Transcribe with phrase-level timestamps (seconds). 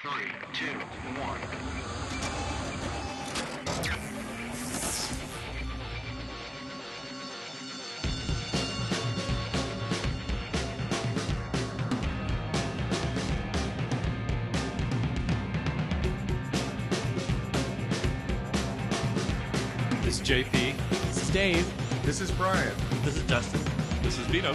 [0.00, 0.66] Three, two,
[1.18, 1.40] one.
[20.04, 20.76] This is JP.
[21.08, 22.02] This is Dave.
[22.04, 22.72] This is Brian.
[23.02, 23.60] This is Justin.
[24.02, 24.54] This is Vito.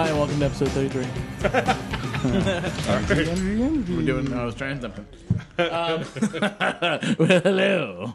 [0.00, 1.06] Hi, welcome to episode 33.
[3.94, 5.06] We're doing, I was trying something.
[5.58, 6.06] Um,
[7.18, 8.14] well, hello.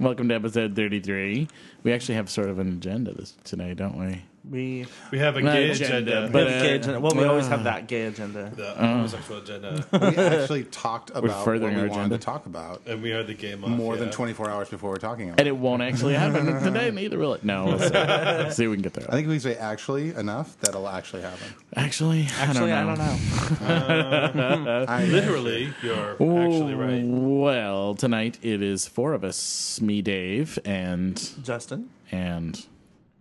[0.00, 1.46] Welcome to episode 33.
[1.84, 4.24] We actually have sort of an agenda this today, don't we?
[4.48, 6.26] We, We have a Not gay agenda, agenda.
[6.26, 7.00] we but- have a gay agenda.
[7.00, 8.52] Well, we uh, always have that gay agenda.
[8.54, 9.84] the homosexual agenda.
[9.92, 12.18] We actually talked about what we our wanted agenda.
[12.18, 13.74] to talk about And we are the gay mafia.
[13.76, 15.50] more than 24 hours before we're talking about And it.
[15.50, 17.44] it won't actually happen today, neither will it.
[17.44, 17.88] No, we'll see.
[17.90, 19.06] Let's see if we can get there.
[19.08, 21.48] I think if we say actually enough, that'll actually happen.
[21.74, 24.32] Actually, Actually, I I don't don't know.
[24.34, 24.84] know.
[24.88, 27.02] I, Literally, you're actually right.
[27.04, 31.90] Well, tonight it is four of us me, Dave, and Justin.
[32.12, 32.64] and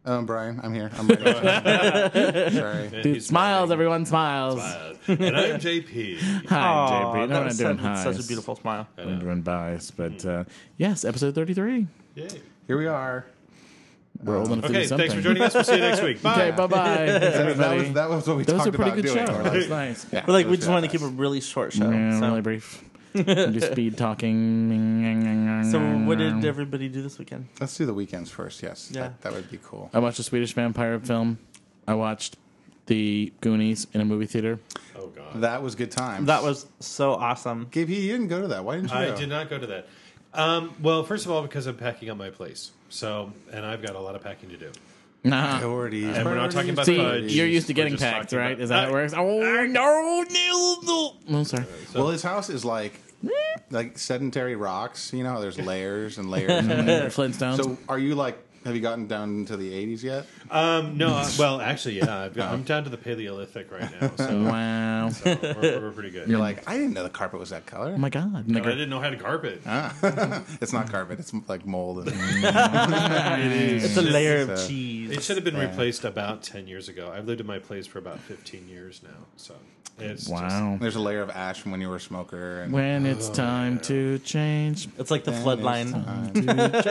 [0.06, 0.92] Um, Brian, I'm here.
[0.98, 1.24] I'm ready.
[2.56, 2.90] Sorry.
[2.90, 3.70] Dude, he's smiles.
[3.70, 3.72] smiling.
[3.72, 4.60] Everyone smiles.
[4.60, 6.20] Uh, and I'm JP.
[6.50, 6.92] Hi, Aw, JP.
[6.92, 8.04] No, that we're not was doing such, highs.
[8.04, 8.88] such a beautiful smile.
[8.98, 10.44] We're doing buys, but uh,
[10.78, 11.88] yes, episode thirty-three.
[12.16, 12.28] Yay.
[12.68, 13.26] Here we are.
[14.24, 15.08] We're old enough to Okay, do something.
[15.10, 15.54] thanks for joining us.
[15.56, 16.22] We'll see you next week.
[16.22, 16.34] Bye.
[16.50, 17.06] Okay, bye bye.
[17.06, 19.26] That was, that was what we That was talked a pretty about good doing.
[19.28, 19.44] show.
[19.44, 20.06] That was nice.
[20.14, 21.12] yeah, We're like, it we was just want to keep fast.
[21.12, 21.90] a really short show.
[21.90, 22.28] Yeah, so.
[22.28, 22.82] really brief.
[23.24, 25.68] Do speed talking.
[25.72, 27.48] so, what did everybody do this weekend?
[27.60, 28.62] Let's do the weekends first.
[28.64, 29.02] Yes, Yeah.
[29.02, 29.90] that, that would be cool.
[29.94, 31.40] I watched a Swedish vampire film.
[31.88, 32.38] I watched
[32.88, 34.60] the Goonies in a movie theater.
[34.98, 35.42] Oh, God.
[35.42, 36.28] That was good times.
[36.28, 37.68] That was so awesome.
[37.72, 38.64] Gabe, you didn't go to that.
[38.64, 38.96] Why didn't you?
[38.98, 39.16] I go?
[39.16, 39.88] did not go to that.
[40.34, 42.72] Um, well, first of all, because I'm packing up my place.
[42.90, 44.72] So, and I've got a lot of packing to do.
[45.24, 45.58] Nah.
[45.58, 46.16] Priorities.
[46.16, 47.34] And we're not talking about See, fudge.
[47.34, 48.52] you're used to getting packed, right?
[48.52, 49.14] about- Is that how it works?
[49.16, 50.26] Oh no, no,
[50.84, 51.14] no!
[51.28, 51.66] No, sorry.
[51.96, 52.94] Well, his house is like
[53.72, 55.14] like sedentary rocks.
[55.14, 56.52] You know, there's layers and layers.
[56.52, 57.16] and layers.
[57.16, 57.58] Flintstones.
[57.58, 58.38] So, are you like?
[58.66, 60.26] Have you gotten down into the 80s yet?
[60.50, 62.24] Um, no, uh, well, actually, yeah.
[62.24, 64.12] I've got, I'm down to the Paleolithic right now.
[64.16, 65.10] So, wow.
[65.10, 66.28] so we're, we're pretty good.
[66.28, 67.94] You're like, I didn't know the carpet was that color.
[67.96, 68.48] Oh my god.
[68.50, 69.62] No, I didn't know how to carpet.
[70.62, 71.20] It's not carpet.
[71.20, 72.08] It's like mold.
[72.08, 75.12] And, It's a layer of So- cheese.
[75.12, 77.12] It should have been replaced about 10 years ago.
[77.16, 79.10] I've lived in my place for about 15 years now.
[79.38, 79.54] So
[80.00, 80.78] it's Wow.
[80.82, 82.62] there's a layer of ash from when you were a smoker.
[82.62, 84.88] And When it's time to change.
[84.98, 85.92] It's like the Then flood line.
[85.92, 86.34] time.
[86.34, 86.82] To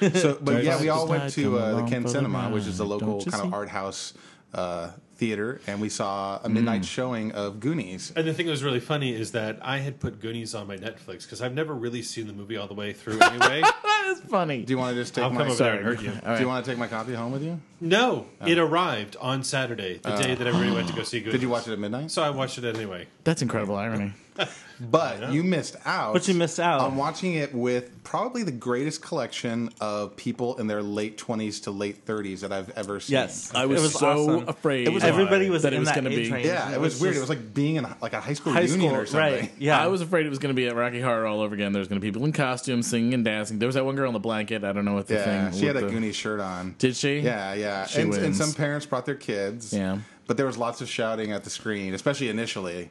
[0.00, 0.16] change.
[0.20, 2.80] So, but yeah, we all went to uh, the Ken for the Cinema, which is
[2.80, 4.14] a local kind of art house
[4.54, 8.12] uh, theater, and we saw a midnight showing of Goonies.
[8.14, 10.76] And the thing that was really funny is that I had put Goonies on my
[10.76, 13.62] Netflix because I've never really seen the movie all the way through anyway.
[13.62, 14.62] That's funny.
[14.62, 15.42] Do you want to just take I'll my?
[15.42, 16.10] come over there and hurt you.
[16.10, 17.60] Do you want to take my copy home with you?
[17.80, 21.32] No, it arrived on Saturday, the day that everybody went to go see Goonies.
[21.40, 22.10] Did you watch it at midnight?
[22.10, 23.08] So I watched it anyway.
[23.24, 24.12] That's incredible irony.
[24.80, 26.12] But you missed out.
[26.12, 26.80] But you missed out.
[26.80, 31.70] on watching it with probably the greatest collection of people in their late twenties to
[31.70, 33.14] late thirties that I've ever seen.
[33.14, 33.52] Yes.
[33.54, 34.06] I was, It was so
[34.38, 34.48] awesome.
[34.48, 34.86] afraid.
[34.86, 36.46] It was Everybody was that it in was that gonna age be- range.
[36.46, 37.16] Yeah, it was weird.
[37.16, 39.40] It was like being in like a high school high reunion school, or something.
[39.40, 39.52] right?
[39.58, 41.72] Yeah, I was afraid it was going to be at Rocky Horror all over again.
[41.72, 43.58] There's going to be people in costumes singing and dancing.
[43.58, 44.62] There was that one girl in the blanket.
[44.64, 45.58] I don't know what the Yeah, thing.
[45.60, 46.74] she had a the- Goonies shirt on.
[46.78, 47.20] Did she?
[47.20, 47.86] Yeah, yeah.
[47.86, 49.72] She And, and some parents brought their kids.
[49.72, 49.98] Yeah.
[50.26, 52.90] But there was lots of shouting at the screen, especially initially.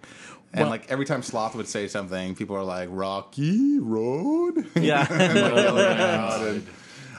[0.55, 4.65] And Well- like every time Sloth would say something, people were like, Rocky Road?
[4.75, 5.05] yeah.
[6.45, 6.65] And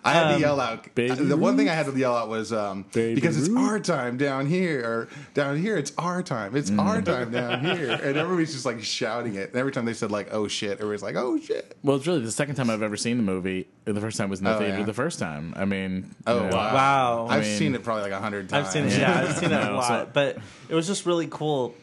[0.05, 0.95] I had to yell out.
[0.95, 4.17] Baby the one thing I had to yell out was um, because it's our time
[4.17, 6.55] down here, or down here it's our time.
[6.55, 6.79] It's Mm.
[6.81, 9.49] our time down here, and everybody's just like shouting it.
[9.51, 12.21] And every time they said like "oh shit," everybody's like "oh shit." Well, it's really
[12.21, 13.67] the second time I've ever seen the movie.
[13.85, 14.79] The first time was in the Oh, theater.
[14.79, 14.85] yeah.
[14.85, 16.75] The first time, I mean, Oh you know, wow!
[16.75, 17.27] Wow.
[17.29, 18.67] I've mean- seen it probably like a hundred times.
[18.69, 18.97] I've seen it.
[19.01, 20.13] Yeah, I've seen it a lot.
[20.15, 21.75] but it was just really cool.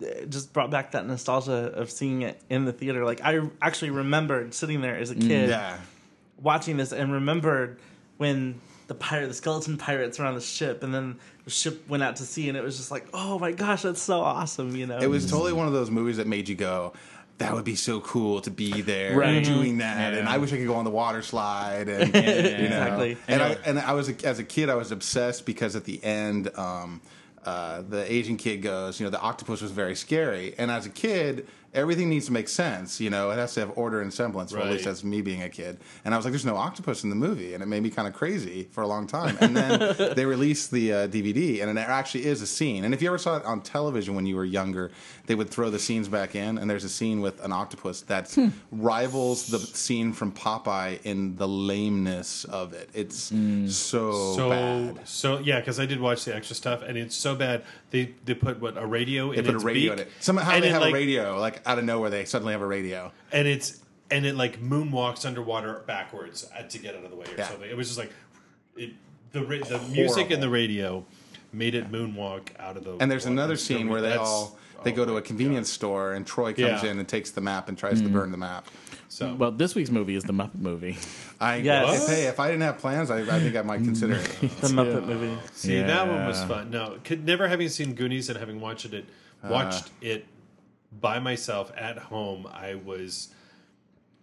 [0.00, 3.04] It just brought back that nostalgia of seeing it in the theater.
[3.04, 5.48] Like I actually remembered sitting there as a kid mm.
[5.48, 5.78] Yeah,
[6.40, 7.78] watching this and remembered
[8.16, 12.02] when the pirate, the skeleton pirates were on the ship, and then the ship went
[12.02, 14.74] out to sea, and it was just like, oh my gosh, that's so awesome.
[14.74, 15.30] You know, it was mm.
[15.30, 16.92] totally one of those movies that made you go.
[17.36, 19.44] That would be so cool to be there Right.
[19.44, 19.54] Mm-hmm.
[19.54, 20.18] doing that, Yeah.
[20.18, 21.88] and I wish I could go on the water slide.
[21.88, 22.28] And you know.
[22.28, 23.16] exactly.
[23.28, 26.02] And I and I was a, as a kid, I was obsessed because at the
[26.02, 27.00] end, um,
[27.44, 30.90] uh, the Asian kid goes, you know, the octopus was very scary, and as a
[30.90, 33.00] kid, everything needs to make sense.
[33.00, 34.52] You know, it has to have order and semblance.
[34.52, 34.90] Or at least Right.
[34.92, 35.78] that's me being a kid.
[36.04, 38.08] And I was like, "There's no octopus in the movie," and it made me kind
[38.08, 39.36] of crazy for a long time.
[39.40, 42.84] And then they released the uh, DVD, and it actually is a scene.
[42.84, 44.90] And if you ever saw it on television when you were younger,
[45.26, 48.30] they would throw the scenes back in, and there's a scene with an octopus that
[48.32, 48.48] Hmm.
[48.72, 52.88] rivals the scene from Popeye in the lameness of it.
[52.94, 53.32] It's
[53.74, 55.08] so, so bad.
[55.08, 57.62] so yeah, because I did watch the extra stuff, and it's so bad.
[57.90, 60.12] They they put what a radio They in put a radio beak, in it.
[60.20, 62.66] Somehow they it, have like, a radio, like out of nowhere, they suddenly have a
[62.66, 63.12] radio.
[63.32, 67.26] and it's and it like moonwalks underwater backwards uh, to get out of the way
[67.26, 67.46] or Yeah.
[67.48, 67.68] something.
[67.70, 68.12] It was just like
[68.76, 68.92] it
[69.32, 71.04] the ra- the music and the radio
[71.52, 72.96] made it moonwalk out of the.
[73.00, 73.32] And there's water.
[73.34, 76.52] another scene where they That's- all they oh go to a convenience store, and Troy
[76.54, 76.90] comes Yeah.
[76.90, 78.68] in and takes the map and tries to burn the map.
[79.08, 80.96] So Well, this week's movie is the Muppet movie.
[81.40, 82.08] I Yes.
[82.08, 84.22] if, hey, if I didn't have plans, I, I think I might consider it.
[84.40, 85.36] The Muppet movie.
[85.52, 86.46] see that one was Yeah.
[86.48, 86.70] fun.
[86.70, 89.04] No, could, never having seen Goonies and having watched it
[89.42, 90.26] watched it
[90.92, 93.28] by myself at home, I was.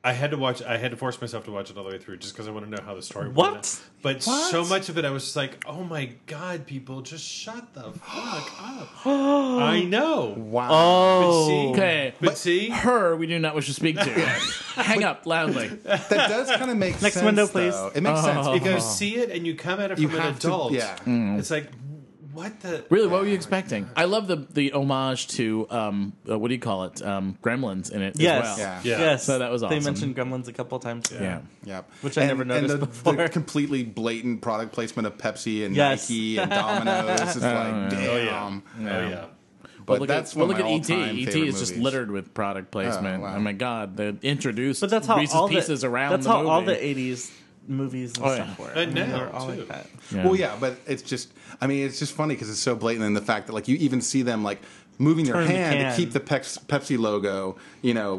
[0.03, 0.61] I had to watch.
[0.61, 2.51] I had to force myself to watch it all the way through, just because I
[2.51, 3.27] want to know how the story.
[3.27, 3.53] What?
[3.53, 3.81] went.
[4.03, 7.73] But so much of it, I was just like, "Oh my god, people, just shut
[7.73, 10.35] the fuck up!" I know.
[10.37, 10.67] Wow.
[10.69, 11.47] But Oh.
[11.47, 12.13] see, Okay.
[12.21, 14.03] but see, Her, we do not wish to speak to.
[14.75, 15.69] Hang up loudly.
[15.69, 17.01] that does kind of make sense.
[17.01, 17.25] Next sense.
[17.25, 17.73] window, please.
[17.73, 17.91] though.
[17.95, 18.25] It makes oh.
[18.25, 20.47] sense you go see it and you come at it You from an have to-
[20.49, 20.73] adult.
[20.73, 20.97] yeah.
[20.97, 21.39] Mm.
[21.39, 21.71] It's like,
[22.35, 22.85] what the?
[22.89, 23.89] Really, what were you expecting?
[23.95, 27.01] I love the the homage to um, uh, what do you call it?
[27.01, 28.45] Um, Gremlins in it Yes.
[28.45, 28.67] as well.
[28.67, 28.81] Yeah.
[28.83, 28.99] Yeah.
[28.99, 29.23] Yes.
[29.25, 29.79] So that was awesome.
[29.79, 31.11] They mentioned Gremlins a couple times.
[31.11, 31.41] Yeah.
[31.63, 31.89] Yep.
[32.01, 33.13] Which I never noticed and the, before.
[33.15, 36.09] The completely blatant product placement of Pepsi and Yes.
[36.09, 37.21] Nike and Domino's.
[37.21, 37.93] It's like, damn.
[38.09, 39.25] Oh yeah, oh yeah.
[39.85, 40.89] But Well, look that's at, well, one look of at my ET.
[40.91, 41.83] all-time ET favorite is just movies.
[41.83, 43.21] littered with product placement.
[43.21, 43.35] wow.
[43.35, 46.31] Oh my god, they introduced But that's how Reese's all Pieces the, around That's the
[46.31, 46.49] how movie.
[46.49, 47.31] all the '80s
[47.67, 48.65] movies and Oh, stuff yeah.
[48.65, 48.71] were.
[48.71, 49.57] And They now, were all too.
[49.59, 49.87] like that.
[50.11, 50.25] Yeah.
[50.25, 51.31] Well, yeah, but it's just,
[51.61, 53.75] I mean, it's just funny because it's so blatant in the fact that, like, you
[53.77, 54.61] even see them, like,
[54.97, 58.17] moving their Turn the hand to keep the Pex- Pepsi logo, you know,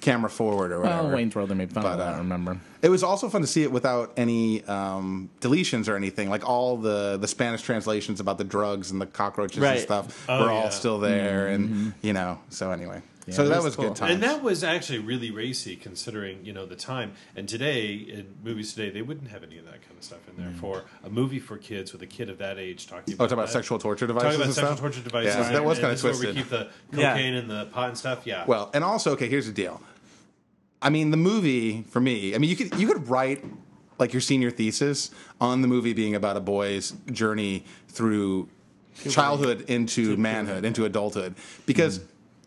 [0.00, 1.02] camera forward or whatever.
[1.04, 2.14] Well, Wayne's World they made fun But, of that.
[2.14, 2.58] uh, remember?
[2.80, 6.30] It was also fun to see it without any um, deletions or anything.
[6.30, 9.80] Like all the, the Spanish translations about the drugs and the cockroaches and Right.
[9.80, 10.68] stuff Oh, were all yeah.
[10.70, 12.38] still there, and you know.
[12.48, 13.84] So anyway, so that was was cool.
[13.88, 14.12] good times.
[14.14, 17.12] And that was actually really racy, considering you know the time.
[17.36, 20.42] And today, in movies today, they wouldn't have any of that kind of stuff in
[20.42, 23.14] there for a movie for kids with a kid of that age talking.
[23.14, 23.52] oh, about talk about that.
[23.52, 24.24] sexual torture devices.
[24.24, 24.80] Talking about and sexual stuff?
[24.80, 25.34] torture devices.
[25.34, 26.34] Yeah, that was and kind of this is where twisted.
[26.36, 26.50] we keep
[26.92, 27.12] the Yeah.
[27.12, 28.26] cocaine and the pot and stuff.
[28.26, 28.44] Yeah.
[28.46, 29.80] Well, and also, okay, here's the deal.
[30.82, 32.34] I mean, the movie for me.
[32.34, 33.42] I mean, you could you could write
[33.98, 35.10] like your senior thesis
[35.40, 38.48] on the movie being about a boy's journey through
[39.08, 41.34] childhood into manhood, into adulthood,
[41.66, 42.00] because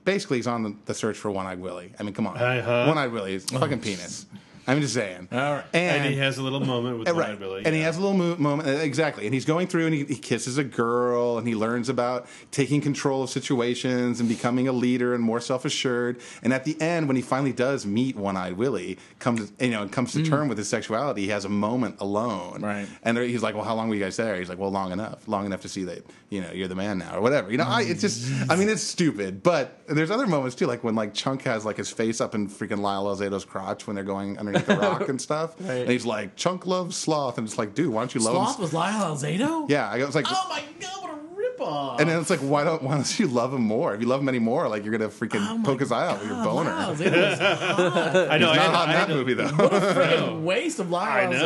[0.08, 1.92] basically he's on the, the search for one-eyed Willie.
[2.00, 2.86] I mean, come on, Uh-huh.
[2.88, 4.26] one-eyed Willie is fucking penis.
[4.68, 5.30] I'm just saying.
[5.32, 5.66] All right.
[5.74, 7.66] and, And, he has a little moment with and Blind right, Billy.
[7.66, 10.16] and he has a little mo- moment exactly, and he's going through and he, he
[10.16, 15.14] kisses a girl, and he learns about taking control of situations and becoming a leader
[15.14, 16.20] and more self assured.
[16.44, 19.88] And at the end, when he finally does meet One Eyed Willie, comes you know
[19.88, 20.28] comes to mm.
[20.28, 22.88] term with his sexuality, he has a moment alone, Right.
[23.04, 25.28] And he's like, "Well, how long were you guys there?" He's like, "Well, long enough,
[25.28, 27.66] long enough to see that you know you're the man now, or whatever." You know,
[27.66, 31.14] I, it's just, I mean, it's stupid, but there's other moments too, like when like
[31.14, 34.57] Chunk has like his face up in freaking Lyle Alzado's crotch when they're going underneath
[34.66, 35.82] the rock and stuff, Right.
[35.82, 38.56] and he's like, "Chunk loves sloth," and it's like, dude, why don't you love Sloth
[38.58, 38.62] him?
[38.62, 39.70] was Lyle Alzado.
[39.70, 42.00] Yeah, I was like, Oh my god, what a ripoff!
[42.00, 43.94] and then it's like, why don't why don't you love him more?
[43.94, 46.20] If you love him anymore, like you're gonna freaking Oh my poke his eye out
[46.20, 46.70] with your God, boner.
[46.72, 48.16] Lyle Alzado was hot.
[48.32, 48.52] I know.
[48.52, 49.48] I Not had, hot in I that to, movie though.
[49.48, 51.38] Freaking waste of Lyle I know.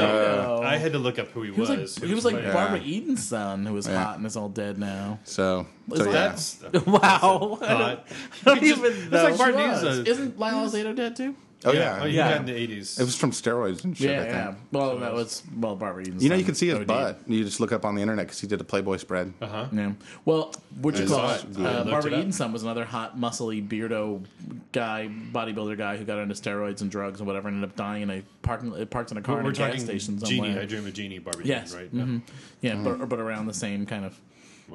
[0.61, 0.63] Alzado.
[0.65, 1.99] I had to look up who he, he was was.
[1.99, 2.51] like he was like funny.
[2.53, 4.03] Barbara Eden's son, who was Yeah.
[4.03, 5.19] hot and is all dead now.
[5.23, 6.11] so, Was so yeah.
[6.11, 7.57] That's Wow.
[7.61, 8.07] hot.
[8.45, 9.23] don't You just- even It's know.
[9.23, 9.83] like She Bart Was.
[9.83, 11.35] Uh, Isn't Lyle Alzado dead too?
[11.63, 11.79] Oh yeah.
[11.79, 12.29] yeah, Oh, you Yeah.
[12.31, 12.99] got in the eighties.
[12.99, 14.09] It was from steroids and shit.
[14.09, 14.33] Yeah, I think.
[14.33, 14.53] yeah.
[14.71, 16.87] Well, that was well Barbara Eden's You know, you can see his OD'd.
[16.87, 17.19] butt.
[17.27, 19.33] You just look up on the internet because he did a Playboy spread.
[19.41, 19.65] Uh huh.
[19.71, 19.91] Yeah.
[20.25, 21.45] Well, what you I call saw it?
[21.51, 21.57] it.
[21.57, 22.19] Uh, I looked Barbara it up.
[22.21, 24.23] Eden's son was another hot, muscly, beardo
[24.71, 28.03] guy, bodybuilder guy who got into steroids and drugs and whatever, and ended up dying
[28.03, 28.73] in a parking.
[28.73, 30.47] It parked in a car We're, in we're a gas talking station Jeannie.
[30.47, 30.63] somewhere.
[30.63, 31.19] I Dream of Jeannie.
[31.19, 31.73] Barbara yes.
[31.75, 32.06] Eden, right?
[32.06, 32.18] hmm
[32.61, 32.83] Yeah, Mm.
[32.99, 34.19] but, but around the same kind of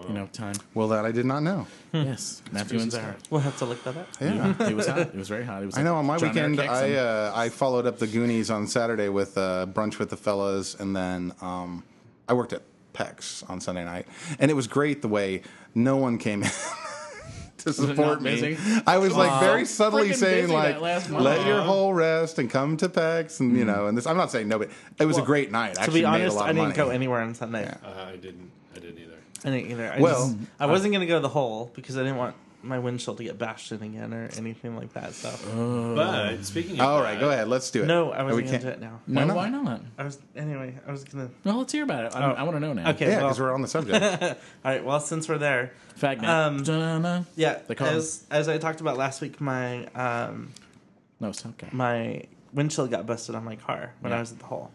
[0.08, 0.54] you know time.
[0.74, 1.66] Well, that I did not know.
[1.92, 3.14] Yes, Matthew Ansara.
[3.30, 4.08] We'll have to look that up.
[4.20, 4.54] Yeah.
[4.68, 4.98] It was hot.
[4.98, 5.62] It was very hot.
[5.62, 5.78] It was.
[5.78, 5.94] I know.
[5.96, 7.04] On my John weekend, Eric I Hickson.
[7.06, 10.94] uh, I followed up the Goonies on Saturday with uh, brunch with the fellas, and
[10.94, 11.82] then um,
[12.28, 12.62] I worked at
[12.94, 14.06] PEX on Sunday night,
[14.38, 15.42] and it was great the way
[15.74, 16.50] no one came in.
[17.58, 18.82] To support not me, busy?
[18.86, 19.40] I was like Aw.
[19.40, 21.24] very subtly Freaking saying busy like, that last month.
[21.24, 21.64] "Let your Aw.
[21.64, 24.06] whole rest and come to PEX," and you know, and this.
[24.06, 25.74] I'm not saying no, but it was a great night.
[25.74, 26.76] To Actually be made a honest, lot I of didn't money.
[26.76, 27.66] go anywhere on Sunday.
[27.66, 28.50] Uh, I didn't.
[29.46, 29.84] I didn't either.
[29.90, 29.98] I didn't either.
[29.98, 32.34] I Well, just, I wasn't going to go to the hole because I didn't want
[32.62, 35.12] my windshield to get bashed in again or anything like that.
[35.14, 35.30] So
[35.94, 37.46] But speaking of All that, right, go ahead.
[37.46, 37.86] Let's do it.
[37.86, 39.00] no, I We wasn't gonna can't- do it now.
[39.06, 39.36] No, not?
[39.36, 39.80] why not?
[39.98, 40.74] I was anyway.
[40.86, 41.30] I was gonna.
[41.44, 42.16] Well, let's hear about it.
[42.16, 42.34] I, Oh.
[42.34, 42.90] I want to know now.
[42.90, 44.04] Okay, Yeah, well, because we're on the subject.
[44.22, 44.34] all
[44.64, 44.84] right.
[44.84, 46.24] Well, since we're there, Fagnet.
[46.28, 47.22] Um, Da-na-na.
[47.36, 50.52] yeah, They call as as I talked about last week, my um
[51.20, 51.68] No, it's okay.
[51.70, 52.22] my
[52.52, 54.16] windshield got busted on my car when Yeah.
[54.16, 54.72] I was at the hole.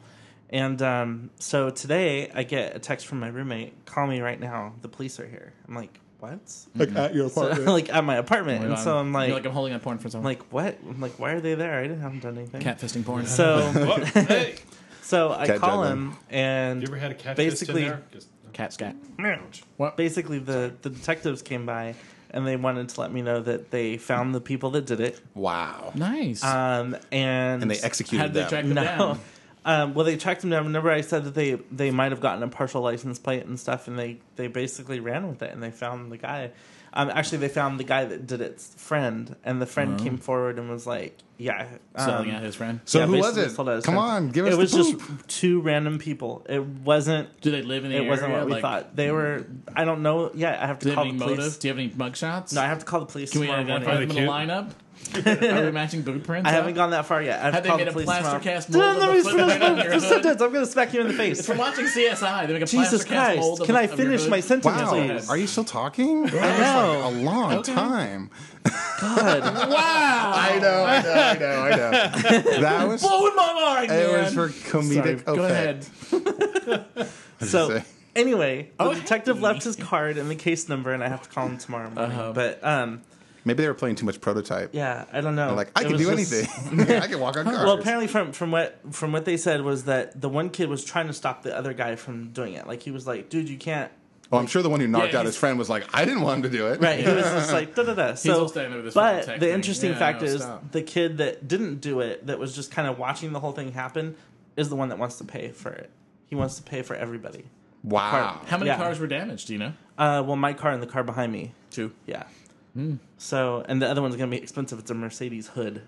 [0.51, 4.73] And um, so today I get a text from my roommate, call me right now.
[4.81, 5.53] The police are here.
[5.67, 6.39] I'm like, what?
[6.75, 8.65] like at your So, like at my apartment.
[8.65, 10.77] and so I'm like, You're like I'm holding on porn for I'm like, what?
[10.87, 11.79] I'm like, why are they there?
[11.79, 12.61] I didn't haven't done anything.
[12.61, 13.25] catfisting porn.
[13.25, 13.61] So
[14.13, 14.55] hey,
[15.01, 18.03] so I Cat call him and you ever had a catfish Basically- in there?
[18.11, 18.97] 'Cause- cat scat.
[19.17, 19.63] Ouch.
[19.95, 21.95] basically the the detectives came by
[22.31, 25.19] and they wanted to let me know that they found the people that did it.
[25.33, 25.91] wow.
[25.95, 26.43] Nice.
[26.43, 28.49] Um, and And they executed How did they them.
[28.49, 28.83] track them No.
[28.83, 29.19] down?
[29.63, 30.63] Um, well, they tracked him down.
[30.65, 33.87] Remember, I said that they they might have gotten a partial license plate and stuff,
[33.87, 36.51] and they they basically ran with it and they found the guy.
[36.93, 40.59] Um, actually, they found the guy that did its friend, and the friend came forward
[40.59, 42.81] and was like, "Yeah, um, Selling out his friend.
[42.83, 43.51] So yeah, who was it?
[43.51, 44.09] sold out his Come friend.
[44.09, 45.25] on, give us It was the just poop.
[45.27, 46.45] two random people.
[46.49, 47.39] It wasn't.
[47.39, 48.09] Do they live in the It area?
[48.09, 48.93] wasn't what we Like, thought.
[48.95, 49.45] They were.
[49.73, 50.31] I don't know.
[50.33, 51.37] Yeah, I have to Do they call have the police.
[51.37, 51.59] motive?
[51.59, 52.53] Do you have any mugshots?
[52.53, 54.71] No, I have to call the police Can we tomorrow identify them in a lineup?
[55.13, 56.47] Are we matching boot prints?
[56.47, 56.55] I up?
[56.57, 57.39] haven't gone that far yet.
[57.39, 58.43] I have, Have they call made the a police plaster tomorrow.
[58.43, 60.01] cast No, mold let of me a finish on your hood?
[60.01, 60.41] sentence.
[60.41, 61.45] I'm going to smack you in the face.
[61.45, 62.47] From watching CSI.
[62.47, 63.61] They make a Jesus plaster cast mold Christ!
[63.61, 64.29] of Can a- I of your finish hood.
[64.29, 64.89] my sentence, Wow.
[64.91, 65.29] please?
[65.29, 66.23] Are you still talking?
[66.27, 66.99] That was know.
[67.09, 67.73] like a long Okay.
[67.73, 68.29] time.
[68.63, 68.71] God.
[69.71, 70.31] Wow!
[70.35, 72.61] I know, I know, I know, I know.
[72.61, 74.23] That was Blowing my mind, it man.
[74.23, 75.89] was for comedic Sorry, go effect.
[76.13, 77.07] ahead.
[77.41, 77.83] So say?
[78.15, 81.47] anyway, the detective left his card and the case number, and I have to call
[81.47, 82.11] him tomorrow morning.
[82.17, 82.33] Uh-huh.
[82.33, 83.01] But um,
[83.43, 84.69] Maybe they were playing too much prototype.
[84.73, 85.47] yeah, I don't know.
[85.47, 86.79] They're like, I It can do just- anything.
[87.01, 87.57] I can walk on cars.
[87.57, 90.83] Well, apparently from from what from what they said was that the one kid was
[90.85, 92.67] trying to stop the other guy from doing it.
[92.67, 93.91] Like he was like, "Dude, you can't."
[94.29, 96.21] well, I'm sure the one who knocked Yeah, out his friend was like, I didn't
[96.21, 96.79] want him to do it.
[96.79, 96.99] Right.
[97.01, 98.07] He was just like da da da.
[98.11, 99.53] all So, standing there with his but phone the texting.
[99.53, 100.71] interesting Yeah, fact no, is stop.
[100.71, 103.73] the kid that didn't do it, that was just kind of watching the whole thing
[103.73, 104.15] happen,
[104.55, 105.89] is the one that wants to pay for it.
[106.27, 107.43] He wants to pay for everybody.
[107.83, 108.39] Wow.
[108.45, 108.77] How many Yeah.
[108.77, 109.47] cars were damaged?
[109.47, 109.73] Do you know?
[109.97, 111.53] Uh, well, my car and the car behind me.
[111.69, 111.91] Two.
[112.05, 112.23] Yeah.
[112.73, 112.95] Hmm.
[113.17, 114.79] So, and the other one's gonna be expensive.
[114.79, 115.81] It's a Mercedes hood.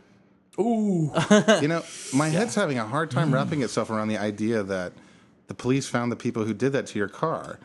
[0.60, 1.12] Ooh.
[1.62, 4.94] You know, my head's having a hard time wrapping itself around the idea that
[5.48, 7.58] the police found the people who did that to your car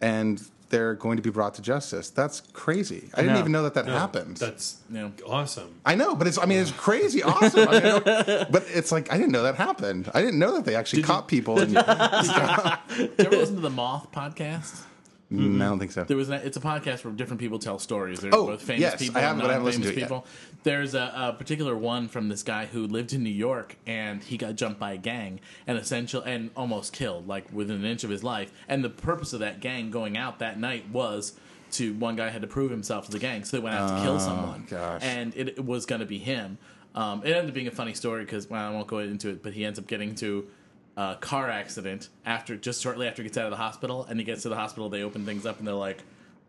[0.00, 2.10] and they're going to be brought to justice.
[2.10, 3.08] That's crazy.
[3.14, 3.40] I, didn't know.
[3.40, 4.36] even know that that No, happened.
[4.38, 5.12] That's No.
[5.26, 5.80] awesome.
[5.86, 7.68] I know, but it's I mean it's crazy awesome.
[7.68, 10.10] I mean, I but it's like I didn't know that happened.
[10.12, 11.60] I didn't know that they actually caught people.
[11.60, 14.82] And, Did you ever listen to the Moth podcast?
[15.32, 16.04] Mm, I don't think so.
[16.04, 18.20] There was a, it's a podcast where different people tell stories.
[18.20, 20.20] They're Oh, both famous yes, people I haven't- but I haven't listened non-famous to it
[20.20, 20.26] people.
[20.64, 24.36] There's a, a particular one from this guy who lived in New York and he
[24.36, 28.10] got jumped by a gang and essential and almost killed, like within an inch of
[28.10, 28.52] his life.
[28.68, 31.32] And the purpose of that gang going out that night was
[31.72, 34.02] to one guy had to prove himself to the gang, so they went out to
[34.04, 34.64] kill someone.
[34.70, 35.02] gosh.
[35.02, 36.58] And it, it was going to be him.
[36.94, 39.42] Um, it ended up being a funny story because well, I won't go into it,
[39.42, 40.46] but he ends up getting to
[40.96, 44.24] a car accident after just shortly after he gets out of the hospital, and he
[44.24, 44.88] gets to the hospital.
[44.88, 46.02] They open things up, and they're like,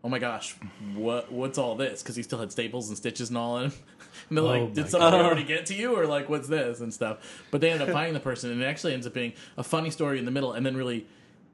[0.04, 0.56] "Oh my gosh,
[0.96, 3.74] what what's all this?" Because he still had staples and stitches and all in him.
[4.30, 5.26] And they're Oh like, "Did something God.
[5.26, 8.14] already get to you, or like what's this and stuff?" But they end up finding
[8.14, 10.66] the person, and it actually ends up being a funny story in the middle, and
[10.66, 11.06] then really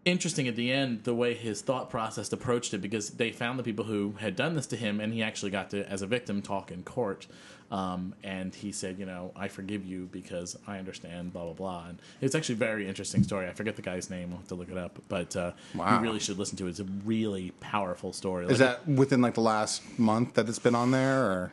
[0.05, 3.63] interesting at the end the way his thought process approached it because they found the
[3.63, 6.41] people who had done this to him and he actually got to as a victim
[6.41, 7.27] talk in court
[7.71, 11.85] um, and he said you know i forgive you because i understand blah blah blah
[11.87, 14.55] and it's actually a very interesting story i forget the guy's name i'll have to
[14.55, 15.95] look it up but uh, Wow.
[15.95, 19.21] you really should listen to it it's a really powerful story Is Like, that within
[19.21, 21.51] like the last month that it's been on there, or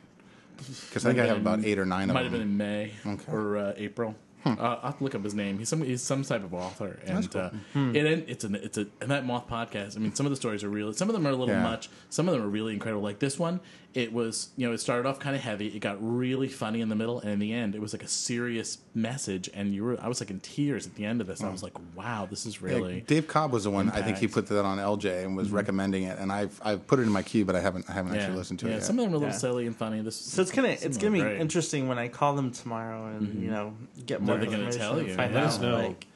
[0.88, 2.56] because I think I have about eight or nine it of might have been in
[2.56, 3.32] may Okay.
[3.32, 4.14] or uh, april
[4.46, 5.58] Uh, I'll have to look up his name.
[5.58, 7.40] He's some he's some type of author, and cool.
[7.42, 7.50] uh,
[7.92, 9.96] it it's an it's a and that moth podcast.
[9.96, 11.62] I mean, some of the stories are really some of them are a little Yeah.
[11.62, 11.90] much.
[12.08, 13.02] Some of them are really incredible.
[13.02, 13.58] Like this one,
[13.94, 15.68] it was you know it started off kind of heavy.
[15.68, 18.08] It got really funny in the middle, and in the end, it was like a
[18.08, 19.48] serious message.
[19.54, 21.40] And you were I was like in tears at the end of this.
[21.40, 21.52] I hmm.
[21.52, 23.90] was like, wow, this is Yeah, really Dave Cobb was the one.
[23.90, 25.56] I think he put that on LJ and was mm-hmm.
[25.56, 28.14] recommending it, and I've I've put it in my queue, but I haven't I haven't
[28.14, 28.20] yeah.
[28.20, 28.84] actually listened to yeah, it yet.
[28.84, 29.38] Some of them are a little Yeah.
[29.38, 30.02] silly and funny.
[30.02, 31.40] This So it's gonna it's gonna be great.
[31.40, 33.42] interesting when I call them tomorrow and mm-hmm.
[33.42, 35.14] you know get more What are gonna tell you?
[35.14, 35.76] find Let out, know.
[35.76, 36.06] like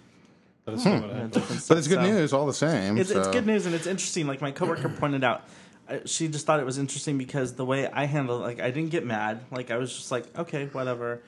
[0.66, 0.90] Let us hmm.
[0.90, 1.32] know what you know, happened.
[1.32, 1.94] different but it's good.
[1.96, 2.98] So- news all the same.
[2.98, 4.26] It's, it's good news and it's interesting.
[4.26, 5.44] Like my coworker pointed out,
[6.06, 9.04] she just thought it was interesting because the way I handled, like I didn't get
[9.04, 9.40] mad.
[9.50, 11.22] Like I was just like, okay, whatever.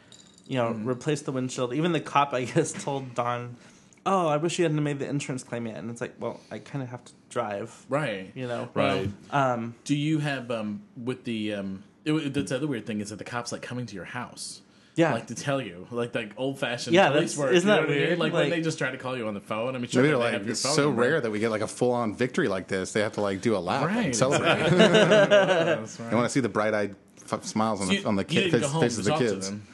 [0.47, 0.89] You know, Mm-hmm.
[0.89, 1.73] replace the windshield.
[1.75, 3.57] Even the cop, I guess, told Don,
[4.05, 6.59] "Oh, I wish you hadn't made the insurance claim yet." And it's like, well, I
[6.59, 7.87] kind of have to drive.
[7.89, 8.31] right.
[8.35, 9.11] You know, Right.
[9.31, 11.83] Um, Do you have um with the um?
[12.05, 14.61] It, that's the other weird thing is that the cops like coming to your house.
[14.97, 15.13] Yeah.
[15.15, 17.53] like to tell you, like like old fashioned Yeah, police that's- work.
[17.53, 18.07] isn't you know that what I mean?
[18.09, 18.19] weird?
[18.21, 19.75] Like, when they just try to call you on the phone.
[19.75, 21.03] I mean, sure, Maybe they they're have like your it's phone so number.
[21.03, 22.93] rare that we get like a full on victory like this.
[22.93, 24.51] They have to like do a lap Right, and celebrate.
[24.53, 24.79] exactly.
[24.79, 24.87] They
[25.29, 26.13] That's right.
[26.13, 26.95] want to see the bright eyed
[27.31, 29.51] f- smiles on So the on the you kid, face, faces of the kids.
[29.51, 29.67] them.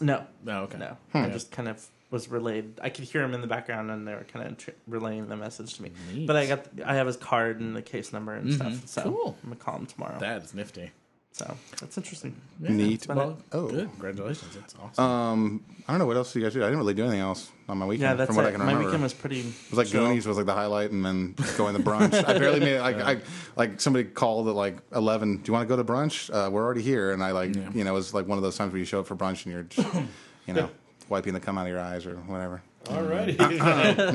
[0.00, 0.78] No, No, okay.
[0.78, 0.96] no.
[1.12, 1.18] Hmm.
[1.18, 2.80] I just kind of was relayed.
[2.82, 5.36] I could hear him in the background, and they were kind of tr- relaying the
[5.36, 5.92] message to me.
[6.12, 6.26] Neat.
[6.26, 8.86] But I got, I have his card and the case number and stuff.
[8.86, 9.36] So Cool.
[9.42, 10.18] I'm gonna call him tomorrow.
[10.18, 10.90] That is nifty.
[11.34, 12.34] So that's interesting.
[12.60, 13.08] Yeah, Neat.
[13.08, 13.66] Well, Oh.
[13.68, 13.90] good.
[13.90, 14.54] Congratulations.
[14.54, 15.04] That's awesome.
[15.04, 16.62] Um, I don't know what else did you guys do.
[16.62, 18.02] I didn't really do anything else on my weekend.
[18.02, 18.48] Yeah, that's from what it.
[18.48, 18.80] I can remember.
[18.82, 19.40] My weekend was pretty.
[19.40, 20.06] It was like chill.
[20.06, 22.14] Goonies was like the highlight, and then going to brunch.
[22.24, 22.80] I barely made it.
[22.80, 23.18] Like, I,
[23.56, 25.38] like somebody called at like eleven.
[25.38, 26.32] Do you want to go to brunch?
[26.32, 27.68] Uh, we're already here, and I like Yeah.
[27.74, 29.44] you know it was like one of those times where you show up for brunch
[29.44, 29.92] and you're, just,
[30.46, 30.70] you know,
[31.08, 32.62] wiping the cum out of your eyes or whatever.
[32.84, 33.38] Alrighty.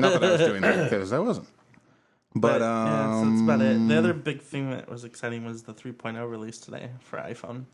[0.00, 1.46] that I was doing that because I wasn't.
[2.34, 3.88] But, yeah, so um, that's about it.
[3.88, 7.64] The other big thing that was exciting was the 3.0 release today for iPhone.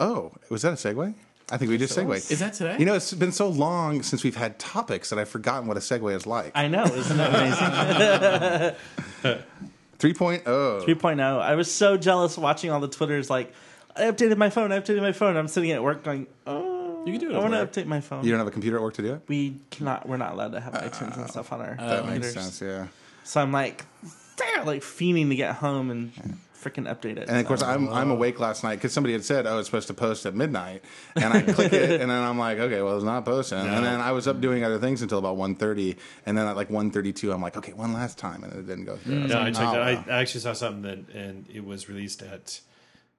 [0.00, 1.14] oh, was that a segue?
[1.50, 2.10] I think we just segued.
[2.30, 2.76] is that today?
[2.78, 5.80] You know, it's been so long since we've had topics that I've forgotten what a
[5.80, 6.52] segue is like.
[6.54, 8.76] I know, isn't that
[9.22, 9.38] amazing?
[9.98, 10.42] 3.0.
[10.44, 11.40] 3.0.
[11.40, 13.52] I was so jealous watching all the Twitters like,
[13.96, 15.36] I updated my phone, I updated my phone.
[15.36, 18.00] I'm sitting at work going, oh, You can do it I want to update my
[18.00, 18.24] phone.
[18.24, 19.22] You don't have a computer at work to do it?
[19.28, 22.32] we cannot, we're not allowed to have iTunes and stuff on our That makes computers.
[22.34, 22.86] sense, yeah.
[23.24, 23.84] So I'm like,
[24.36, 26.12] there, like fiending to get home and
[26.60, 27.28] freaking update it.
[27.28, 29.68] And of course, So- I'm I'm awake last night because somebody had said, "Oh, it's
[29.68, 30.82] supposed to post at midnight,"
[31.16, 34.00] and I click it, and then I'm like, "Okay, well, it's not posting." And then
[34.00, 37.42] I was up doing other things until about 1.30, and then at like 1.32, I'm
[37.42, 39.22] like, "Okay, one last time," and it didn't go through.
[39.22, 39.78] was No, like, I checked "Oh, it.
[39.96, 42.60] wow." I, I actually saw something that, and it was released at.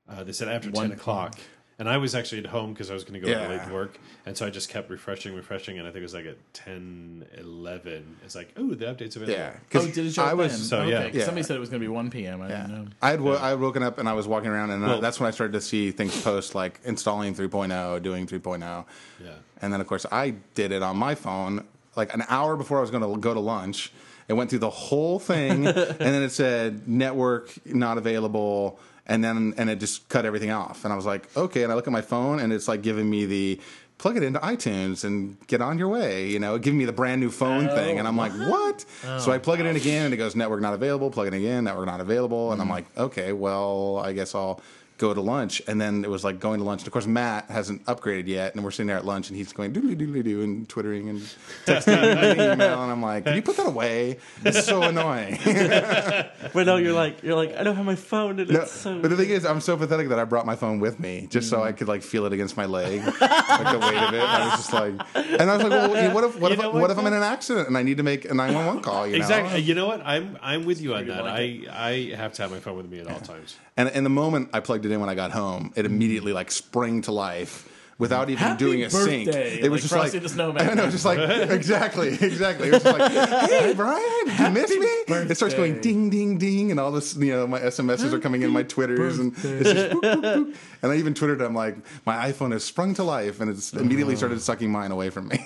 [0.09, 1.35] Uh, they said after One ten o'clock,
[1.77, 3.47] and I was actually at home because I was going to go Yeah.
[3.47, 6.13] late to work, and so I just kept refreshing, refreshing, and I think it was
[6.13, 8.17] like at 10, 11.
[8.23, 9.37] It's like, oh, the update's available.
[9.37, 10.61] yeah, Oh, because did it show I up was then?
[10.61, 10.89] so, okay.
[10.91, 11.03] yeah.
[11.07, 11.25] 'cause Yeah.
[11.25, 12.41] Somebody said it was going to be 1 p.m.
[12.41, 12.85] I didn't know.
[13.01, 15.01] I had wo- I had woken up and I was walking around, and uh, Well-
[15.01, 18.85] that's when I started to see things post like installing 3.0, doing 3.0.
[19.23, 19.29] Yeah.
[19.61, 21.65] And then, of course, I did it on my phone
[21.95, 23.91] like an hour before I was going to go to lunch.
[24.27, 29.53] It went through the whole thing, and then it said network not available, and then
[29.57, 30.83] and it just cut everything off.
[30.83, 31.63] And I was like, okay.
[31.63, 33.59] And I look at my phone, and it's like giving me the
[33.97, 36.27] plug it into iTunes and get on your way.
[36.27, 38.21] You know, giving me the brand new phone thing, and I'm oh.
[38.21, 38.85] like, what?
[39.05, 41.11] Oh, so I plug it in again, and it goes network not available.
[41.11, 42.75] Plug it again, network not available, and I'm mm-hmm.
[42.75, 44.61] like, okay, well, I guess I'll
[44.97, 46.81] go to lunch, and then it was like going to lunch.
[46.81, 49.51] And of course, Matt hasn't upgraded yet, and we're sitting there at lunch, and he's
[49.51, 51.21] going doodly doodly doo and twittering and
[51.65, 54.19] texting and email, and I'm like, can you put that away?
[54.43, 55.39] It's so annoying.
[56.53, 58.99] But no, you're like, you're like, I don't have my phone, and No, it's so.
[58.99, 61.49] but the thing is, I'm so pathetic that I brought my phone with me just
[61.49, 61.63] so mm.
[61.63, 64.21] I could like feel it against my leg, like the weight of it.
[64.21, 66.61] And I was just like, and I was like, well, what if what You if
[66.61, 68.81] know what, what, if I'm in an accident and I need to make a 911
[68.81, 69.07] call?
[69.07, 69.17] You know?
[69.17, 69.61] Exactly.
[69.61, 70.01] You know what?
[70.05, 71.25] I'm I'm with you on that.
[71.25, 71.69] I blanket.
[71.69, 73.57] I have to have my phone with me at all times.
[73.77, 76.51] And in the moment I plugged it in when I got home, it immediately like
[76.51, 79.27] sprang to life without even Happy doing a sync.
[79.27, 80.69] birthday, It was just like the Snowman.
[80.69, 81.17] I know, just like
[81.49, 82.67] exactly, exactly.
[82.67, 84.85] It was just like, hey Brian, did you miss me?
[85.29, 87.15] It starts going ding, ding, ding, and all this.
[87.15, 90.55] You know, my SMSs are coming in, my Twitters, and it's just boop, boop, boop.
[90.81, 94.15] And I even twittered, I'm like, my iPhone has sprung to life, and it's immediately
[94.17, 95.37] started sucking mine away from me.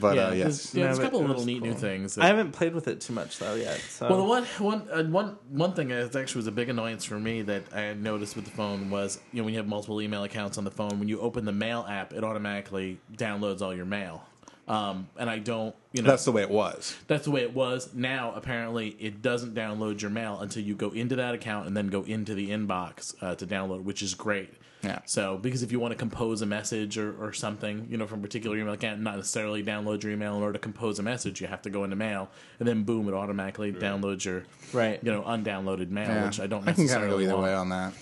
[0.00, 1.80] But Yeah, uh, yes, it's- Yeah, there's a couple of little was neat new cool.
[1.80, 2.18] things.
[2.18, 3.78] I haven't played with it too much though yet.
[3.80, 7.04] So Well, the one one uh, one one thing that actually was a big annoyance
[7.04, 9.68] for me that I had noticed with the phone was you know when you have
[9.68, 13.60] multiple email accounts on the phone, when you open the mail app, it automatically downloads
[13.62, 14.24] all your mail.
[14.68, 16.96] Um, and I don't, you know, that's the way it was.
[17.08, 17.92] that's the way it was.
[17.92, 21.88] Now apparently it doesn't download your mail until you go into that account and then
[21.88, 24.50] go into the inbox uh, to download, which is great.
[24.82, 25.00] Yeah.
[25.06, 28.20] So because if you want to compose a message or, or something, you know, from
[28.20, 31.40] a particular email account, not necessarily download your email in order to compose a message,
[31.40, 34.98] you have to go into mail and then boom, it automatically downloads your Right.
[35.02, 36.26] you know, undownloaded mail, Yeah.
[36.26, 37.44] which I don't I can kind necessarily of go either want.
[37.46, 37.92] way on that.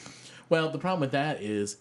[0.49, 1.77] Well, the problem with that is,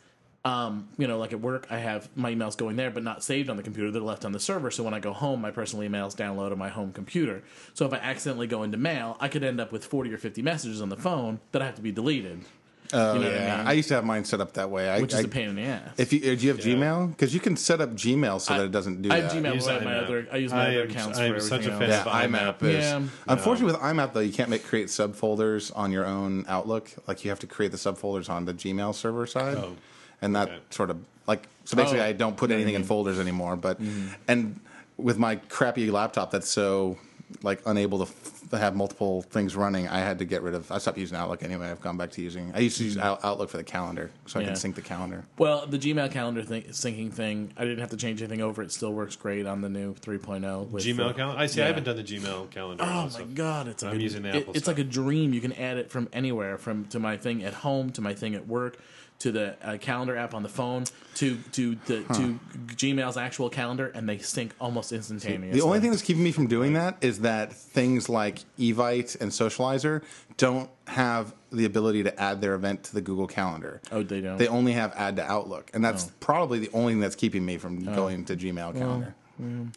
[0.46, 3.50] um, you know, like at work, I have my emails going there, but not saved
[3.50, 3.92] on the computer.
[3.92, 4.72] They're left on the server.
[4.72, 7.44] So when I go home, my personal emails download on my home computer.
[7.74, 10.42] So if I accidentally go into mail, I could end up with 40 or 50
[10.42, 12.46] messages on the phone that I have to be deleted,
[12.94, 13.68] Oh You know what I yeah, mean?
[13.68, 14.90] I used to have mine set up that way.
[14.90, 15.90] I, which is I- a pain in the ass.
[15.98, 17.10] If you do you have Gmail?
[17.10, 19.32] Because you can set up Gmail so that it doesn't do I that.
[19.34, 21.26] have Gmail, Use I, have my other, I use my I other am- accounts I
[21.26, 22.06] am for such a everything fan else.
[22.06, 22.64] Yeah, of IMAP IMAP.
[22.64, 22.86] is.
[22.86, 23.02] Yeah.
[23.28, 26.90] Unfortunately, with IMAP though, you can't make create subfolders on your own Outlook.
[27.08, 29.76] Like you have to create the subfolders on the Gmail server side, Oh,
[30.22, 30.60] and that okay.
[30.70, 30.98] sort of
[31.28, 31.76] like so.
[31.76, 32.06] Basically, Oh.
[32.06, 33.56] I don't put anything in folders anymore.
[33.58, 34.08] But mm-hmm.
[34.28, 34.60] and
[34.98, 36.98] with my crappy laptop that's so
[37.44, 38.12] like unable to
[38.52, 40.72] f- have multiple things running, I had to get rid of.
[40.72, 41.70] I stopped using Outlook anyway.
[41.70, 42.52] I've gone back to using.
[42.56, 43.06] I used to use mm-hmm.
[43.06, 44.48] Out- Outlook for the calendar, so I Yeah.
[44.50, 45.24] can sync the calendar.
[45.38, 48.62] Well, the Gmail calendar thing, syncing thing, I didn't have to change anything over.
[48.62, 50.70] It still works great on the new 3.0.
[50.70, 51.40] With Gmail the- calendar.
[51.42, 51.60] I see.
[51.60, 51.66] yeah.
[51.66, 52.84] I haven't done the Gmail calendar.
[52.84, 53.26] Oh my also.
[53.26, 54.78] god, it's like I'm a, using the it- Apple It's stuff.
[54.78, 55.34] like a dream.
[55.34, 58.36] You can add it from anywhere, from to my thing at home, to my thing
[58.36, 58.78] at work,
[59.20, 60.84] to the uh, calendar app on the phone
[61.16, 62.40] to to the to
[62.76, 65.60] Gmail's actual calendar, and they sync almost instantaneously.
[65.60, 69.32] The only thing that's keeping me from doing that is that things like Evite and
[69.32, 70.04] Socializr
[70.38, 73.82] don't have the ability to add their event to the Google Calendar.
[73.92, 74.38] Oh, they don't?
[74.38, 76.12] They only have add to Outlook, and that's Oh.
[76.20, 79.16] probably the only thing that's keeping me from going to Gmail Calendar.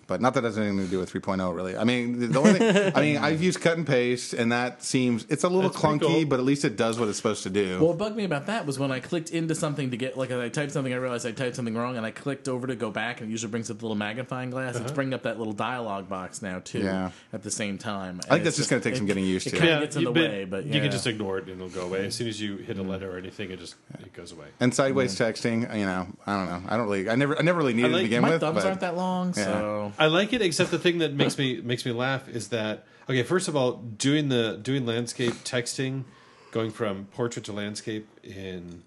[0.07, 1.77] But not that it has anything to do with 3.0, really.
[1.77, 4.83] I mean, the- the only thing, I mean, I've used cut and paste, and that
[4.83, 6.25] seems it's a little That's clunky, cool.
[6.27, 7.79] but at least it does what it's supposed to do.
[7.79, 10.31] Well, what bugged me about that was when I clicked into something to get, like,
[10.31, 12.91] I typed something, I realized I typed something wrong, and I clicked over to go
[12.91, 14.77] back, and it usually brings up the little magnifying glass.
[14.77, 14.95] It's uh-huh.
[14.95, 17.11] bringing up that little dialogue box now, too, Yeah.
[17.33, 18.21] at the same time.
[18.25, 19.57] I think that's just gonna take some getting used it to.
[19.57, 21.87] kinda gets in you- the way, but you can just ignore it and it'll go
[21.87, 22.07] away.
[22.07, 22.91] As soon as you hit a mm-hmm.
[22.91, 24.47] letter or anything, it just it goes away.
[24.61, 25.25] and sideways mm-hmm.
[25.25, 26.63] texting, you know, I don't know.
[26.69, 28.43] I don't really, I never, I never really needed like- to begin My with.
[28.43, 29.50] My thumbs but aren't that long, so.
[29.99, 33.23] I like it, except the thing that makes me makes me laugh is that okay.
[33.23, 36.05] First of all, doing the doing landscape texting,
[36.51, 38.83] going from portrait to landscape in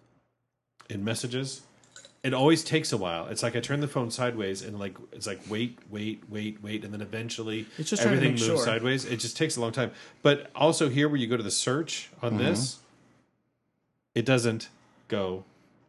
[0.90, 1.62] in messages,
[2.24, 3.28] it always takes a while.
[3.28, 6.84] It's like I turn the phone sideways and like it's like wait, wait, wait, wait,
[6.84, 8.58] and then eventually It's just trying everything moves sure.
[8.58, 9.06] sideways.
[9.06, 9.92] It just takes a long time.
[10.22, 12.44] But also here, where you go to the search on Mm-hmm.
[12.44, 12.80] this,
[14.16, 14.70] it doesn't
[15.08, 15.44] go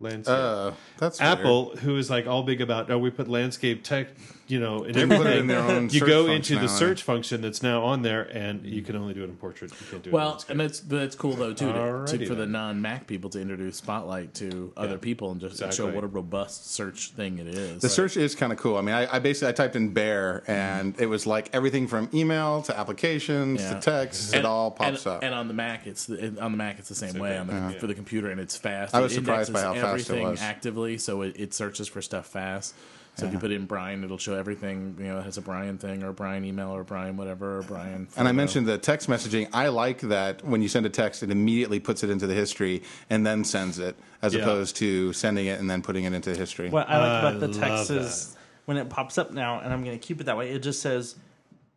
[0.05, 0.37] landscape.
[0.37, 1.39] Uh, that's weird.
[1.39, 4.09] Apple, who is like all big about, oh, we put landscape tech,
[4.47, 5.41] you know, in They put it everything.
[5.41, 8.83] in their own you go into the search function that's now on there, and you
[8.83, 9.71] can only do it in portrait.
[9.73, 10.13] You can't do it.
[10.13, 13.41] Well, and that's but that's cool though too to, to, for the non-Mac people to
[13.41, 17.81] introduce Spotlight to other people and just show what a robust search thing it is.
[17.83, 18.77] The search is kind of cool.
[18.77, 22.11] I mean, I, I basically I typed in bear, and it was like everything from
[22.13, 23.75] email to applications Yeah.
[23.75, 24.35] to text.
[24.35, 25.23] it all pops and, up.
[25.23, 27.79] And on the Mac, it's the, on the Mac it's the same way on the,
[27.81, 28.95] for the computer, and it's fast.
[28.95, 32.03] I was It surprised by how fast it everything actively, so it, it searches for
[32.03, 32.75] stuff fast.
[33.17, 34.97] So if you put in Brian, it'll show everything.
[34.99, 37.63] You know, it has a Brian thing or a Brian email or Brian whatever or
[37.63, 38.09] Brian.
[38.17, 39.49] and I mentioned the text messaging.
[39.53, 42.83] I like that when you send a text, it immediately puts it into the history
[43.09, 44.41] and then sends it, as Yeah.
[44.41, 46.71] opposed to sending it and then putting it into history.
[46.71, 49.97] What I like about the text is when it pops up now, and I'm going
[49.97, 50.51] to keep it that way.
[50.51, 51.15] It just says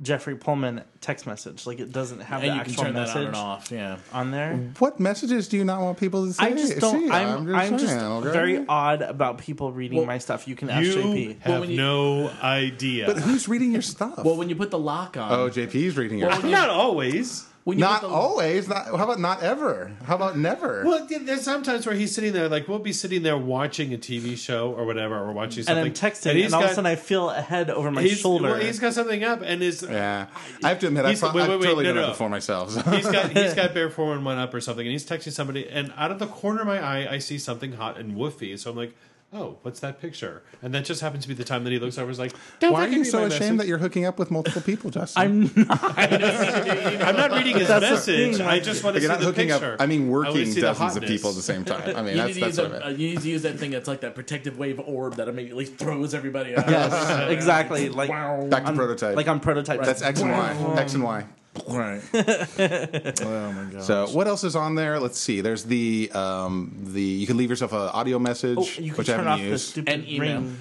[0.01, 1.65] Jeffrey Pullman text message.
[1.65, 3.71] Like it doesn't have and the you can actual turn that message on and off.
[3.71, 3.97] Yeah.
[4.13, 4.55] on there.
[4.77, 6.45] What messages do you not want people to see?
[6.45, 6.99] I just don't.
[7.01, 8.31] See, I'm, I'm just, saying, okay?
[8.31, 10.47] very odd about people reading Well, my stuff.
[10.47, 11.39] You can ask you JP.
[11.41, 13.07] have when you- no idea.
[13.07, 14.23] But who's reading your stuff?
[14.23, 16.51] Well, when you put the lock on, oh, JP's reading your Well, stuff.
[16.51, 17.45] not always.
[17.67, 18.69] When you Not the, always.
[18.69, 19.91] Not, how about not ever?
[20.05, 20.85] How about never?
[20.85, 24.37] Well, there's sometimes where he's sitting there, like we'll be sitting there watching a TV
[24.37, 26.85] show or whatever, or watching something, and I'm texting, and, he's all of a sudden
[26.85, 28.51] I feel a head over my he's, shoulder.
[28.51, 30.27] Well, he's got something up, and is Yeah,
[30.63, 32.01] I have to admit, I've, He's- pro- wait, I've wait, wait, totally no, done no.
[32.03, 32.71] that before myself.
[32.71, 32.81] so.
[32.91, 35.67] he's got he's got bare four and one up or something, and he's texting somebody,
[35.67, 38.57] and out of the corner of my eye, I see something hot and woofy.
[38.57, 38.95] So I'm like,
[39.33, 40.41] oh, what's that picture?
[40.61, 42.05] And that just happens to be the time that he looks over.
[42.05, 43.57] and is like, don't Why are you so ashamed message.
[43.57, 45.21] that you're hooking up with multiple people, Justin?
[45.21, 45.97] I'm not.
[45.99, 48.37] I'm not reading his message.
[48.37, 48.41] thing.
[48.47, 49.73] I just want to Like, see not the hooking picture.
[49.73, 49.81] up.
[49.81, 51.95] I mean, working see the dozens of people at the same time.
[51.95, 52.99] I mean, You that's need, to that's use what I a, uh, meant.
[52.99, 56.13] you need to use that thing that's like that protective wave orb that immediately throws
[56.13, 56.69] everybody out.
[56.69, 57.89] yes, exactly.
[57.89, 59.15] Like Back to prototype.
[59.15, 59.81] like on prototype.
[59.83, 60.75] that's X and Y.
[60.77, 61.25] X and Y.
[61.67, 62.01] Right.
[62.13, 63.83] oh my god.
[63.83, 64.99] So what else is on there?
[64.99, 65.41] Let's see.
[65.41, 69.09] There's the um, the you can leave yourself an audio message, Oh, you can which
[69.09, 69.67] I turn haven't off the used.
[69.69, 70.35] stupid And email.
[70.41, 70.57] ring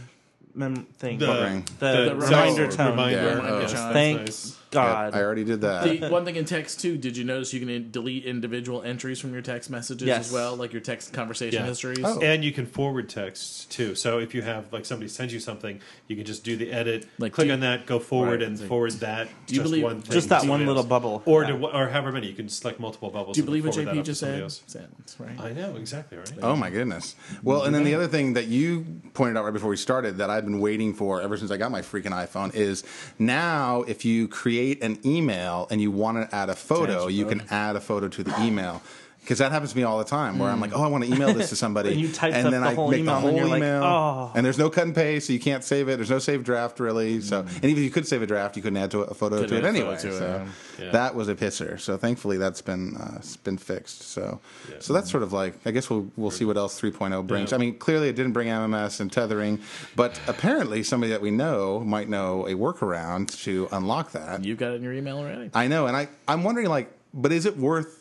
[0.54, 1.18] mem- thing.
[1.18, 1.64] The, What ring?
[1.78, 2.90] The the reminder so- tone.
[2.92, 3.22] Reminder.
[3.22, 3.40] Yeah.
[3.42, 3.60] Oh, Oh.
[3.60, 4.56] yes, that's Thank nice.
[4.84, 5.14] God.
[5.14, 5.84] I already did that.
[6.00, 9.18] The one thing in text too, did you notice you can in- delete individual entries
[9.20, 10.26] from your text messages Yes.
[10.28, 11.66] as well, like your text conversation Yeah.
[11.66, 12.04] histories?
[12.04, 12.20] Oh.
[12.20, 13.94] And you can forward texts too.
[13.94, 17.06] So if you have like somebody sends you something, you can just do the edit,
[17.18, 18.48] Like, click do you- on that, go forward, Right.
[18.48, 19.28] and forward that.
[19.46, 20.88] Do you just believe- one thing Just to that somebody one little else.
[20.88, 21.22] bubble.
[21.26, 21.50] or Yeah.
[21.56, 23.34] to, or however many you can select multiple bubbles.
[23.34, 24.42] Do you and believe what forward that JP up to just somebody said?
[24.42, 24.62] else.
[24.66, 25.40] Said, Right.
[25.40, 26.30] I know exactly right.
[26.42, 27.14] Oh my goodness!
[27.42, 28.84] Well, and then the other thing that you
[29.14, 31.70] pointed out right before we started that I've been waiting for ever since I got
[31.70, 32.82] my freaking iPhone is
[33.18, 37.42] now if you create an email and you want to add a photo, you can
[37.50, 38.82] add a photo to the email.
[39.26, 41.12] Because that happens to me all the time, where I'm like, "Oh, I want to
[41.12, 43.16] email this to somebody," And you typed and up then the I whole make email,
[43.16, 45.88] the whole like, email, "Oh." and there's no cut and paste, so you can't save
[45.88, 45.96] it.
[45.96, 47.20] There's no save draft really.
[47.20, 49.40] So, and even if you could save a draft, you couldn't add to a photo
[49.40, 49.96] Couldn't to it add a anyway.
[49.96, 50.90] photo to it, so yeah.
[50.92, 51.80] that was a pisser.
[51.80, 54.02] So thankfully, that's been uh, it's been fixed.
[54.02, 54.38] So,
[54.78, 57.50] so that's sort of like I guess we'll we'll see what else 3.0 brings.
[57.50, 57.56] Yeah.
[57.56, 59.58] I mean, clearly it didn't bring MMS and tethering,
[59.96, 64.44] but apparently somebody that we know might know a workaround to unlock that.
[64.44, 65.50] You've got it in your email already.
[65.52, 67.95] I know, and I I'm wondering like, but is it worth like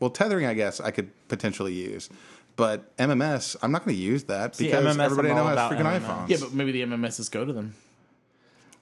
[0.00, 0.46] well tethering?
[0.46, 2.08] I guess I could potentially use.
[2.56, 5.42] But MMS, I'm not going to use that See, because MMS, everybody I I'm know
[5.42, 6.06] all has about freaking MMS.
[6.06, 6.28] iPhones.
[6.28, 7.74] Yeah, but maybe the MMSs go to them.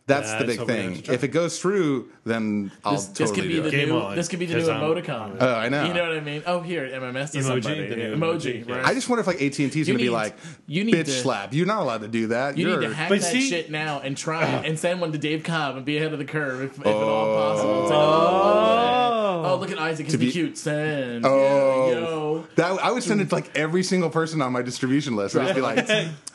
[0.04, 0.94] That's Yeah, the that's big what we have thing.
[0.96, 1.14] to try.
[1.14, 3.70] if it goes through, then I'll This, this totally could be do the it.
[3.70, 3.98] Game new.
[4.00, 5.36] on, This could be the new 'cause I'm- emoticon.
[5.40, 5.84] Oh, I know.
[5.84, 6.42] You know what I mean?
[6.44, 7.86] Oh, here MMS to Emoji, somebody.
[7.86, 8.64] the new emoji.
[8.66, 8.84] emoji, right?
[8.84, 10.36] I just wonder if like AT and T is You going to be need- like,
[10.66, 11.54] you need bitch to- slap.
[11.54, 12.58] You're not allowed to do that.
[12.58, 15.00] You You're, need to hack But that see- shit now and try it and send
[15.00, 17.36] one to Dave Cobb and be ahead of the curve if, if at all oh.
[17.36, 17.82] possible.
[17.82, 19.11] It's like, oh, oh, oh.
[19.44, 20.06] Oh, look at Isaac.
[20.06, 20.58] He's To be be- cute.
[20.58, 21.24] Send.
[21.26, 22.46] Oh, Yeah, yo.
[22.56, 25.36] that I would send it to like every single person on my distribution list.
[25.36, 25.86] I'd just be like,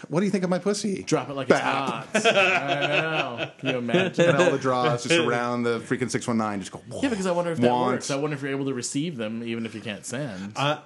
[0.09, 2.03] "What do you think of my pussy?" Drop it like Bam.
[2.13, 2.35] it's hot.
[2.35, 3.51] I know.
[3.59, 4.29] Can you imagine?
[4.29, 6.59] and all the draws just around the freaking six one nine.
[6.59, 6.81] Just go.
[7.01, 7.93] Yeah, because I wonder if that Want.
[7.93, 8.11] works.
[8.11, 10.53] I wonder if you're able to receive them even if you can't send.
[10.55, 10.77] Uh,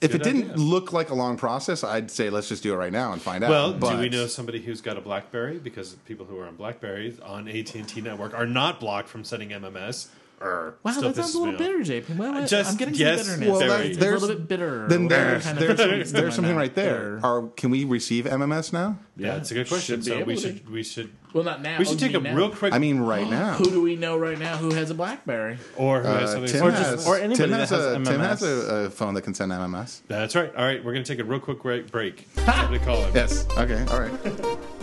[0.00, 0.56] If good it didn't idea.
[0.56, 3.44] look like a long process, I'd say let's just do it right now and find
[3.44, 3.50] out.
[3.50, 5.58] Well, But- do we know somebody who's got a BlackBerry?
[5.58, 9.24] Because people who are on BlackBerry on AT and T network are not blocked from
[9.24, 10.08] sending MMS.
[10.42, 11.58] Or wow, still that sounds a little me off.
[11.58, 12.16] bitter, JP.
[12.16, 13.60] Well, Just- I'm getting yes, some bitterness.
[13.60, 14.88] well, It's that- a there's- little bit bitter.
[14.88, 16.04] Then there's kind of there's, thing.
[16.06, 17.16] some, there's something right there.
[17.16, 17.20] Bitter.
[17.26, 18.98] Are can we receive MMS now?
[19.18, 20.00] Yeah, it's a good question.
[20.00, 21.78] Should So we should we should Well, not now.
[21.78, 22.34] we should Oh, take a now.
[22.34, 23.52] real quick I mean, right now.
[23.52, 25.58] Who do we know right now who has a BlackBerry?
[25.76, 26.70] or who has Uh, something Tim Or similar.
[26.72, 28.46] just- has, or anybody Tim that has, has a, Tim has a,
[28.86, 30.00] a phone that can send MMS.
[30.08, 30.50] That's right.
[30.56, 31.90] All right, we're going to take a real quick break.
[31.92, 32.26] break.
[32.46, 33.14] What do they call it?
[33.14, 33.46] Yes.
[33.58, 33.84] Okay.
[33.90, 34.58] All right.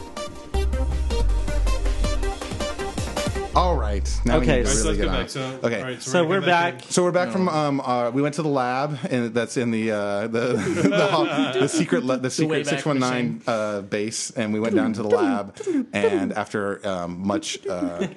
[3.58, 4.22] all right.
[4.26, 5.16] Now Okay, we need to so really let's get go on.
[5.22, 5.30] back.
[5.30, 5.82] So, okay.
[5.82, 6.82] all right, So gonna we're come back.
[6.90, 9.92] So we're back from um uh, we went to the lab and that's in the
[9.92, 10.40] uh, the
[10.90, 11.26] the, ho-
[11.60, 14.94] the secret le- the secret Wayback six one nine uh, base and we went down
[14.94, 15.58] to the lab
[15.94, 18.08] and after um, much uh,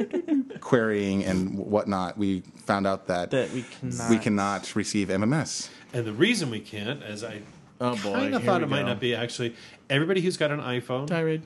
[0.61, 4.11] querying and whatnot we found out that, That we cannot.
[4.11, 5.69] we cannot receive MMS.
[5.93, 7.43] And the reason we can't, as I
[7.81, 8.89] Oh boy, kind of thought we it might go.
[8.89, 9.57] not be actually,
[9.89, 11.43] everybody who's got an iPhone, tirade.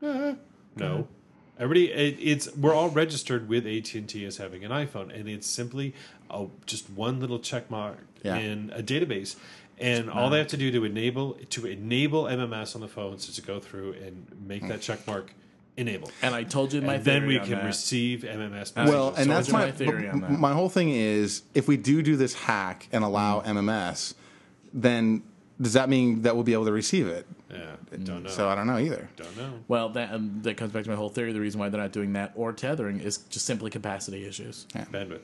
[0.00, 1.06] no,
[1.58, 5.28] everybody, it, it's we're all registered with AT and T as having an iPhone, and
[5.28, 5.94] it's simply
[6.30, 8.36] a, just one little check mark Yeah.
[8.36, 9.36] in a database.
[9.80, 13.36] And all they have to do to enable to enable MMS on the phones is
[13.36, 15.32] to go through and make that check mark
[15.76, 16.10] enable.
[16.20, 17.64] And I told you my And then we on can that.
[17.64, 18.74] receive MMS.
[18.74, 20.30] Well, and So that's my my theory on that?
[20.32, 23.58] my whole thing is if we do do this hack and allow Mm.
[23.58, 24.14] MMS,
[24.74, 25.22] then
[25.60, 27.24] does that mean that we'll be able to receive it?
[27.50, 28.28] Yeah, don't know.
[28.30, 29.08] So I don't know either.
[29.16, 29.52] don't know.
[29.68, 31.32] Well, that um, that comes back to my whole theory.
[31.32, 34.66] The reason why they're not doing that or tethering is just simply capacity issues.
[34.74, 35.20] Bandwidth.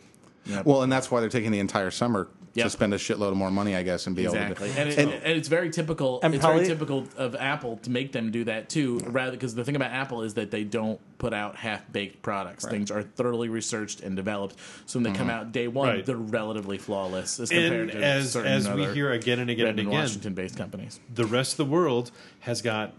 [0.64, 2.66] Well, and that's why they're taking the entire summer Yep.
[2.66, 4.80] to spend a shitload of more money, I guess, and be Exactly, able to.
[4.80, 6.20] and, it, and- and it's very typical.
[6.22, 9.00] And it's probably- very typical of Apple to make them do that too.
[9.06, 12.64] Rather, because the thing about Apple is that they don't put out half baked products.
[12.64, 14.54] Things are thoroughly researched and developed,
[14.86, 15.36] so when they come mm-hmm.
[15.36, 16.06] out day one, Right.
[16.06, 19.66] they're relatively flawless as compared And to as certain as we hear again and again
[19.66, 21.00] and again, Washington-based companies.
[21.12, 22.92] the rest of the world has got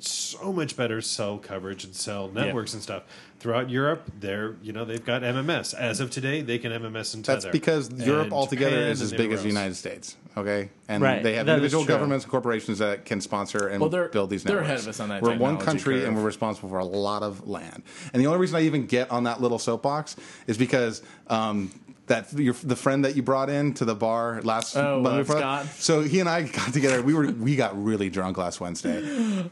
[0.00, 3.02] so much better cell coverage and cell networks and stuff.
[3.40, 5.72] Throughout Europe, they're you know they've got MMS.
[5.72, 7.40] As of today, they can MMS and tether.
[7.42, 9.48] That's because Europe And altogether Japan is as big as the.
[9.48, 10.16] United States.
[10.36, 13.80] Okay, and Right, they have that is individual governments and corporations that can sponsor and
[13.80, 14.44] Well, build these Networks.
[14.44, 16.08] they're ahead of us on that We're one country curve.
[16.08, 17.82] and we're responsible for a lot of land.
[18.12, 21.02] And the only reason I even get on that little soapbox is because.
[21.28, 21.70] Um,
[22.08, 25.66] that your, the friend that you brought in to the bar last Oh, Monday Scott?
[25.78, 27.02] So he and I got together.
[27.02, 28.98] We were we got really drunk last Wednesday,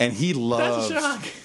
[0.00, 0.88] and he loves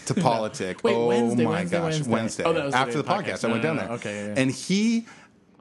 [0.06, 0.82] to politic.
[0.84, 2.12] Wait, oh Wednesday, my Wednesday, gosh, Wednesday.
[2.12, 3.24] Wednesday Oh, that was the after the the podcast.
[3.24, 3.46] podcast.
[3.46, 3.96] I went No, down no, there, no.
[3.96, 4.42] Okay, yeah, yeah.
[4.42, 5.06] and he.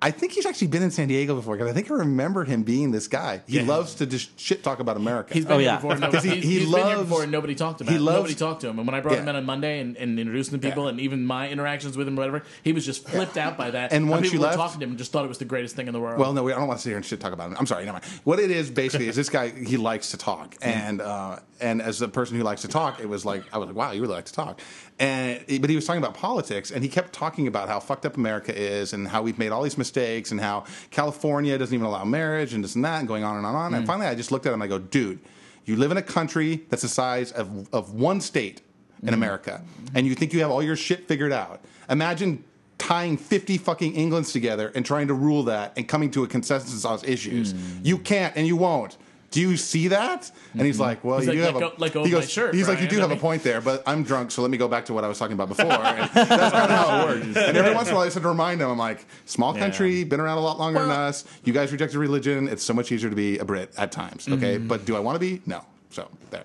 [0.02, 2.62] I think he's actually been in San Diego before because I think I remember him
[2.62, 3.42] being this guy.
[3.46, 3.64] He Yeah.
[3.66, 5.34] loves to just shit talk about America.
[5.34, 5.76] He's been Oh, here yeah.
[5.76, 5.96] before.
[5.98, 8.04] No, 'Cause he- he's, he he's been here before and nobody talked about he him.
[8.06, 8.78] loves- nobody talked to him.
[8.78, 10.90] And when I brought him in on Monday and, and introduced him to people, Yeah.
[10.90, 13.92] and even my interactions with him, or whatever, he was just flipped out by that.
[13.92, 15.44] And once people you were left- talking to him, and just thought it was the
[15.44, 16.18] greatest thing in the world.
[16.18, 17.56] Well, no, I don't want to sit here and shit talk about him.
[17.58, 18.04] I'm sorry, never mind.
[18.24, 22.00] What it is basically is this guy he likes to talk, and uh, and as
[22.00, 24.14] a person who likes to talk, it was like I was like, wow, you really
[24.14, 24.60] like to talk,
[25.00, 28.18] and but he was talking about politics, and he kept talking about how fucked up
[28.18, 32.04] America is, and how we've made all these mistakes, and how California doesn't even allow
[32.04, 33.74] marriage, and this and that, and going on and on and on.
[33.74, 33.86] And mm.
[33.86, 35.18] finally, I just looked at him, and I go, dude,
[35.64, 38.60] you live in a country that's the size of of one state
[39.02, 39.14] in mm.
[39.14, 39.62] America,
[39.94, 41.64] and you think you have all your shit figured out.
[41.88, 42.44] Imagine
[42.76, 46.84] tying 50 fucking Englands together and trying to rule that and coming to a consensus
[46.84, 47.54] on issues.
[47.54, 47.86] Mm.
[47.86, 48.96] You can't and you won't.
[49.30, 50.28] Do you see that?
[50.54, 52.10] And he's like, "Well, He's you like, do have "Let a." go- let go he
[52.10, 54.02] of my goes, shirt, He's like, "You do Brian." have a point there, but I'm
[54.02, 56.12] drunk, so let me go back to what I was talking about before." And that's
[56.52, 57.36] kind of how it works.
[57.36, 60.02] And every once in a while, I said to remind him, "I'm like, small country,
[60.02, 61.24] been around a lot longer than us.
[61.44, 62.48] You guys rejected religion.
[62.48, 64.26] It's so much easier to be a Brit at times.
[64.28, 64.66] Okay, Mm-hmm.
[64.66, 65.40] but do I want to be?
[65.46, 65.64] No.
[65.90, 66.42] So there.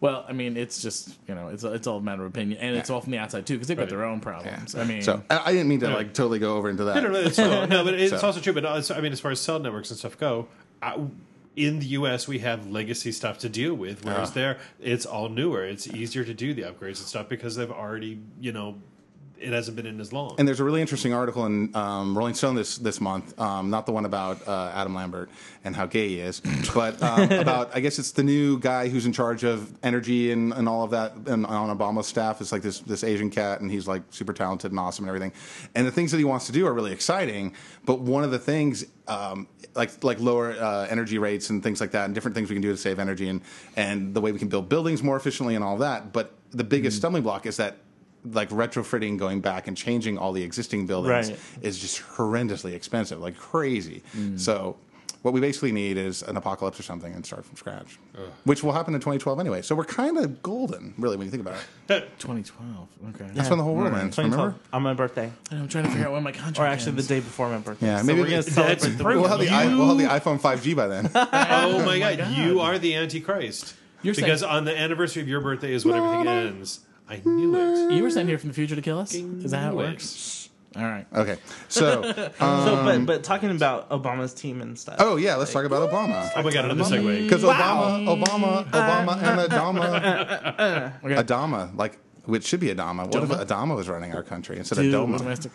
[0.00, 2.76] well, I mean, it's just you know, it's it's all a matter of opinion, and
[2.76, 4.74] it's all from the outside too, because they've got their own problems.
[4.74, 6.96] I mean, So I, I didn't mean to like totally go over into that.
[6.96, 8.52] No, no, no, it's, no, no, but it's So- also true.
[8.54, 10.48] But I mean, as far as cell networks and stuff go,
[10.82, 10.96] I,
[11.56, 12.28] in the U.S.
[12.28, 15.64] we have legacy stuff to deal with, whereas there it's all newer.
[15.64, 18.76] It's easier to do the upgrades and stuff because they've already, you know,
[19.38, 20.34] it hasn't been in as long.
[20.38, 23.86] And there's a really interesting article in um, Rolling Stone this this month, um, not
[23.86, 25.30] the one about uh, Adam Lambert
[25.64, 26.40] and how gay he is,
[26.74, 30.52] but um, about I guess it's the new guy who's in charge of energy and,
[30.52, 32.40] and all of that and on Obama's staff.
[32.40, 35.32] It's like this this Asian cat, and he's like super talented and awesome and everything.
[35.74, 37.54] And the things that he wants to do are really exciting.
[37.84, 41.90] But one of the things, um, like like lower uh, energy rates and things like
[41.92, 43.42] that, and different things we can do to save energy, and
[43.76, 46.12] and the way we can build buildings more efficiently and all that.
[46.12, 47.76] But the biggest stumbling block is that
[48.32, 51.38] like retrofitting, going back and changing all the existing buildings Right.
[51.62, 54.02] is just horrendously expensive, like crazy.
[54.16, 54.38] Mm.
[54.40, 54.76] So
[55.22, 57.98] what we basically need is an apocalypse or something and start from scratch,
[58.44, 59.60] which will happen in 2012 anyway.
[59.60, 61.56] So we're kind of golden, really, when you think about
[61.88, 62.08] it.
[62.20, 62.88] 2012.
[63.14, 63.30] Okay.
[63.34, 64.14] That's when the whole world ends.
[64.14, 64.60] 2012 Remember?
[64.72, 66.58] on my birthday, I'm trying to figure out when my contract.
[66.60, 67.86] or actually the day before my birthday.
[67.86, 69.22] Yeah, So maybe we're gonna that's celebrate the brilliant.
[69.22, 71.10] We'll have, the i- we'll have the iPhone 5G by then.
[71.14, 72.36] Oh, oh my god, God.
[72.38, 73.74] you are the Antichrist.
[74.02, 76.80] You're because saying- on the anniversary of your birthday is when everything ends.
[77.08, 77.94] I knew it.
[77.94, 79.14] You were sent here from the future to kill us.
[79.14, 80.48] Is that how it works?
[80.76, 81.06] All right.
[81.14, 81.38] Okay,
[81.68, 84.96] so So, but but um, talking about Obama's team and stuff.
[84.98, 86.30] oh yeah, let's talk about Obama.
[86.36, 87.22] Oh my god, another segue.
[87.22, 89.56] Because Obama, Obama, Obama, uh, and uh,
[90.58, 93.04] uh, Adama, Adama, like which should be Adama.
[93.10, 93.40] What Doma?
[93.42, 95.16] if Adama was running our country instead Dude, of Doma?
[95.18, 95.52] domestic-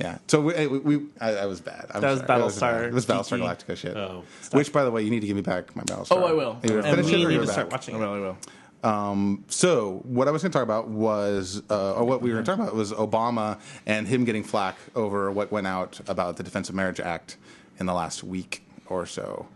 [0.00, 0.18] Yeah.
[0.28, 1.86] So we, we, we I, I was bad.
[1.92, 2.40] I'm That was sorry.
[2.40, 2.84] Battlestar bad.
[2.84, 3.42] It was Battlestar Kiki.
[3.72, 3.96] Galactica shit.
[3.96, 4.24] Oh.
[4.52, 6.12] Which, by the way, you need to give me back my Battlestar.
[6.12, 6.58] Oh, I will.
[6.62, 7.52] You And and finish we it or need go to back?
[7.52, 7.94] start watching.
[7.96, 8.02] I it.
[8.02, 8.16] Oh, will.
[8.16, 8.36] I will.
[8.82, 12.62] So what I was going to talk about was, uh, or what we were talking
[12.64, 16.74] about was Obama and him getting flack over what went out about the Defense of
[16.74, 17.36] Marriage Act
[17.78, 19.46] in the last week or so.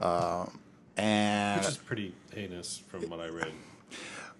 [0.00, 0.46] Uh,
[0.96, 3.52] and Which is pretty heinous from what I read.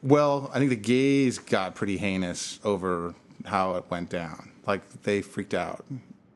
[0.03, 4.51] well, I think the gays got pretty heinous over how it went down.
[4.66, 5.85] Like they freaked out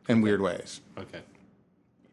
[0.08, 1.20] in weird ways, Okay.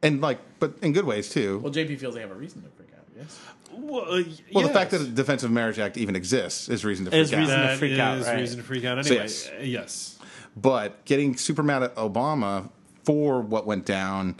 [0.02, 1.60] and like, but in good ways too.
[1.60, 3.06] Well, JP feels they have a reason to freak out.
[3.18, 3.40] Yes.
[3.82, 7.06] Well, uh, Well, the fact that the Defense of Marriage Act even exists is reason
[7.06, 7.40] to freak Is out.
[7.40, 8.40] reason- to That freak out, is right.
[8.40, 9.24] reason to freak out So anyway.
[9.26, 9.48] yes.
[9.50, 10.20] Uh, yes.
[10.58, 12.70] But getting super mad at Obama
[13.06, 14.36] for what went down,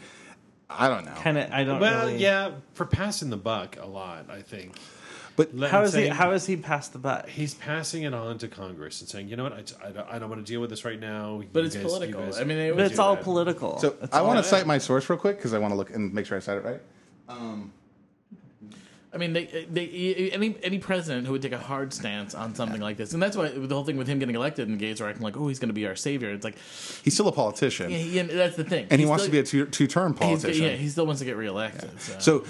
[0.70, 1.14] I don't know.
[1.16, 1.52] Kind of.
[1.52, 1.80] I don't.
[1.80, 4.76] Well, really, yeah, for passing the buck a lot, I think.
[5.36, 6.02] But Let- How is he?
[6.02, 7.30] saying- How is he past the butt?
[7.30, 10.20] He's passing it on to Congress and saying, you know what, I, I, don't, I
[10.20, 11.42] don't want to deal with this right now.
[11.54, 12.24] But You it's guys- political.
[12.24, 13.24] guys- I mean, it But it's all that.
[13.24, 13.80] political.
[13.80, 15.92] so It's I want to cite my source real quick because I want to look
[15.92, 16.82] and make sure I cite it right.
[19.12, 22.54] I mean, they, uh, they, any any president who would take a hard stance on
[22.54, 25.02] something like this, and that's why the whole thing with him getting elected and gays
[25.02, 26.32] are acting like, oh, he's going to be our savior.
[26.32, 26.58] It's like,
[27.04, 29.40] He's still a politician, yeah, he, that's the thing, and he wants still- to be
[29.40, 30.66] a two, two-term he's- politician.
[30.66, 32.00] Yeah, he still wants to get reelected.
[32.00, 32.20] So.
[32.20, 32.46] So,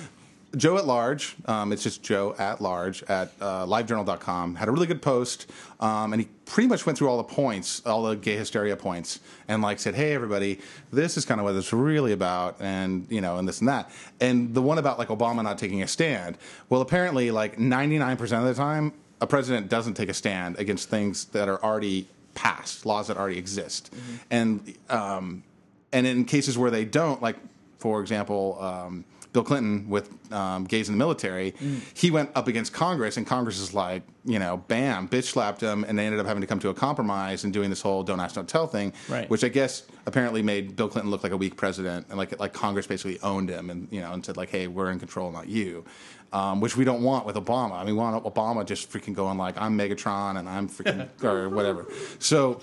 [0.57, 4.88] Joe at Large, um, it's just Joe at Large at uh, livejournal.com, had a really
[4.88, 5.45] good post,
[5.79, 9.19] um, and he pretty much went through all the points, all the gay hysteria points,
[9.47, 10.59] and like said, hey, everybody,
[10.91, 13.91] this is kind of what it's really about, and, you know, and this and that.
[14.19, 16.38] And the one about like Obama not taking a stand,
[16.69, 21.25] well, apparently, like 99% of the time, a president doesn't take a stand against things
[21.25, 23.93] that are already passed, laws that already exist.
[24.31, 25.43] And, um,
[25.91, 27.35] and in cases where they don't, like
[27.79, 31.54] for example, um, Bill Clinton with um, gays in the military,
[31.94, 35.84] he went up against Congress, and Congress is like, you know, bam, bitch slapped him,
[35.84, 38.20] and they ended up having to come to a compromise and doing this whole "don't
[38.20, 39.30] ask, don't tell" thing, Right.
[39.30, 42.54] which I guess apparently made Bill Clinton look like a weak president, and like like
[42.54, 45.48] Congress basically owned him, and you know, and said like, hey, we're in control, not
[45.48, 45.86] you.
[46.32, 47.74] Um, which we don't want with Obama.
[47.74, 51.50] I mean, we want Obama just freaking going like, I'm Megatron and I'm freaking or
[51.50, 51.88] whatever.
[52.20, 52.62] So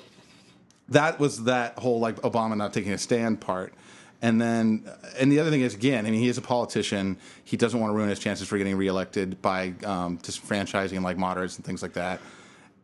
[0.89, 3.75] that was that whole like Obama not taking a stand part.
[4.27, 7.17] And then, and the other thing is, again, I mean, he is a politician.
[7.45, 11.55] He doesn't want to ruin his chances for getting reelected by um, disfranchising like moderates
[11.57, 12.21] and things like that.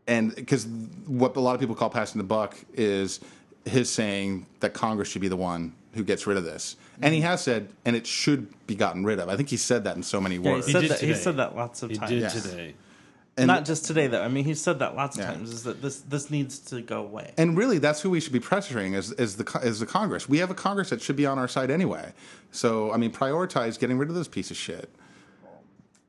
[0.06, 0.66] And because
[1.06, 3.18] what a lot of people call passing the buck is
[3.64, 6.76] his saying that Congress should be the one who gets rid of this.
[7.00, 9.28] And he has said, and it should be gotten rid of.
[9.28, 10.70] I think he said that in so many Yeah, he words.
[10.70, 11.00] said did that.
[11.00, 12.10] He said that lots of He times.
[12.10, 12.40] did Yes.
[12.40, 12.74] today.
[13.38, 14.22] And- Not just today, though.
[14.22, 15.32] I mean, he said that lots of Yeah.
[15.32, 15.50] times.
[15.52, 17.32] Is that this this needs to go away?
[17.38, 20.28] And really, that's who we should be pressuring is, is the is the Congress.
[20.28, 22.12] We have a Congress that should be on our side anyway.
[22.50, 24.90] So I mean, prioritize getting rid of this piece of shit.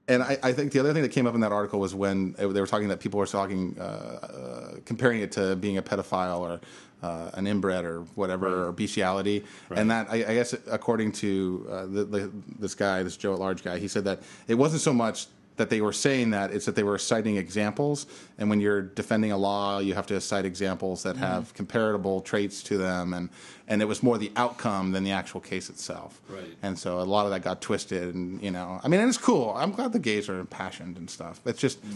[0.10, 2.34] And I, I think the other thing that came up in that article was when
[2.34, 6.42] they were talking that people were talking, uh, uh, comparing it to being a pedophile
[6.42, 6.60] or
[7.02, 11.86] uh, an inbred or whatever or bestiality, and that I, I guess according to uh,
[11.86, 14.94] the, the, this guy, this Joe at Large guy, he said that it wasn't so
[14.94, 18.06] much that they were saying that it's that they were citing examples.
[18.38, 21.24] And when you're defending a law you have to cite examples that mm-hmm.
[21.24, 23.14] have comparable traits to them.
[23.14, 23.30] And
[23.68, 26.22] and it was more the outcome than the actual case itself.
[26.28, 26.56] Right.
[26.62, 29.18] and so a lot of that got twisted and you know i mean and it's
[29.18, 29.54] cool.
[29.56, 31.40] I'm glad the gays are impassioned and stuff.
[31.46, 31.96] It's just mm.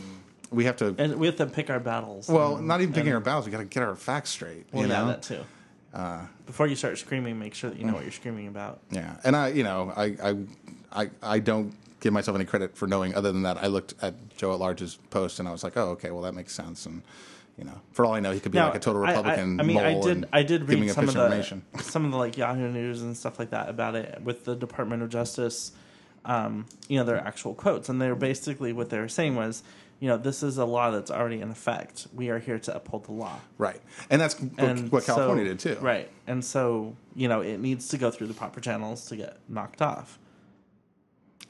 [0.52, 2.28] we have to And we have to pick our battles.
[2.28, 4.90] well not even picking our battles we got to get our facts straight Well, you
[4.90, 5.08] yeah, know?
[5.08, 5.44] that too.
[5.94, 7.96] Uh, Before you start screaming, make sure that you know mm.
[7.96, 8.82] what you're screaming about.
[8.92, 10.36] Yeah, and I, you know, I, I,
[10.92, 13.16] I, I don't give myself any credit for knowing.
[13.16, 15.90] Other than that, I looked at Joe at Large's post and I was like, oh,
[15.92, 16.86] okay, well that makes sense.
[16.86, 17.02] And
[17.58, 19.10] you know, for all I know, he could be Now, like a total I- I-
[19.16, 19.60] Republican.
[19.60, 20.26] I, mean, I did.
[20.32, 21.64] I did read some of the information.
[21.80, 25.02] some of the like Yahoo News and stuff like that about it with the Department
[25.04, 25.72] of Justice.
[26.26, 29.64] Um, you know, their actual quotes, and they're basically what they were saying was,
[30.02, 32.06] you know, this is a law that's already in effect.
[32.14, 33.40] We are here to uphold the law.
[33.58, 33.80] Right,
[34.10, 35.84] and that's what, And what California so- did too.
[35.84, 39.38] Right, and so you know, it needs to go through the proper channels to get
[39.50, 40.20] knocked off.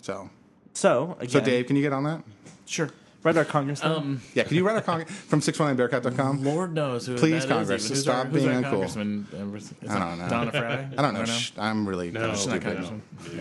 [0.01, 0.29] So,
[0.73, 2.23] So again, so Dave, can you get on that?
[2.65, 2.89] Sure.
[3.23, 3.91] Write our congressman.
[3.91, 6.43] Um, Yeah, could you write our con- from 619bearcast.com?
[6.43, 7.95] Lord knows who Please, that is Congress, even.
[7.95, 8.69] Who's stop our, who's being uncool.
[8.69, 9.27] congressman?
[9.33, 10.29] Uh, is I don't know.
[10.29, 10.87] Donna Frye?
[10.97, 11.25] I don't know.
[11.25, 13.01] Shh, I'm really No, She's not no, congressman.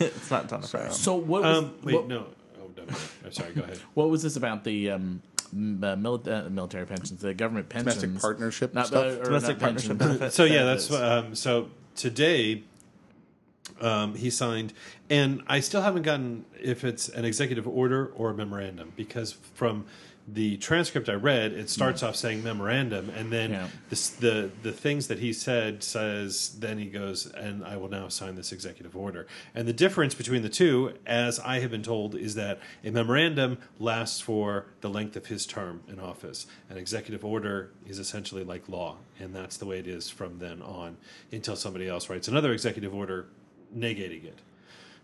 [0.00, 0.88] it's not Donna Frye.
[0.90, 2.26] So what was Um, wait, what, no.
[2.60, 2.82] Oh, no.
[3.24, 3.52] I'm sorry.
[3.52, 3.78] Go ahead.
[3.94, 8.20] what was this about the um, uh, mili- uh, military pensions, the government pensions, Domestic
[8.20, 9.20] partnership not, stuff?
[9.20, 10.34] uh, Domestic not partnership benefits.
[10.34, 12.64] So yeah, that's um, so today.
[13.80, 14.72] Um, he signed,
[15.10, 19.84] and I still haven't gotten if it's an executive order or a memorandum because from
[20.26, 23.68] the transcript I read, it starts off saying memorandum, and then Yeah.
[23.90, 26.56] this, the the things that he said says.
[26.58, 29.26] Then he goes, and I will now sign this executive order.
[29.54, 33.58] And the difference between the two, as I have been told, is that a memorandum
[33.78, 36.46] lasts for the length of his term in office.
[36.70, 40.62] An executive order is essentially like law, and that's the way it is from then
[40.62, 40.96] on
[41.32, 43.26] until somebody else writes another executive order
[43.76, 44.38] negating it.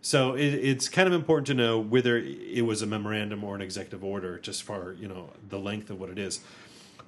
[0.02, 3.60] So it, it's kind of important to know whether it was a memorandum or an
[3.60, 6.40] executive order, just for you know the length of what it is.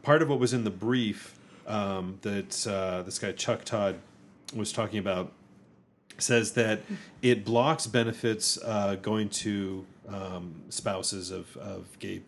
[0.02, 3.98] Part of what was in the brief um, that uh, this guy Chuck Todd
[4.54, 5.32] was talking about
[6.18, 6.80] says that
[7.22, 12.22] it blocks benefits uh, going to um, spouses of, of gay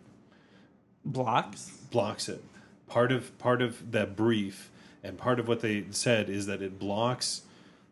[1.03, 1.69] Blocks.
[1.91, 2.43] blocks it.
[2.87, 4.71] Part of part of that brief
[5.03, 7.41] and part of what they said is that it blocks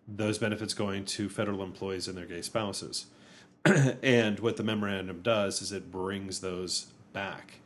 [0.08, 3.08] those benefits going to federal employees and their gay spouses.
[3.66, 7.60] and what the memorandum does is it brings those back.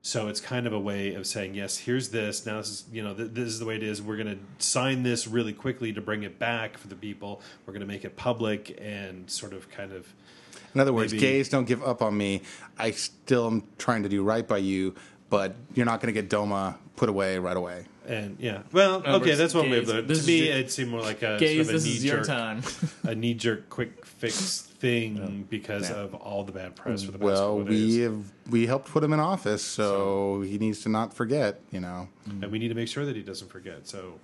[0.00, 2.46] So it's kind of a way of saying, yes, here's this.
[2.46, 4.00] Now this is, you know, th- this is the way it is.
[4.00, 7.42] We're going to sign this really quickly to bring it back for the people.
[7.66, 10.06] We're going to make it public and sort of kind of
[10.74, 12.42] In other words, Maybe- gays don't give up on me.
[12.78, 14.94] I still am trying to do right by you,
[15.30, 17.86] but you're not going to get DOMA put away right away.
[18.06, 19.92] And yeah, well, okay, that's one way of gays.
[19.92, 20.08] doing it.
[20.08, 21.90] This To me, ju- it seemed more like a Gays, sort of a this knee
[21.90, 22.62] is your jerk, time.
[23.02, 27.24] a knee jerk, quick fix thing because of all the bad press for the past
[27.24, 27.64] Well, we
[27.96, 28.02] days.
[28.04, 31.60] have we helped put him in office, so he needs to not forget.
[31.72, 33.88] You know, and we need to make sure that he doesn't forget.
[33.88, 34.20] So,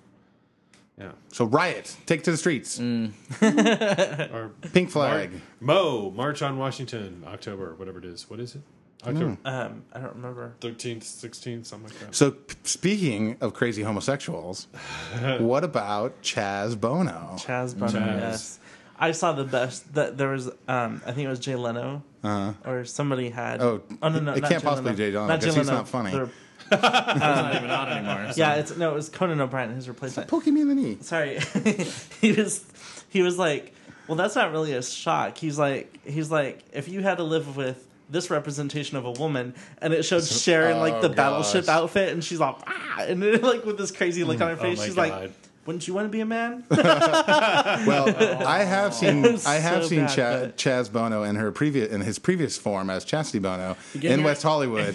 [0.96, 3.10] yeah, so riot, take to the streets, mm.
[4.32, 5.32] or pink flag.
[5.58, 8.30] Mo March on Washington, October, whatever it is.
[8.30, 8.62] What is it?
[9.06, 10.54] October Um, I don't remember.
[10.60, 12.14] thirteenth, sixteenth, something like that.
[12.14, 14.68] So p- speaking of crazy homosexuals,
[15.38, 17.36] what about Chaz Bono?
[17.38, 17.90] Chaz Bono.
[17.92, 18.20] Chaz.
[18.20, 18.58] Yes.
[18.98, 19.92] I saw the best.
[19.94, 20.48] That there was.
[20.68, 22.52] Um, I think it was Jay Leno, Uh-huh.
[22.70, 23.60] or somebody had.
[23.60, 24.96] Oh, oh no, no, it not can't Jay possibly Leno.
[24.96, 25.78] Jay Leno, Not 'cause Jay he's Leno.
[25.78, 26.10] not funny.
[26.12, 26.30] The-
[26.72, 28.32] It's not even on anymore.
[28.32, 30.28] so- yeah, it's no, it was Conan O'Brien, his replacement.
[30.30, 30.98] Poking me in the knee.
[31.00, 31.38] Sorry,
[32.20, 32.64] he was.
[33.10, 33.74] He was like,
[34.08, 35.36] well, that's not really a shock.
[35.36, 39.54] He's like, he's like, if you had to live with this representation of a woman,
[39.80, 41.74] and it showed Sharon like oh, the battleship gosh.
[41.74, 44.62] outfit, and she's like, ah, and then, like with this crazy look on her Oh
[44.62, 45.08] face, my she's god!
[45.22, 45.32] like,
[45.66, 46.64] wouldn't you want to be a man?
[46.70, 48.08] Well,
[48.46, 51.90] I have seen was I have so seen bad, Cha- Chaz Bono in her previous
[51.90, 54.94] in his previous form as Chastity Bono in West Hollywood,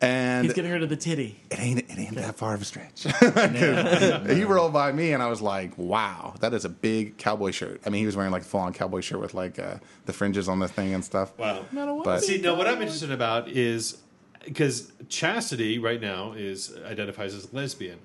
[0.00, 1.40] and He's getting rid of the titty.
[1.50, 3.02] it ain't it ain't that far of a stretch.
[4.36, 7.80] he rolled by me, and I was like, "Wow, that is a big cowboy shirt."
[7.84, 9.76] I mean, he was wearing like a full on cowboy shirt with like uh,
[10.06, 11.36] the fringes on the thing and stuff.
[11.38, 11.64] Wow.
[12.04, 13.98] But See, no, what I'm interested about is
[14.44, 17.98] because Chastity right now is identifies as lesbian.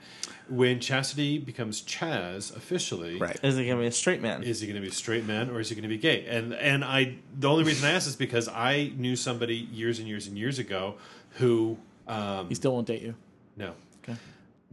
[0.49, 4.43] When Chastity becomes Chaz officially, right, Is he gonna be a straight man?
[4.43, 6.25] is he going to be a straight man or is he going to be gay?
[6.25, 10.07] And and I the only reason I asked is because I knew somebody years and
[10.07, 10.95] years and years ago
[11.33, 11.77] who
[12.07, 13.15] um, He still won't date you.
[13.57, 13.73] no
[14.03, 14.17] Okay.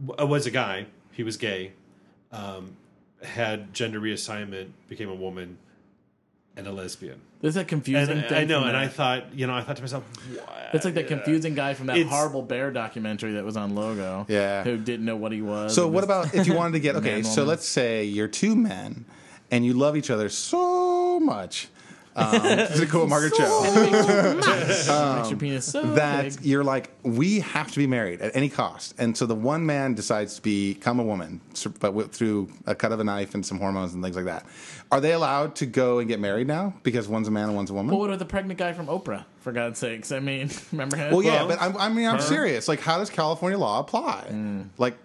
[0.05, 0.85] w- was a guy.
[1.11, 1.71] He was gay,
[2.31, 2.71] um,
[3.23, 5.57] had gender reassignment, became a woman,
[6.57, 7.19] and a lesbian.
[7.39, 8.37] There's that And confusing I- thing.
[8.37, 10.03] I know, and that- I thought, you know, I thought to myself,
[10.73, 14.25] It's like that confusing guy from that It's- horrible bear documentary that was on Logo.
[14.29, 14.63] Yeah.
[14.63, 15.73] Who didn't know what he was.
[15.75, 17.21] So what was- about if you wanted to get okay?
[17.23, 17.47] So woman.
[17.47, 19.05] let's say you're two men
[19.49, 21.67] and you love each other so much.
[22.15, 23.61] Um, this is a cool Margaret Cho.
[23.73, 26.45] Makes your penis so that big.
[26.45, 28.93] you're like, we have to be married at any cost.
[28.97, 31.41] And so the one man decides to become a woman,
[31.79, 34.45] but with, through a cut of a knife and some hormones and things like that.
[34.91, 37.69] Are they allowed to go and get married now because one's a man and one's
[37.69, 37.91] a woman?
[37.91, 39.25] Well, what about the pregnant guy from Oprah?
[39.39, 41.11] For God's sakes, I mean, remember him?
[41.11, 42.67] Well, yeah, Well, but I'm, I mean, I'm serious.
[42.67, 44.67] Like, how does California law apply?
[44.77, 44.97] Like,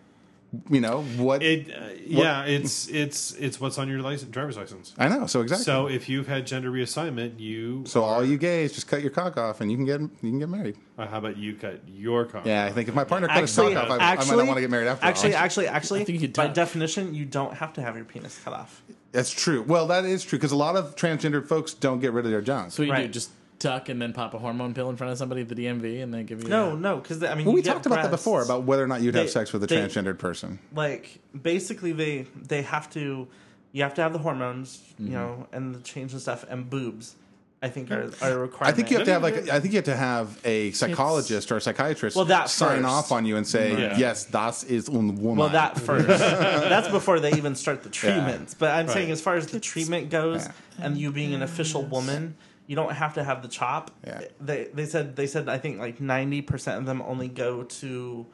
[0.71, 1.43] you know what?
[1.43, 4.95] It, uh, yeah, it's it's it's what's on your license, driver's license.
[4.99, 5.27] I know.
[5.27, 5.65] So exactly.
[5.65, 7.85] So if you've had gender reassignment, you.
[7.87, 10.39] So all you gays just cut your cock off and you can get you can
[10.39, 10.77] get married.
[10.99, 12.47] Uh, how about you cut your cock?
[12.47, 14.47] Yeah, I think if my partner cut his Actually, cock off, I, I might not
[14.47, 15.43] want to get married after Actually, all.
[15.43, 18.41] actually, actually, I think you could by definition, you don't have to have your penis
[18.43, 18.83] cut off.
[19.13, 19.63] That's true.
[19.63, 22.43] Well, that is true because a lot of transgendered folks don't get rid of their
[22.43, 22.73] junk.
[22.73, 25.19] So what you do just tuck and then pop a hormone pill in front of
[25.19, 27.63] somebody at the DMV and they give you No, no, because I mean, well, we
[27.63, 30.19] talked about that before about whether or not you'd have sex with a they- transgendered
[30.19, 30.59] person.
[30.75, 33.27] like basically they they have to
[33.73, 35.07] you have to have the hormones Mm-hmm.
[35.09, 37.15] you know and the change and stuff and boobs
[37.63, 38.61] I think are, are a requirement.
[38.63, 41.51] I think you have to have like I think you have to have a psychologist
[41.51, 42.89] or a psychiatrist Well, that sign first.
[42.89, 43.97] off on you and say Yeah.
[43.97, 45.37] yes, das is un woman.
[45.39, 46.07] Well, that first.
[46.09, 48.53] That's before they even start the treatments.
[48.53, 50.53] But I'm saying, as far as the treatment goes, Yeah.
[50.85, 52.37] and you being an official woman,
[52.67, 53.91] you don't have to have the chop.
[54.07, 54.23] Yeah.
[54.41, 58.27] They they said they said I think like ninety percent of them only go to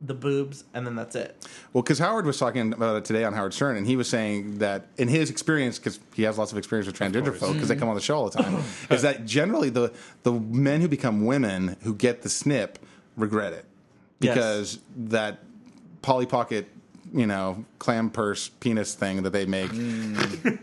[0.00, 1.34] the boobs, and then that's it.
[1.72, 4.58] Well, because Howard was talking about it today on Howard Stern, and he was saying
[4.58, 7.38] that in his experience, because he has lots of experience with transgender course.
[7.38, 7.80] folk, because they mm-hmm.
[7.80, 11.24] come on the show all the time, is that generally the the men who become
[11.24, 12.78] women who get the snip
[13.16, 13.64] regret it
[14.24, 14.34] Yes.
[14.34, 15.38] because that
[16.02, 16.68] Polly Pocket,
[17.16, 19.70] you know, clam purse penis thing that they make,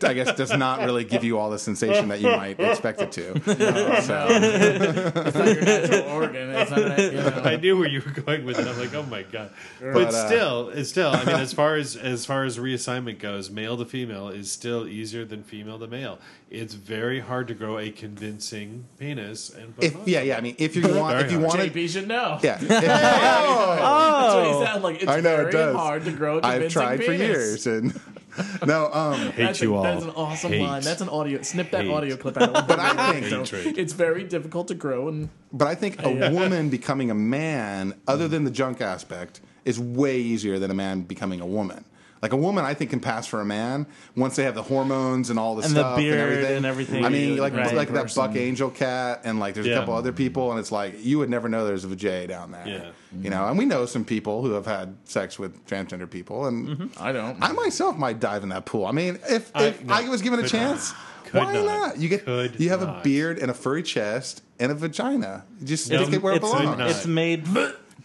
[0.03, 3.11] I guess, does not really give you all the sensation that you might expect it
[3.13, 3.31] to.
[4.01, 6.49] So, It's not your natural organ.
[6.49, 7.41] It's not, you know.
[7.45, 8.67] I knew where you were going with it.
[8.67, 9.51] I'm like, oh my god.
[9.79, 11.11] But, But, uh, still, it's still.
[11.11, 14.87] I mean, as far as as far as reassignment goes, male to female is still
[14.87, 16.19] easier than female to male.
[16.49, 19.49] It's very hard to grow a convincing penis.
[19.51, 21.59] And if yeah, yeah, I mean, if you want, Very if you hard.
[21.59, 22.39] want to, JP should know.
[22.43, 24.95] yeah, if- That's what he sounds like.
[25.01, 25.75] It's I know very it does.
[25.75, 27.99] hard to grow a I've convincing tried for years, and
[28.65, 29.83] no, um, hate That's, you a, all.
[29.83, 30.61] that's an awesome Hate.
[30.61, 30.81] line.
[30.81, 31.41] That's an audio.
[31.41, 31.91] Snip that Hate.
[31.91, 32.67] audio clip out.
[32.67, 33.77] But I think- Hatred.
[33.77, 38.27] it's very difficult to grow, and But I think a woman becoming a man, other
[38.27, 41.85] than the junk aspect, is way easier than a man becoming a woman.
[42.21, 45.31] Like a woman, I think can pass for a man once they have the hormones
[45.31, 46.57] and all the And the stuff beard and everything.
[46.57, 47.05] and everything.
[47.05, 47.73] I mean, like Right.
[47.75, 48.23] like that Person.
[48.27, 51.29] Buck Angel cat, and like there's a couple other people, and it's like you would
[51.31, 52.67] never know there's a vajay down there.
[52.67, 52.89] Yeah.
[53.21, 56.67] you know, and we know some people who have had sex with transgender people, and
[56.67, 57.03] Mm-hmm.
[57.03, 57.41] I don't.
[57.41, 58.85] I myself might dive in that pool.
[58.85, 60.93] I mean, if I- if no, I was given a could chance,
[61.25, 61.65] Could why not.
[61.65, 61.97] not?
[61.97, 65.43] You get Could you have a beard and a furry chest and a vagina.
[65.63, 66.79] Just No, stick it where it belongs.
[66.91, 67.45] it's made.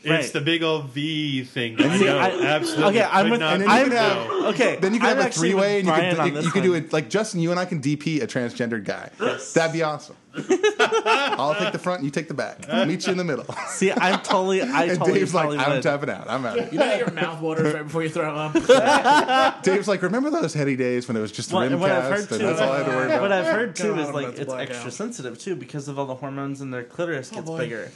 [0.03, 0.33] It's right.
[0.33, 1.81] the big old V thing.
[1.81, 2.85] I See, know, I- absolutely.
[3.01, 4.47] okay, I'm could with- not and then you I'm- could have know.
[4.49, 6.21] Okay, then you could I'm have a actually three way, and with you Brian could
[6.21, 6.85] on you, this you could do one.
[6.85, 7.41] it like Justin.
[7.41, 9.11] You and I can DP a transgendered guy.
[9.55, 10.17] That'd be awesome.
[10.79, 12.69] I'll take the front, and you take the back.
[12.69, 13.47] I'll meet you in the middle.
[13.69, 14.61] See, I'm totally.
[14.63, 15.21] I And totally.
[15.21, 15.83] Dave's like, I'm would.
[15.83, 16.29] tapping out.
[16.29, 16.73] I'm out.
[16.73, 18.53] you know how your mouth waters right before you throw up.
[19.63, 22.27] Dave's like, remember those heady days when it was just Well, and what I've heard
[22.27, 23.33] rimcast, and too, that's all I had to worry what about.
[23.33, 24.93] I've heard too God, is I'm like about to it's black extra out.
[24.93, 27.59] sensitive too because of all the hormones and their clitoris oh, gets boy.
[27.59, 27.91] bigger.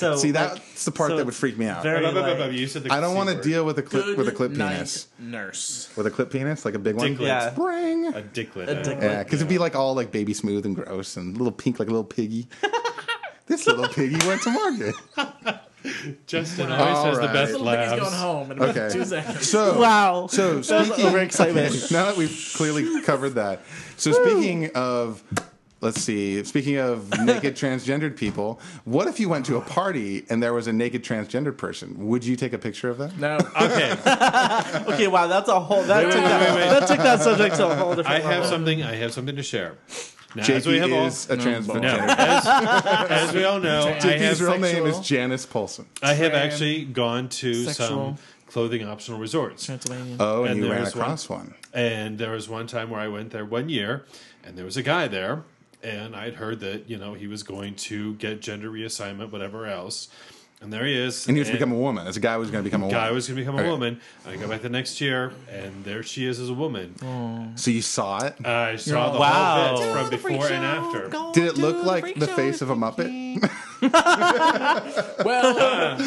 [0.00, 1.82] So See, like, that's the part so that would freak me out.
[1.82, 4.50] very- You said the I don't want to deal with a clip with a clip
[4.52, 5.08] night, penis.
[5.18, 5.90] nurse.
[5.94, 7.08] With a clip penis, like a big one.
[7.16, 7.26] Dicklet.
[7.28, 7.50] Yeah.
[7.50, 8.06] Bring.
[8.06, 8.68] a dicklet.
[8.70, 9.02] A dicklet.
[9.02, 11.88] Yeah, because it'd be like all like baby smooth and gross and little pink like
[11.88, 12.48] a little piggy.
[13.46, 14.94] this little piggy went to market.
[16.26, 17.32] Justin always All has the right.
[17.32, 18.92] best Little piggy's going home in about Okay.
[18.92, 19.48] two seconds.
[19.48, 20.26] So Wow.
[20.28, 21.90] So was speaking overexcitement.
[21.92, 23.60] now that we've clearly covered that.
[23.96, 25.22] So speaking of
[25.80, 30.42] let's see, speaking of naked transgendered people, what if you went to a party and
[30.42, 32.06] there was a naked transgendered person?
[32.08, 33.12] Would you take a picture of them?
[33.18, 33.92] No, Okay,
[34.94, 35.82] Okay, wow, that's a whole.
[35.84, 36.70] That, Wait, took, wait, that, wait, wait.
[36.80, 38.08] that took that subject to a whole different.
[38.08, 38.82] I different have something.
[38.82, 39.76] I have something to share.
[40.36, 41.84] Now, as we JP have all, is a no, transgender.
[42.16, 42.46] as,
[43.10, 45.02] as we all know, I JP's have, real name is sexual.
[45.02, 45.86] Janice Polson.
[46.02, 47.86] I have actually gone to sexual.
[47.88, 48.16] some
[48.46, 49.66] clothing optional resorts.
[49.66, 50.16] Transylvania.
[50.20, 51.54] Oh, and, And you there ran was one- across one.
[51.74, 54.04] And there was one time where I went there one year,
[54.44, 55.42] and there was a guy there,
[55.82, 60.08] and I'd heard that you know he was going to get gender reassignment, whatever else.
[60.62, 61.26] And there he is.
[61.26, 62.06] And he was to become a woman.
[62.06, 63.00] As a guy was going to become a woman.
[63.00, 63.70] guy was going to become a Okay.
[63.70, 63.98] woman.
[64.26, 67.56] I go back the next year, and there she is as a woman.
[67.56, 68.34] So you saw it?
[68.46, 69.76] I saw all- the Wow.
[69.76, 71.08] whole bit from before and after.
[71.32, 73.50] Did it look like the face of a Muppet?
[75.24, 75.98] Well,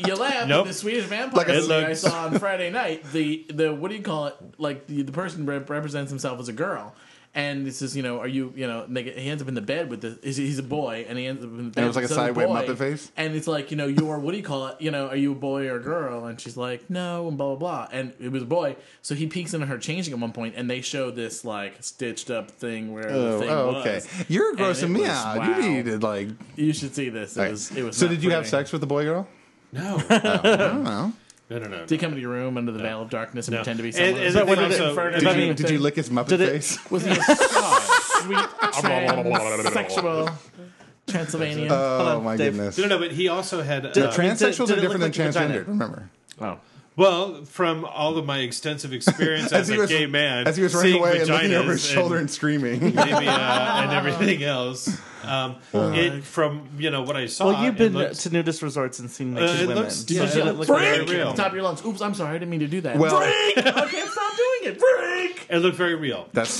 [0.00, 0.48] you laugh.
[0.48, 0.66] Nope.
[0.66, 3.04] The Swedish vampire Like a- movie I saw on Friday night.
[3.12, 4.34] The the what do you call it?
[4.58, 6.94] Like the, the person rep- represents himself as a girl.
[7.38, 9.54] And this is, you know, are you, you know, make it, he ends up in
[9.54, 11.84] the bed with the, he's, he's a boy, and he ends up in the bed.
[11.84, 12.66] it was like a with this other sideway boy.
[12.66, 13.12] Muppet face?
[13.16, 14.80] And it's like, you know, you're, what do you call it?
[14.80, 16.24] You know, are you a boy or a girl?
[16.26, 17.88] And she's like, no, and blah, blah, blah.
[17.92, 18.74] And it was a boy.
[19.02, 22.28] So he peeks into her changing at one point, and they show this, like, stitched
[22.28, 23.86] up thing where the Oh, thing oh, was.
[23.86, 24.24] okay.
[24.28, 25.38] You're And grossing it me was- out.
[25.38, 25.58] wow.
[25.60, 26.28] You need to like.
[26.56, 27.36] You should see this.
[27.36, 28.50] It was, it was so not did you have pretty.
[28.50, 29.28] sex with the boy girl?
[29.72, 31.12] No, oh, I don't know.
[31.50, 31.78] no, no, no.
[31.80, 33.58] Did he come into your room under the veil of darkness and No.
[33.60, 34.20] pretend to be someone?
[34.20, 35.78] and But the what thing did it also- infer to did Did you, did you
[35.78, 36.90] lick his Muppet Did it- face?
[36.90, 40.32] Was he a sweet, transsexual
[41.08, 41.70] Transylvanian?
[41.72, 42.52] Oh on, my Dave.
[42.52, 42.76] goodness.
[42.78, 43.86] No, no, but he also had.
[43.86, 45.54] Uh, Did- Transsexuals did are it different look than like a vagina?
[45.64, 45.68] transgendered.
[45.68, 46.58] Remember, oh.
[46.96, 50.62] well, from all of my extensive experience as, he a was gay man, as he
[50.62, 52.80] was running seeing away and looking over his vaginas shoulder and, screaming.
[52.80, 54.98] maybe uh, and everything else.
[55.24, 57.46] Um, it from you know what I saw.
[57.52, 59.82] Well, you've been looked- to nudist resorts and seen Uh, naked it women.
[59.84, 60.50] looks- So yeah, did yeah.
[60.50, 61.26] it look Very very real.
[61.26, 61.34] real?
[61.34, 61.84] Top of your lungs.
[61.84, 62.30] Oops, I'm sorry.
[62.30, 62.96] I didn't mean to do that.
[62.98, 63.58] Well- Freak!
[63.58, 64.80] I can't stop doing it.
[64.80, 65.46] Freak!
[65.50, 66.28] it looked very real.
[66.32, 66.58] That's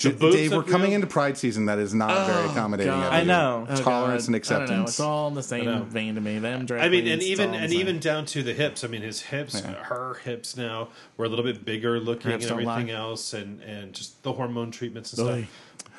[0.00, 0.50] The Dave.
[0.52, 0.96] We're look coming real.
[0.96, 1.66] into Pride season.
[1.66, 2.92] That is not very accommodating.
[2.92, 3.66] I know.
[3.68, 3.86] Oh, Tolerance God.
[3.86, 4.36] and I don't know.
[4.36, 4.90] acceptance.
[4.90, 6.38] It's all in the same vein to me.
[6.38, 7.80] Them drag I mean, and even and same.
[7.80, 8.84] even down to the hips.
[8.84, 12.90] I mean, his hips, her hips now were a little bit bigger looking and everything
[12.90, 15.32] else, and and just the hormone treatments and Oy.
[15.42, 15.50] stuff.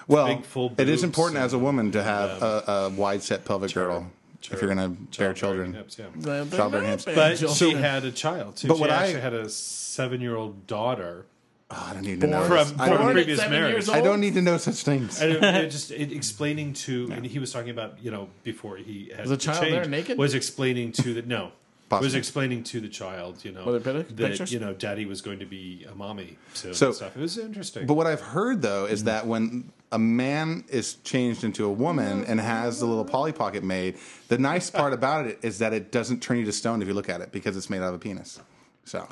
[0.10, 0.74] Well, big full.
[0.78, 4.08] it is important as a woman to have um, a, a wide set pelvic girdle
[4.52, 4.78] if you're going
[5.12, 5.74] to bear children.
[5.74, 6.06] hips, yeah.
[6.16, 7.06] They're Childbearing hips.
[7.06, 8.68] bad But she had a child too.
[8.68, 11.26] But she what I- had a seven-year-old daughter
[11.72, 12.40] Oh, I don't need to know.
[12.40, 12.72] Born- this.
[12.72, 13.90] from, I from don't, previous marriage.
[13.90, 15.22] I don't need to know such things.
[15.22, 18.78] And it, it just it, explaining to, and he was talking about you know before
[18.78, 20.18] he had Was the to child change, there naked?
[20.18, 21.52] Was explaining to the no.
[21.90, 22.06] Possibly.
[22.08, 24.52] Was explaining to the child, you know, Were there that pictures?
[24.54, 27.16] you know, daddy was going to be a mommy to So- stuff.
[27.16, 27.86] It was interesting.
[27.86, 32.24] But what I've heard though is that when a man is changed into a woman
[32.26, 35.92] and has the little Polly Pocket made, the nice part about it is that it
[35.92, 37.96] doesn't turn you to stone if you look at it because it's made out of
[37.96, 38.40] a penis.
[38.86, 39.08] So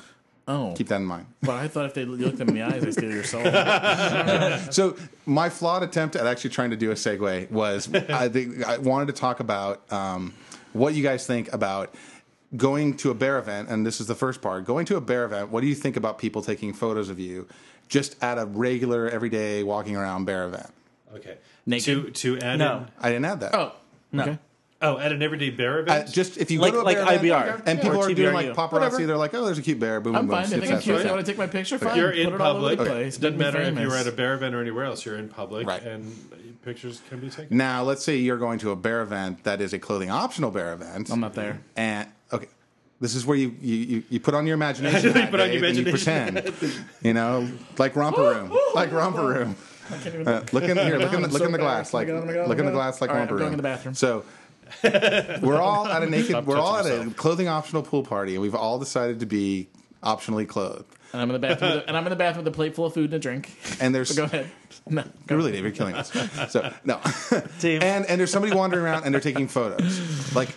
[0.50, 1.26] Oh, keep that in mind.
[1.42, 3.44] but I thought if they looked them in the eyes, they steal your soul.
[4.72, 8.78] So my flawed attempt at actually trying to do a segue was I think I
[8.78, 10.34] wanted to talk about um,
[10.74, 11.94] what you guys think about
[12.56, 14.64] going to a bear event, and this is the first part.
[14.64, 17.46] Going to a bear event, what do you think about people taking photos of you
[17.88, 20.70] just at a regular, everyday walking around bear event?
[21.16, 22.14] okay, Naked?
[22.16, 22.78] to to add No.
[22.78, 23.56] in, I didn't add that.
[23.56, 23.72] Oh,
[24.16, 24.38] okay.
[24.82, 26.12] oh, at an everyday bear Uh, event.
[26.12, 28.14] just if you Like- go to a like bear event, IBR, and people or are
[28.14, 28.34] doing TBRU.
[28.34, 29.06] like paparazzi, Whatever.
[29.08, 30.44] they're like, "Oh, there's a cute bear." Boom, I'm boom, fine.
[30.44, 30.50] boom.
[30.52, 30.94] They think snip, I'm snap, cute.
[30.94, 31.14] snap, They snap.
[31.16, 31.78] want to take my picture.
[31.80, 31.98] Fine.
[31.98, 32.90] you're Put in it all over the public.
[32.92, 33.18] place.
[33.18, 34.08] It doesn't Make me matter if you're famous.
[34.08, 35.06] at a bear event or anywhere else.
[35.06, 35.84] You're in public, Right.
[35.84, 36.14] and
[36.64, 37.56] pictures can be taken.
[37.58, 40.74] Now, let's say you're going to a bear event that is a clothing optional bear
[40.74, 41.10] event.
[41.10, 41.60] I'm not there.
[41.78, 42.12] And okay,
[43.00, 45.14] this is where you you, you, you put on your imagination.
[45.16, 46.74] You put on your Dave, and you imagination pretend.
[47.02, 49.56] you know, like romper room, like romper room.
[49.90, 50.98] Uh, look in here.
[50.98, 51.94] Look in the, look so in the glass.
[51.94, 53.00] Oh Like God, oh my God, oh look my in the glass.
[53.00, 53.52] Like All right, romper I'm going room.
[53.52, 53.94] to the bathroom.
[53.94, 54.26] So.
[55.42, 56.28] we're all at a naked.
[56.28, 57.16] Stop We're all at touching a yourself.
[57.16, 59.70] clothing optional pool party, and we've all decided to be
[60.04, 60.94] optionally clothed.
[61.14, 61.72] And I'm in the bathroom.
[61.76, 63.20] With a, and I'm in the bathroom with a plate full of food and a
[63.20, 63.50] drink.
[63.80, 64.52] And there's Go ahead.
[64.90, 65.38] No, go.
[65.38, 66.12] really, Dave, you're killing us.
[66.52, 67.00] So no,
[67.60, 67.82] Dave.
[67.82, 70.36] and and there's somebody wandering around and they're taking photos.
[70.36, 70.50] Like,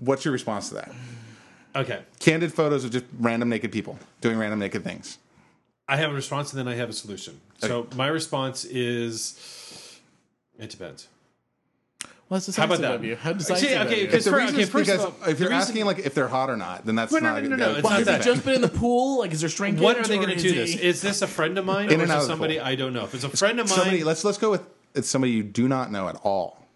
[0.00, 0.90] what's your response to that?
[1.78, 5.18] Okay, Candid photos of just random naked people doing random naked things.
[5.88, 7.40] I have a response and then I have a solution.
[7.58, 10.00] So my response is,
[10.58, 11.08] it depends.
[12.28, 13.06] Well, that's How about decisive that?
[13.08, 13.16] you.
[13.16, 14.06] How decisive See, of okay, you.
[14.06, 16.12] because The for- reason okay, is first of because all, if you're asking like if
[16.14, 17.42] they're hot or not, then that's Well, no, not.
[17.42, 19.20] no, no, no, that- it's Well, has he just been in the pool?
[19.20, 19.82] Like, is there shrinkage?
[19.82, 20.76] What are they going to do this?
[20.76, 22.60] Is this a friend of mine In or and is out it of the somebody.
[22.60, 23.04] I don't know?
[23.04, 24.62] If it's a friend of mine, Somebody, let's let's go with
[24.94, 26.66] it's somebody you do not know at all.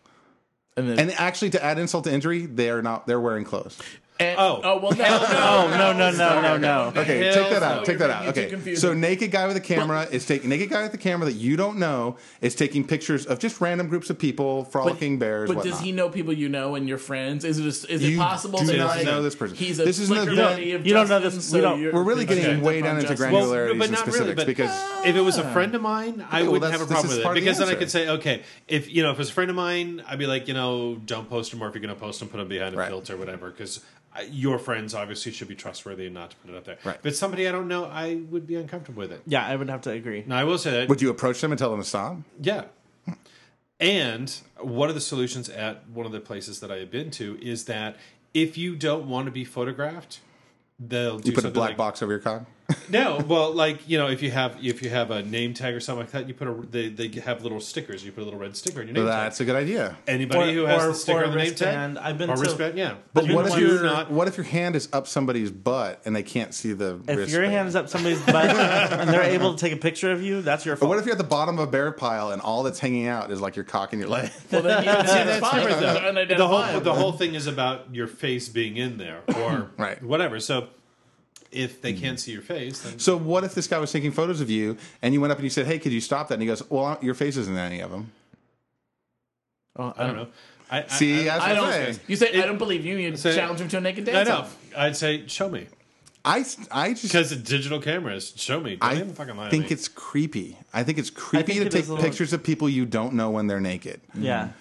[0.75, 3.07] And then, And actually, to add insult to injury, they are not.
[3.07, 3.79] They're wearing clothes.
[4.23, 4.61] And- oh.
[4.63, 7.01] oh, well, no, Oh no, no no no no no.
[7.01, 7.85] Okay, take that out.
[7.85, 8.27] Take that out.
[8.27, 10.93] making it too Okay, so naked guy with a camera is taking naked guy with
[10.93, 14.65] the camera that you don't know is taking pictures of just random groups of people
[14.67, 15.49] frolicking bears.
[15.49, 15.73] But whatnot.
[15.73, 17.45] does he know people you know and your friends?
[17.45, 19.57] Is it just, is You it possible do that not like, know this person.
[19.57, 21.61] He's a This is an Flickr event- buddy of You don't know this- so we
[21.63, 22.61] don't- you're- We're really getting Okay.
[22.61, 23.33] way down into Justin.
[23.33, 24.19] Well, granularities but and not really.
[24.19, 26.89] specifics But because if it was a friend of mine, I well, wouldn't that's- have
[26.89, 29.03] a problem with it part of the because then I could say, okay, if you
[29.03, 31.63] know, if it's a friend of mine, I'd be like, you know, don't post them,
[31.63, 33.81] or if you're going to post them, put them behind a filter or whatever, because
[34.31, 36.79] your friends obviously should be trustworthy and not to put it up there.
[36.85, 36.97] Right.
[36.97, 39.23] If it's somebody I don't know, I would be uncomfortable with it.
[39.27, 40.25] Yeah, I would have to agree.
[40.27, 42.19] Now I will say that, would you approach them and tell them to stop?
[42.41, 42.65] yeah.
[43.81, 47.37] And one of the solutions at one of the places that I have been to
[47.43, 47.97] is that
[48.33, 50.21] if you don't want to be photographed,
[50.79, 52.45] they'll do You put a black like, box over your cock.
[52.89, 55.81] No, well, like you know, if you have if you have a name tag or
[55.81, 58.05] something like that, you put a they, they have little stickers.
[58.05, 59.13] You put a little red sticker on your name tag.
[59.25, 59.49] That's tag.
[59.49, 59.97] a good idea.
[60.07, 61.97] Anybody Or- who has or- the sticker on the name wristband.
[61.97, 62.97] tag I've been or to- wristband, yeah.
[63.15, 64.11] But what if do your not?
[64.11, 67.31] what if your hand is up somebody's butt and they can't see the If wristband?
[67.31, 70.43] your hand is up somebody's butt and they're able to take a picture of you,
[70.43, 70.89] that's your Or fault.
[70.91, 73.31] what if you're at the bottom of a bear pile and all that's hanging out
[73.31, 74.31] is like your cock and your leg?
[74.53, 75.61] Well, then you See, that's fine.
[75.67, 76.09] different, though.
[76.09, 76.37] Unidentifiable.
[76.37, 80.03] The whole the whole thing is about your face being in there or Right.
[80.03, 80.41] whatever.
[80.41, 80.69] So
[81.53, 82.21] if they can't mm.
[82.21, 85.15] see your face, then So what if this guy was taking photos of you and
[85.15, 86.99] you went up and you said, "Hey, could you stop that?" And he goes, "Well,
[87.03, 88.11] your face isn't in any of them."
[89.77, 90.29] Oh, I don't know.
[90.71, 91.73] I, See, I, I what I'm don't.
[91.73, 92.01] saying.
[92.07, 92.97] You say I don't believe you.
[92.97, 94.29] You Say- challenge him to a naked dance.
[94.29, 94.39] I know.
[94.41, 94.57] off.
[94.77, 95.67] I'd say show me
[96.25, 98.33] I, I just because it's digital cameras.
[98.37, 98.77] Show me.
[98.77, 99.71] Don't I even fucking lie to think me.
[99.71, 100.57] it's creepy.
[100.73, 103.15] I think it's creepy think to it take is little- pictures of people you don't
[103.15, 104.01] know when they're naked.
[104.15, 104.45] yeah.
[104.45, 104.53] Mm-hmm.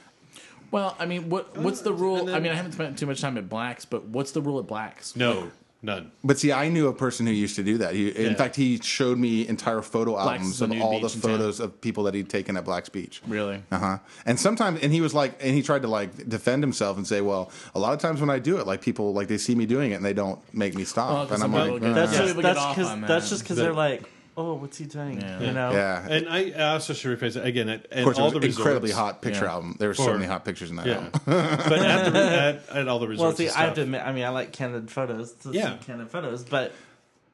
[0.71, 2.25] Well, I mean, what what's the rule?
[2.25, 4.59] then- I mean, I haven't spent too much time at Blacks, but what's the rule
[4.59, 5.15] at Blacks?
[5.15, 5.51] no
[5.81, 6.11] none.
[6.23, 7.93] But see, I knew a person who used to do that.
[7.95, 8.33] He, in Yeah.
[8.35, 11.21] fact, he showed me entire photo Black's albums the of nude all the beach in
[11.21, 11.31] town.
[11.31, 13.21] photos of people that he'd taken at Black's Beach.
[13.27, 13.63] Really?
[13.71, 13.97] Uh huh.
[14.25, 17.21] And sometimes, and he was like, and he tried to like defend himself and say,
[17.21, 19.65] well, a lot of times when I do it, like people like they see me
[19.65, 21.09] doing it and they don't make me stop.
[21.13, 22.17] Well, 'cause and I'm some like, people get- "Uh." That's Yeah.
[22.19, 23.29] just People get that's off because on that's that.
[23.29, 24.03] just because they're like,
[24.37, 25.19] oh, what's he doing?
[25.21, 25.39] Yeah.
[25.41, 25.71] You know.
[25.71, 26.07] yeah.
[26.09, 27.69] And I also should rephrase it again.
[27.69, 29.51] At, at of course, it all was the an incredibly resorts- hot picture Yeah.
[29.51, 29.75] album.
[29.79, 31.11] There were so many hot pictures in that Yeah, album.
[31.25, 32.19] but at, the,
[32.71, 33.21] at, at all the resorts.
[33.21, 35.33] Well, see, and I have to admit, I mean, I like candid photos.
[35.43, 35.77] To Yeah.
[35.79, 36.71] see candid photos, but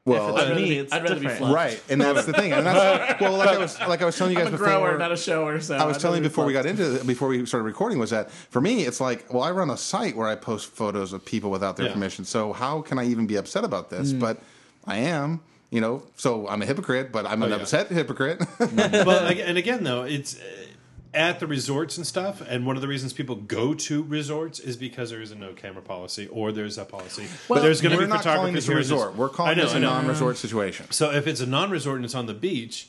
[0.04, 1.38] Well, if it's I'd me, be- it's I'd rather be different.
[1.38, 1.54] fluffed.
[1.54, 2.52] right, and that's the thing.
[2.52, 4.68] And that's, well, like I was like I was telling you guys I'm a before.
[4.78, 5.60] grower, not a shower.
[5.60, 7.44] So I was I'd telling you rather be before we got into it, before we
[7.46, 10.34] started recording was that for me it's like well I run a site where I
[10.34, 11.92] post photos of people without their Yeah.
[11.92, 14.20] permission so how can I even be upset about this Mm.
[14.20, 14.38] but
[14.86, 15.40] I am
[15.70, 17.56] you know so I'm a hypocrite but I'm an yeah.
[17.56, 20.66] upset hypocrite well, and again, though, it's uh,
[21.14, 24.76] at the resorts and stuff, and one of the reasons people go to resorts is
[24.76, 27.26] because there is a no camera policy, or there's a policy.
[27.48, 29.16] but there's going to be photographers a who are just- resort.
[29.16, 30.90] We're calling know, this a non-resort situation.
[30.90, 32.88] So if it's a non-resort and it's on the beach,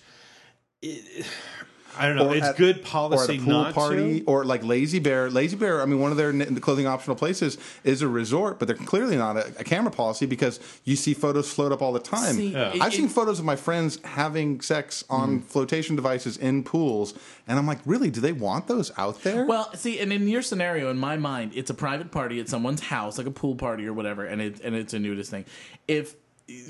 [0.81, 1.25] it,
[1.99, 2.31] I don't know.
[2.31, 4.25] It's at- good or at policy a pool not party, to.
[4.25, 5.29] or like Lazy Bear.
[5.29, 5.81] Lazy Bear.
[5.81, 9.17] I mean, one of their n- clothing optional places is a resort, but they're clearly
[9.17, 12.33] not a, a camera policy because you see photos float up all the time.
[12.35, 12.73] See, Yeah.
[12.73, 15.43] it- I've seen it- photos of my friends having sex on mm.
[15.43, 17.13] flotation devices in pools,
[17.47, 18.09] and I'm like, really?
[18.09, 19.45] Do they want those out there?
[19.45, 22.81] Well, see, and in your scenario, in my mind, it's a private party at someone's
[22.81, 25.45] house, like a pool party or whatever, and it and it's a nudist thing.
[25.87, 26.15] If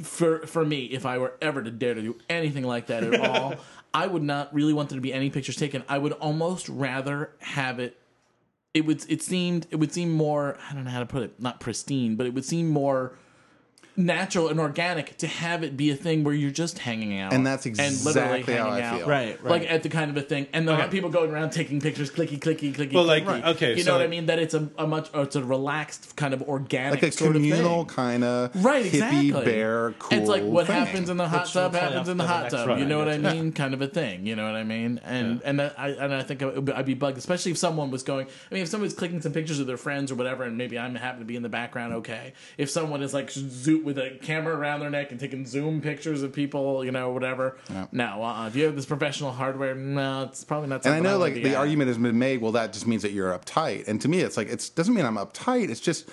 [0.04, 3.20] for for me, if I were ever to dare to do anything like that at
[3.30, 3.56] all,
[3.94, 5.84] I would not really want there to be any pictures taken.
[5.90, 7.98] I would almost rather have it.
[8.74, 9.04] It would.
[9.10, 9.68] It seemed.
[9.72, 10.58] It would seem more.
[10.70, 11.40] I don't know how to put it.
[11.40, 13.14] Not pristine, but it would seem more
[13.96, 17.46] natural and organic to have it be a thing where you're just hanging out And
[17.46, 17.90] that's literally
[18.40, 18.98] exactly how hanging I out.
[19.00, 19.08] feel.
[19.10, 19.50] Right, right.
[19.62, 22.10] like at the kind of a thing, and there aren't people going around taking pictures,
[22.12, 22.94] clicky, clicky, clicky.
[22.94, 23.46] Well, like, clicky.
[23.56, 24.28] okay, you so know what I mean?
[24.28, 27.82] That it's a, a much, it's a relaxed kind of organic, like a sort communal
[27.82, 27.96] of thing.
[27.96, 28.94] kind of Right, hippie
[29.30, 29.46] exactly.
[29.46, 30.18] bear cool.
[30.20, 30.76] it's like what thing.
[30.76, 32.70] happens in the hot Which tub happens in the hot tub.
[32.70, 33.34] one, You know what I guess.
[33.34, 33.52] mean?
[33.52, 34.26] Kind of a thing.
[34.26, 35.02] You know what I mean?
[35.04, 38.04] And and that, I and I think I would- be bugged, especially if someone was
[38.04, 38.28] going.
[38.50, 40.96] I mean, if someone's clicking some pictures of their friends or whatever, and maybe I'm
[40.96, 41.94] happen to be in the background.
[41.96, 45.82] Okay, if someone is like zoom with a camera around their neck and taking zoom
[45.82, 47.58] pictures of people, you know, whatever.
[47.92, 50.86] No, uh, if you have this professional hardware, no, it's probably not.
[50.86, 51.56] And I know, would like be the at.
[51.58, 52.42] argument has been made.
[52.42, 53.88] Well, that just means that you're uptight.
[53.88, 55.70] And to me, it's like it doesn't mean I'm uptight.
[55.70, 56.10] It's just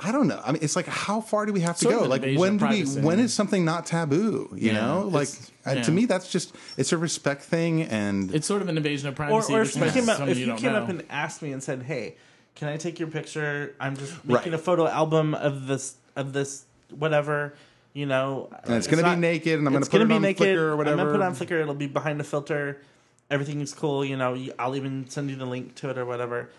[0.00, 0.40] I don't know.
[0.44, 2.06] I mean, it's like how far do we have to Sort of go?
[2.08, 2.82] Like when do we?
[2.84, 4.48] When is something not taboo?
[4.56, 4.80] You Yeah.
[4.86, 5.28] know, like
[5.66, 5.82] uh, yeah.
[5.82, 7.82] to me, that's just it's a respect thing.
[7.82, 9.54] And It's sort of an invasion of or, privacy.
[9.54, 10.78] or which if you makes came up, if you don't came know.
[10.82, 12.16] up and asked me and said, "Hey,
[12.56, 13.74] can I take your picture?
[13.78, 14.60] I'm just making Right.
[14.60, 17.54] a photo album of this of this whatever."
[17.92, 20.22] You know, And it's gonna be naked, and I'm gonna it's put it be on
[20.22, 21.00] Flickr or whatever.
[21.00, 21.60] I'm gonna put it on Flickr.
[21.62, 22.80] It'll be behind a filter.
[23.30, 24.04] Everything's cool.
[24.04, 26.50] You know, I'll even send you the link to it or whatever.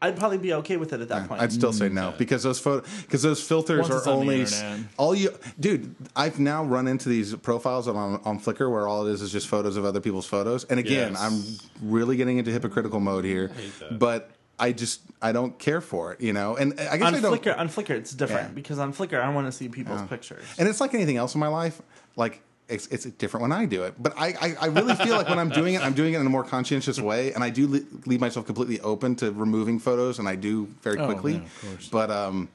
[0.00, 1.40] I'd probably be okay with it at that point.
[1.40, 2.18] I'd still say no mm-hmm.
[2.18, 4.80] because those photo because those filters Once are on only internet.
[4.96, 5.94] all you dude.
[6.14, 9.48] I've now run into these profiles on on Flickr where all it is is just
[9.48, 10.64] photos of other people's photos.
[10.64, 11.20] And again, Yes.
[11.20, 13.98] I'm really getting into hypocritical mode here, that.
[13.98, 16.56] but I just I don't care for it, you know.
[16.56, 17.42] And I guess on I don't.
[17.42, 18.54] Flickr, on Flickr, it's different Yeah.
[18.54, 20.44] because on Flickr, I want to see people's pictures.
[20.58, 21.80] And it's like anything else in my life,
[22.16, 22.42] like.
[22.70, 25.38] It's, it's different when I do it, but I, I, I really feel like when
[25.38, 27.80] I'm doing it, I'm doing it in a more conscientious way, and I do le-
[28.04, 31.32] leave myself completely open to removing photos, and I do very Oh, quickly.
[31.36, 31.88] yeah, of course.
[31.88, 32.50] But um,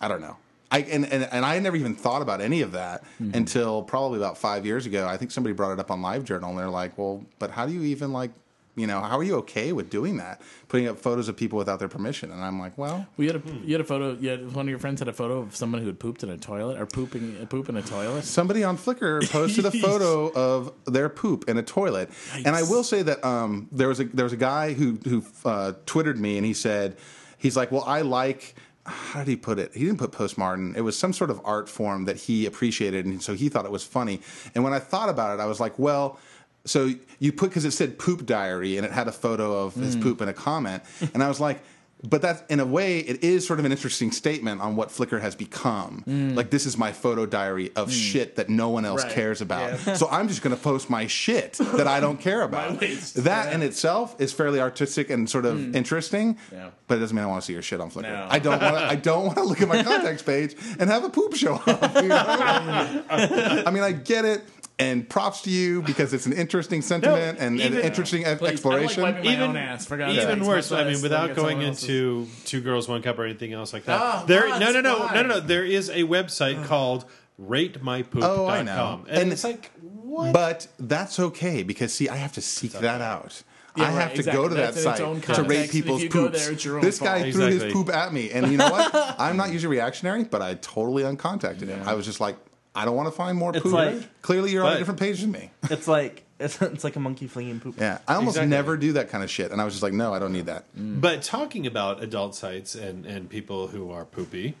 [0.00, 0.38] I don't know.
[0.72, 3.36] I and, and and I never even thought about any of that Mm-hmm.
[3.36, 5.06] until probably about five years ago.
[5.06, 7.74] I think somebody brought it up on LiveJournal, and they're like, "Well, but how do
[7.74, 8.30] you even like,
[8.78, 10.40] you know, how are you okay with doing that?
[10.68, 13.42] Putting up photos of people without their permission?" And I'm like, "Well, We had a
[13.64, 14.14] you had a photo.
[14.14, 16.30] You had, one of your friends had a photo of someone who had pooped in
[16.30, 18.24] a toilet or pooping poop in a toilet.
[18.24, 22.84] somebody on Flickr posted a photo of their poop in a toilet, and I will
[22.84, 26.36] say that um, there was a there was a guy who who uh, twittered me,
[26.36, 26.96] and he said
[27.38, 28.54] he's like, well, I like.
[28.86, 29.74] How did he put it?
[29.74, 30.74] He didn't put postmodern.
[30.74, 33.70] It was some sort of art form that he appreciated, and so he thought it
[33.70, 34.22] was funny.
[34.54, 36.18] And when I thought about it, I was like, well,
[36.64, 39.96] so you put because it said poop diary, and it had a photo of his
[39.96, 40.02] mm.
[40.02, 40.82] poop in a comment,
[41.14, 41.60] and I was like.
[42.08, 45.20] But that's in a way, it is sort of an interesting statement on what Flickr
[45.20, 46.04] has become.
[46.06, 46.36] Mm.
[46.36, 48.12] Like, this is my photo diary of mm.
[48.12, 49.12] shit that no one else Right.
[49.12, 49.80] cares about.
[49.80, 52.78] So I'm just going to post my shit that I don't care about.
[52.78, 56.38] that in itself is fairly artistic and sort of interesting.
[56.52, 56.70] Yeah.
[56.86, 58.02] But it doesn't mean I want to see your shit on Flickr.
[58.02, 58.28] No.
[58.30, 58.84] I don't want to.
[58.84, 61.96] I don't want to look at my contacts page and have a poop show up.
[61.96, 62.16] you know?
[63.10, 64.44] I mean, I get it.
[64.80, 68.50] And props to you because it's an interesting sentiment and, and even- interesting e- Please,
[68.52, 69.02] exploration.
[69.02, 69.86] I like wiping my Even- own ass.
[69.86, 73.24] For Even worse, I mean, without going someone else's- into Two Girls One Cup or
[73.24, 74.00] anything else like that.
[74.00, 74.60] Oh, there, what?
[74.60, 75.40] no, no, no, no, no, no.
[75.40, 77.06] There is a website called
[77.42, 79.04] RateMyPoop.com, Oh, I know.
[79.08, 80.32] and, And- it's like what?
[80.32, 83.42] But that's okay because see, I have to seek that out.
[83.76, 84.42] Yeah, I right, have to exactly.
[84.42, 86.44] go to That's that site to rate people's if you go poops.
[86.44, 87.34] there, it's your own this guy fault.
[87.34, 88.92] threw his poop at me, and you know what?
[89.20, 91.82] I'm not usually reactionary, but I totally uncontacted him.
[91.86, 92.36] I was just like,
[92.78, 93.72] I don't want to find more It's poop.
[93.72, 95.50] like- Clearly, you're on a different page than me.
[95.70, 97.74] It's like it's, it's like a monkey flinging poop.
[97.78, 98.50] Yeah, I almost Exactly.
[98.50, 100.46] never do that kind of shit, and I was just like, no, I don't need
[100.46, 100.64] that.
[100.78, 101.00] Mm.
[101.00, 104.54] But talking about adult sites and, and people who are poopy.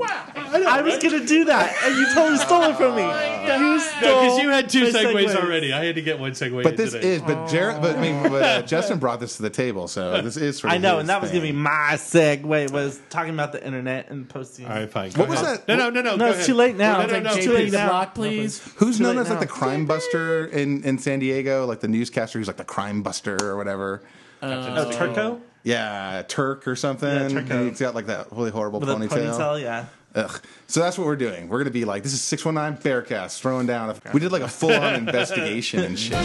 [0.00, 3.02] I was gonna do that, and you totally stole it from me.
[3.02, 5.36] You stole Because you had two my segues segues.
[5.36, 5.72] already.
[5.72, 6.62] I had to get one segue.
[6.62, 7.14] But this today.
[7.14, 10.22] is, but Jared, but I mean, but uh, Justin brought this to the table, so
[10.22, 10.76] this is sort of.
[10.76, 12.70] I know, and that was gonna be my segue.
[12.70, 14.66] Was talking about the internet and posting.
[14.66, 15.10] All right, fine.
[15.12, 15.62] What Go was ahead.
[15.66, 15.76] that?
[15.78, 16.16] No, no, no, no.
[16.16, 16.98] No, it's too late now.
[16.98, 17.30] No, It's no, no.
[17.30, 17.88] JP JP late the now.
[17.88, 18.60] block, please.
[18.76, 22.38] Who's Too known as like the crime buster in, in San Diego, like the newscaster
[22.38, 24.02] who's like the crime buster or whatever?
[24.42, 27.30] Oh, Turco yeah, Turk or something.
[27.30, 29.08] Yeah, He's got like that really horrible With ponytail.
[29.08, 29.60] ponytail.
[29.62, 29.86] Yeah.
[30.14, 30.40] Ugh.
[30.66, 31.48] So that's what we're doing.
[31.48, 33.94] We're gonna be like, this is 619 Bearcast, throwing down.
[34.12, 36.16] We did like a full on investigation and shit.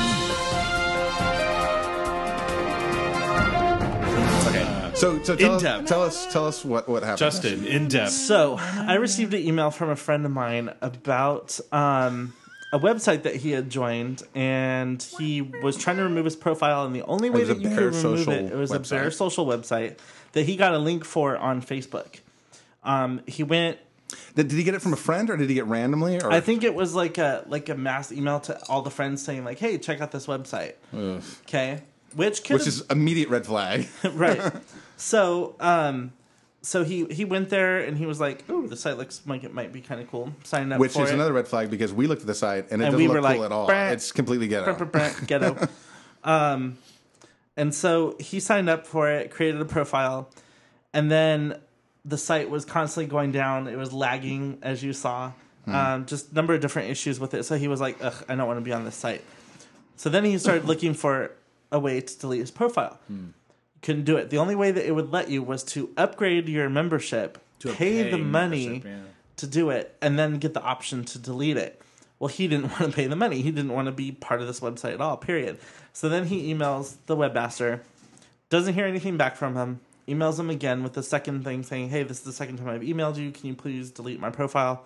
[4.48, 4.92] Okay.
[4.96, 5.84] So, so tell, In-depth.
[5.84, 7.20] us, tell us tell us what what happened.
[7.20, 8.12] Justin, in depth.
[8.12, 12.34] So I received an email from a friend of mine about um,
[12.74, 16.96] a website that he had joined, and he was trying to remove his profile, and
[16.96, 18.90] the only way that you could remove it, it was a website.
[18.90, 20.00] Bear Social website
[20.32, 22.20] that he got a link for on Facebook.
[22.84, 23.78] Um, he went.
[24.36, 26.20] Did, did he get it from a friend or did he get randomly?
[26.20, 29.24] Or I think it was like a like a mass email to all the friends
[29.24, 30.74] saying like, "Hey, check out this website."
[31.46, 31.82] Okay,
[32.16, 33.88] which could which is immediate red flag.
[34.14, 34.42] right.
[34.96, 36.14] So, um,
[36.64, 39.54] so he he went there and he was like, "Ooh, the site looks like it
[39.54, 41.14] might be kind of cool." Signing up Which is it.
[41.14, 43.16] another red flag because we looked at the site and it And doesn't we look
[43.18, 43.70] cool like, at all.
[43.70, 44.74] It's completely ghetto.
[44.74, 45.68] Brr, brr, brr, ghetto.
[46.24, 46.78] um,
[47.58, 50.30] and so he signed up for it, created a profile,
[50.94, 51.60] and then
[52.06, 53.68] the site was constantly going down.
[53.68, 55.34] It was lagging, as you saw.
[55.66, 57.44] Um, just a number of different issues with it.
[57.44, 59.22] So he was like, Ugh, I don't want to be on this site.
[59.96, 61.32] So then he started looking for
[61.72, 63.00] a way to delete his profile.
[63.84, 64.30] Couldn't do it.
[64.30, 68.10] The only way that it would let you was to upgrade your membership, To pay
[68.10, 69.00] the money yeah.
[69.38, 71.82] to do it, and then get the option to delete it.
[72.18, 73.42] Well, he didn't want to pay the money.
[73.42, 75.60] He didn't want to be part of this website at all, period.
[75.92, 77.82] So then he emails the webmaster,
[78.50, 82.04] doesn't hear anything back from him, emails him again with the second thing saying, Hey,
[82.04, 83.32] this is the second time I've emailed you.
[83.32, 84.86] Can you please delete my profile?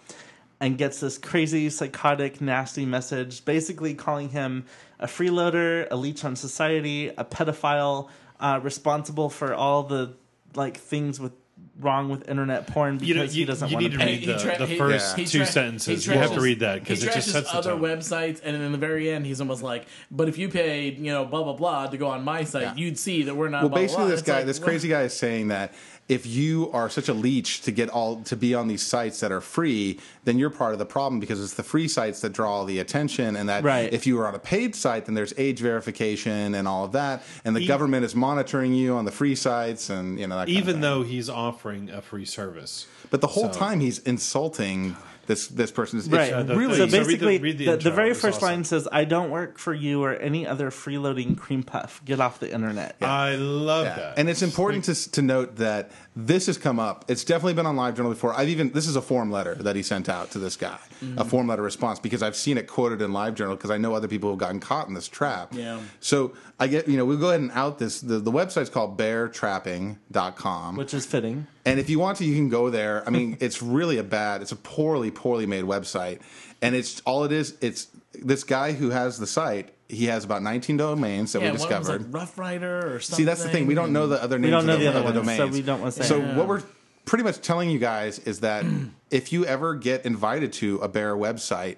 [0.60, 4.66] And gets this crazy, psychotic, nasty message basically calling him
[5.00, 8.10] a freeloader, a leech on society, a pedophile,
[8.40, 10.14] uh, responsible for all the
[10.56, 11.34] like things with
[11.80, 14.12] wrong with internet porn because You know, he doesn't you want need to to pay.
[14.14, 16.06] read He the, tra- the he- first he two tra- sentences.
[16.06, 17.82] he You have to read that because he it just sets other tone.
[17.82, 21.12] websites, and then in the very end, he's almost like, "But if you paid, you
[21.12, 22.76] know, blah blah blah to go on my site, Yeah.
[22.76, 24.60] you'd see that we're not." Well, blah, blah, basically, blah." this It's guy, like, this
[24.60, 24.68] what?
[24.70, 25.74] crazy guy, is saying that
[26.10, 29.32] if you are such a leech to get all to be on these sites that
[29.32, 32.50] are free, then you're part of the problem because it's the free sites that draw
[32.58, 33.92] all the attention, and that Right.
[33.92, 37.24] if you are on a paid site, then there's age verification and all of that,
[37.44, 40.46] and the Even- government is monitoring you on the free sites, and you know that
[40.48, 42.88] kind of Even though he's offering a free service.
[43.10, 44.96] but the whole So- time he's insulting
[45.28, 46.00] this this person.
[46.00, 46.32] It's Right.
[46.46, 46.76] the really.
[46.76, 48.48] so thing- so read the- basically, read the the, the, very first awesome.
[48.48, 52.02] line says, "I don't work for you or any other freeloading cream puff.
[52.06, 53.96] Get off the internet." I love Yeah.
[53.96, 54.14] that.
[54.18, 57.06] And it's important to, to note that this has come up.
[57.08, 58.34] It's definitely been on LiveJournal before.
[58.34, 61.06] I've even this is a form letter that he sent out to this guy, a
[61.06, 61.28] mm-hmm.
[61.28, 64.30] form letter response because I've seen it quoted in LiveJournal because I know other people
[64.30, 65.54] have gotten caught in this trap.
[65.54, 65.80] Yeah.
[66.00, 68.02] So I get you know we'll go ahead and out this.
[68.02, 70.78] The, the website's called beartrapping.com.
[70.78, 71.48] which is fitting.
[71.68, 73.04] And if you want to, you can go there.
[73.06, 76.22] I mean, it's really a bad, it's a poorly, poorly made website.
[76.62, 80.42] And it's all it is, it's this guy who has the site, he has about
[80.44, 82.06] 19 domains that Yeah, we one of them's discovered.
[82.06, 83.18] like Rough Rider or something.
[83.18, 83.68] See, that's the thing.
[83.68, 85.62] We don't know the other names we don't know of the other ones, so we
[85.62, 86.64] don't wanna say So what we're
[87.06, 88.66] pretty much telling you guys is that
[89.12, 91.78] if you ever get invited to a Bear website,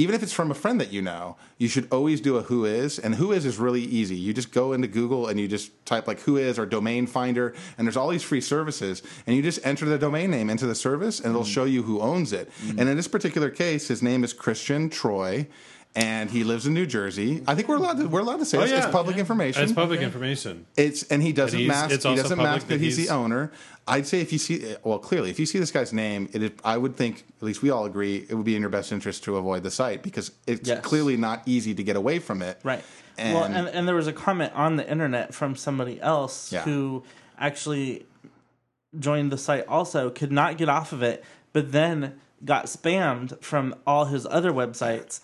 [0.00, 2.64] even if it's from a friend that you know, you should always do a who
[2.64, 2.98] is.
[2.98, 4.16] And who is is really easy.
[4.16, 7.54] You just go into Google and you just type like who is or domain finder,
[7.76, 10.74] and there's all these free services, and you just enter the domain name into the
[10.74, 11.30] service, and Mm.
[11.30, 12.50] it'll show you who owns it.
[12.78, 15.46] And in this particular case, his name is Christian Troy.
[15.96, 17.42] And he lives in New Jersey.
[17.48, 18.70] I think we're allowed to we're allowed to say Oh, this.
[18.70, 18.84] yeah.
[18.84, 19.64] It's public information.
[19.64, 20.66] It's public information.
[20.76, 21.90] It's and he doesn't And mask.
[21.90, 23.50] He doesn't mask that that he's, he's- the owner.
[23.90, 26.42] I'd say if you see, eh, well, clearly, if you see this guy's name, it
[26.42, 28.92] is, I would think, at least we all agree, it would be in your best
[28.92, 30.80] interest to avoid the site because it's Yes.
[30.82, 32.60] clearly not easy to get away from it.
[32.62, 32.84] Right.
[33.18, 36.62] And, well, and, and there was a comment on the internet from somebody else Yeah.
[36.62, 37.02] who
[37.38, 38.06] actually
[38.98, 42.14] joined the site also, could not get off of it, but then
[42.44, 45.20] got spammed from all his other websites.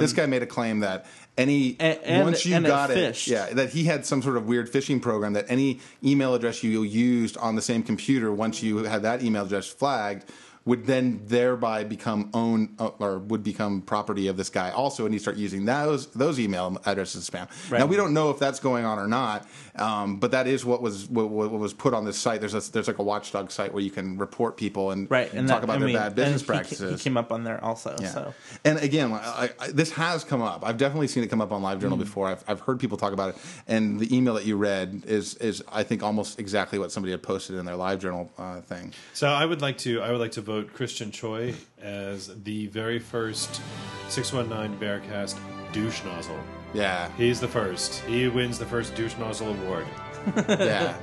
[0.00, 1.06] this um, guy made a claim that
[1.38, 3.26] any And- once you and got it, phished.
[3.28, 6.82] yeah, that he had some sort of weird phishing program that any email address you
[6.82, 10.24] used on the same computer, once you had that email address flagged,
[10.64, 15.12] would then thereby become own uh, or would become property of this guy also, and
[15.14, 17.48] he start using those those email addresses as spam.
[17.70, 19.46] Now we don't know if that's going on or not,
[19.76, 22.40] um, but that is what was what, what was put on this site.
[22.40, 25.28] There's a, there's like a watchdog site where you can report people and, Right.
[25.30, 27.00] and And talk about I their mean, bad and business he- practices.
[27.00, 27.96] He came up on there also.
[28.00, 28.08] Yeah.
[28.10, 28.34] So
[28.64, 30.64] And again, I, I, this has come up.
[30.64, 31.80] I've definitely seen it come up on Mm.
[31.80, 32.28] LiveJournal before.
[32.28, 33.36] I've, I've heard people talk about it.
[33.68, 37.22] And the email that you read is, is I think, almost exactly what somebody had
[37.22, 38.92] posted in their LiveJournal uh, thing.
[39.12, 42.98] So I would like to I would like to vote Christian Troy as the very
[42.98, 43.62] first
[44.10, 45.38] 619 Bearcast
[45.72, 46.38] douche nozzle.
[46.74, 48.00] Yeah, He's the first.
[48.02, 49.86] He wins the first douche nozzle award.
[50.48, 50.94] yeah.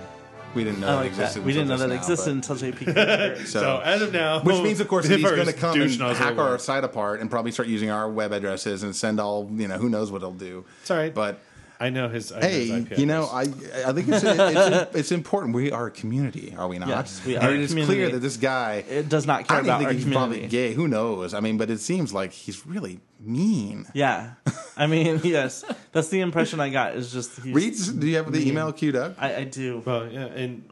[0.54, 1.41] We didn't know I that like existed.
[1.41, 1.45] that.
[1.47, 2.78] We didn't know until that now, existed but- until JP.
[2.86, 3.45] came here.
[3.47, 6.16] So, So as of now, which means, of course, he's going to come and nozzle
[6.16, 9.68] hack our site apart and probably start using our web addresses and send all, you
[9.68, 10.64] know, who knows what he'll do.
[10.82, 11.14] It's all right.
[11.14, 11.39] But
[11.82, 12.32] I know his.
[12.34, 13.24] I know his Hey, IP you know.
[13.32, 15.56] I I think it's it's, it's important.
[15.56, 16.90] We are a community, are we not?
[16.90, 17.96] Yes, we And are a it is community.
[17.96, 20.32] clear that this guy It does not care I about think our he's community.
[20.40, 20.74] probably gay.
[20.74, 21.34] Who knows?
[21.34, 23.86] I mean, but it seems like he's really mean.
[23.94, 24.32] Yeah,
[24.76, 25.64] I mean, yes,
[25.94, 26.96] that's the impression I got.
[26.96, 29.16] Is just he's, Reeds, do you have the email queued up?
[29.18, 29.82] I, I do.
[29.86, 30.64] well, yeah, and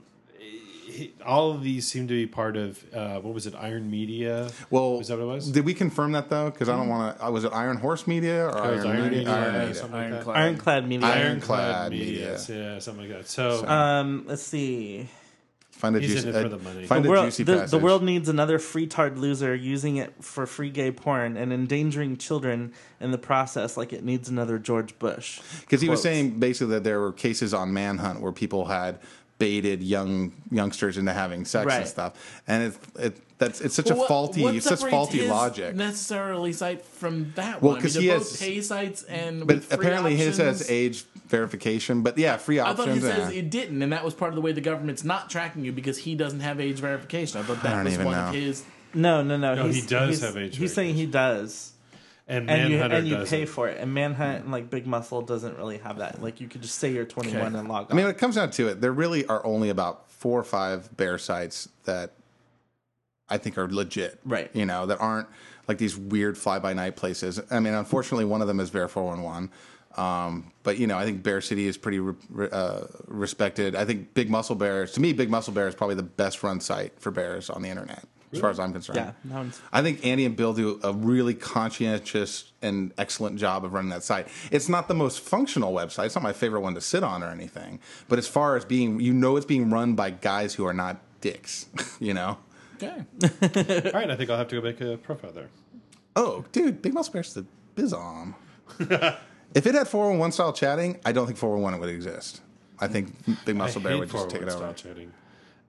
[0.97, 3.53] he- all of these seem to be part of uh, what was it?
[3.55, 4.49] Iron Media.
[4.69, 5.51] Well, is that what it was?
[5.51, 6.49] Did we confirm that though?
[6.49, 7.31] Because I don't want to.
[7.31, 9.17] Was it Iron Horse Media or Iron, Iron Media?
[9.19, 9.75] Media, Iron yeah, Media.
[9.75, 9.99] something.
[9.99, 10.35] Ironclad.
[10.37, 11.07] Ironclad Media.
[11.07, 12.37] Iron- Ironclad Ironclad Media.
[12.47, 12.73] Media.
[12.73, 13.27] Yeah, something like that.
[13.29, 15.07] So Um, let's see.
[15.71, 16.29] Find a He's juicy.
[16.29, 16.85] in for uh, the money.
[16.87, 20.11] Find The a world, juicy the, the world needs another free freetard loser using it
[20.23, 24.97] for free gay porn and endangering children in the process, like it needs another George
[24.97, 25.39] Bush.
[25.61, 28.97] Because he was saying basically that there were cases on Manhunt where people had
[29.39, 34.03] baited young youngsters into having sex and stuff, and it's it, that's it's such Well,
[34.03, 35.75] a faulty, what it's such faulty his logic.
[35.75, 37.81] Necessarily cite from that Well, one.
[37.81, 40.59] 'cause I mean, he they're has- pay sites and But with free apparently his options.
[40.59, 42.01] has age verification.
[42.01, 42.79] But yeah, free options.
[42.79, 43.39] I thought he says yeah.
[43.39, 45.99] it didn't, and that was part of the way the government's not tracking you because
[45.99, 47.39] he doesn't have age verification.
[47.39, 48.27] I thought I that don't was even one know.
[48.29, 48.63] of his.
[48.93, 49.53] No, no, no.
[49.53, 51.73] No, he does have age He's saying he does,
[52.27, 53.37] and and you and you doesn't.
[53.37, 53.77] pay for it.
[53.79, 56.21] And Manhunt and like Big Muscle doesn't really have that.
[56.21, 57.57] Like you could just say you're 21 Okay.
[57.57, 57.91] and log on.
[57.91, 60.43] I mean, when it comes down to it, there really are only about four or
[60.43, 62.11] five bear sites that
[63.29, 64.19] I think are legit.
[64.25, 64.49] Right.
[64.53, 65.27] You know, that aren't
[65.67, 67.39] like these weird fly by night places.
[67.51, 69.51] I mean, unfortunately, one of them is Bear 411.
[69.97, 73.75] Um, but, you know, I think Bear City is pretty re- re- uh, respected.
[73.75, 76.59] I think Big Muscle Bear, to me, Big Muscle Bear is probably the best run
[76.61, 78.03] site for bears on the internet,
[78.33, 78.97] as far as I'm concerned.
[78.97, 83.63] yeah, that one's I think Andy and Bill do a really conscientious and excellent job
[83.63, 84.27] of running that site.
[84.51, 86.07] It's not the most functional website.
[86.07, 87.79] It's not my favorite one to sit on or anything.
[88.07, 90.97] But as far as being, you know, it's being run by guys who are not
[91.21, 91.67] dicks.
[91.99, 92.37] You know.
[92.75, 92.93] Okay.
[93.91, 95.49] All right, I think I'll have to go make a profile there.
[96.15, 98.35] Oh, dude, Big Muscle Bear's the bizom.
[98.79, 102.41] if it had 411 style chatting, I don't think 411 would exist.
[102.79, 103.13] I think
[103.45, 104.69] Big Muscle I Bear would just take it 411 over.
[104.69, 105.11] Oh chatting.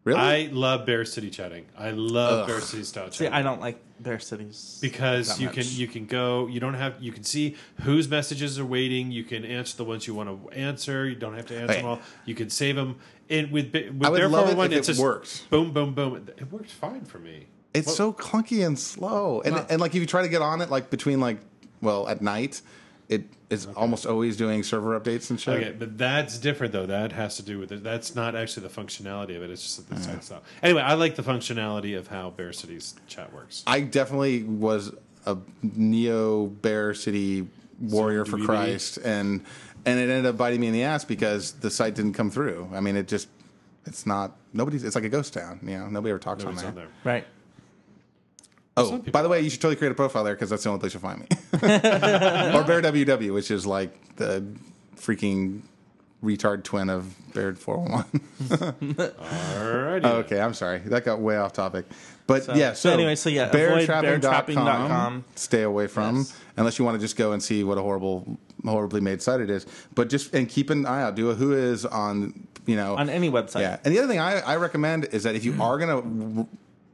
[0.09, 0.21] Really?
[0.21, 1.67] I love Bear City chatting.
[1.77, 2.47] I love Ugh.
[2.49, 3.25] Bear City style see.
[3.25, 3.33] chatting.
[3.35, 5.55] I don't like Bear Cities because that you much.
[5.57, 9.25] can you can go you don't have you can see whose messages are waiting you
[9.25, 11.81] can answer the ones you want to answer you don't have to answer Hey.
[11.81, 12.97] them all you can save them
[13.29, 15.51] and with Bi- with I would Bear love it 411, if it's it just worked.
[15.51, 19.67] boom boom boom it works fine for me It's Well- so clunky and slow, and
[19.69, 21.39] and like if you try to get on it, like between like
[21.83, 22.63] well at night,
[23.09, 25.55] it is almost always doing server updates and shit.
[25.55, 26.87] Okay, but that's different though.
[26.87, 27.83] That has to do with it.
[27.83, 29.51] That's not actually the functionality of it.
[29.51, 30.43] It's just that the site style.
[30.63, 33.63] Anyway, I like the functionality of how Bear City's chat works.
[33.67, 34.93] I definitely was
[35.25, 37.47] a neo Bear City
[37.81, 38.39] warrior for.
[38.39, 39.45] Christ, and
[39.87, 42.69] and it ended up biting me in the ass because the site didn't come through.
[42.75, 43.29] I mean, it just
[43.87, 44.85] it's not nobody's.
[44.85, 45.61] It's like a ghost town.
[45.63, 46.85] You know, nobody ever talks Nobody's on on there.
[46.85, 47.13] there.
[47.13, 47.25] right.
[48.79, 50.81] Oh, by the way, you should totally create a profile there because that's the only
[50.81, 51.27] place you'll find me.
[51.53, 54.45] or Bear WW, which is like the
[54.97, 55.63] freaking
[56.23, 58.21] retard twin of Bear 411.
[58.49, 60.05] Alrighty.
[60.25, 60.79] Okay, I'm sorry.
[60.79, 61.87] That got way off topic.
[62.27, 65.25] But So- yeah, so so, anyway, so yeah, beartrapping.com.
[65.35, 66.35] Stay away from Yes.
[66.57, 69.51] unless you want to just go and see what a horrible, horribly made site it
[69.51, 69.67] is.
[69.95, 71.15] But just and keep an eye out.
[71.15, 73.61] Do a who is on you know On any website.
[73.61, 73.79] yeah.
[73.85, 76.47] And the other thing I, I recommend is that if you are going to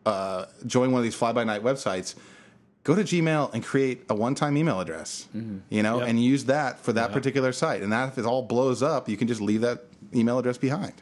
[0.07, 2.15] uh, join one of these fly by night websites,
[2.83, 5.27] go to Gmail and create a one time email address,
[5.71, 6.09] you know, Yep.
[6.09, 7.83] and use that for that particular site.
[7.83, 9.85] And that if it all blows up, you can just leave that
[10.15, 10.93] email address behind,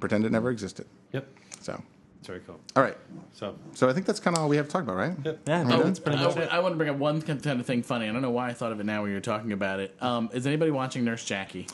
[0.00, 0.86] pretend it never existed.
[1.12, 1.26] Yep.
[1.60, 1.80] So,
[2.18, 2.58] It's very cool.
[2.76, 2.96] all right.
[3.32, 5.14] So So I think that's kind of all we have to talk about, right?
[5.24, 5.38] Yep.
[5.46, 6.48] Yeah, Oh, that's pretty I, it.
[6.52, 8.08] I want to bring up one kind of thing funny.
[8.08, 9.94] I don't know why I thought of it now when you were talking about it.
[10.02, 11.68] Um, is anybody watching Nurse Jackie?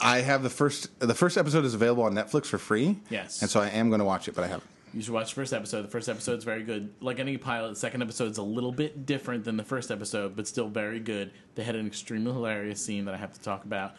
[0.00, 0.98] I have the first.
[0.98, 2.98] The first episode is available on Netflix for free.
[3.10, 3.42] Yes.
[3.42, 4.68] and so I am going to watch it, but I haven't.
[4.92, 5.82] You should watch the first episode.
[5.82, 6.92] The first episode's very good.
[7.00, 10.48] Like any pilot, the second episode's a little bit different than the first episode, but
[10.48, 11.30] still very good.
[11.54, 13.94] They had an extremely hilarious scene that I have to talk about.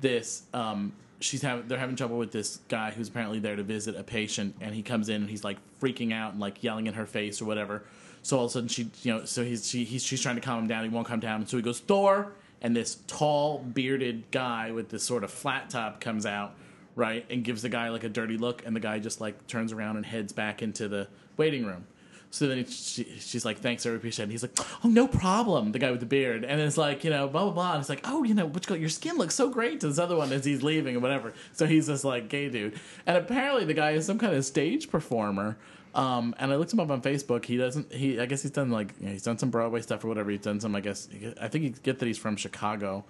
[0.00, 3.96] This, um, she's having they're having trouble with this guy who's apparently there to visit
[3.96, 6.94] a patient, and he comes in and he's like freaking out and like yelling in
[6.94, 7.82] her face or whatever.
[8.22, 10.40] So all of a sudden she, you know, so he's she, he's she's trying to
[10.40, 10.84] calm him down.
[10.84, 15.02] He won't calm down, so he goes Thor, and this tall bearded guy with this
[15.02, 16.54] sort of flat top comes out
[16.94, 19.72] right and gives the guy like a dirty look and the guy just like turns
[19.72, 21.86] around and heads back into the waiting room
[22.30, 24.52] so then she, she's like thanks i appreciate it and he's like
[24.84, 27.52] oh no problem the guy with the beard and it's like you know blah blah
[27.52, 29.88] blah and it's like oh you know what you your skin looks so great to
[29.88, 33.16] this other one as he's leaving and whatever so he's this like gay dude and
[33.16, 35.56] apparently the guy is some kind of stage performer
[35.94, 37.44] um, and I looked him up on Facebook.
[37.44, 37.92] He doesn't.
[37.92, 40.30] He I guess he's done like you know, he's done some Broadway stuff or whatever.
[40.30, 40.74] He's done some.
[40.74, 41.08] I guess
[41.40, 43.04] I think you get that he's from Chicago.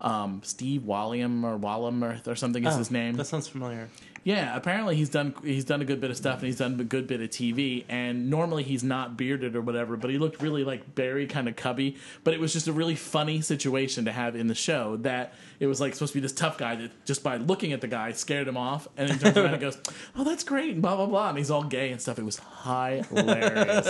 [0.00, 3.14] Um, Steve Walliam or Wallum or, or something is Oh, his name.
[3.16, 3.88] That sounds familiar.
[4.24, 6.84] Yeah, apparently he's done he's done a good bit of stuff and he's done a
[6.84, 7.84] good bit of TV.
[7.88, 11.54] And normally he's not bearded or whatever, but he looked really like Barry kind of
[11.54, 11.96] cubby.
[12.24, 15.68] But it was just a really funny situation to have in the show that it
[15.68, 18.10] was like supposed to be this tough guy that just by looking at the guy
[18.12, 19.78] scared him off, and then he turns around and goes,
[20.16, 22.18] "Oh, that's great," and blah blah blah, and he's all gay and stuff.
[22.18, 23.86] It was hilarious.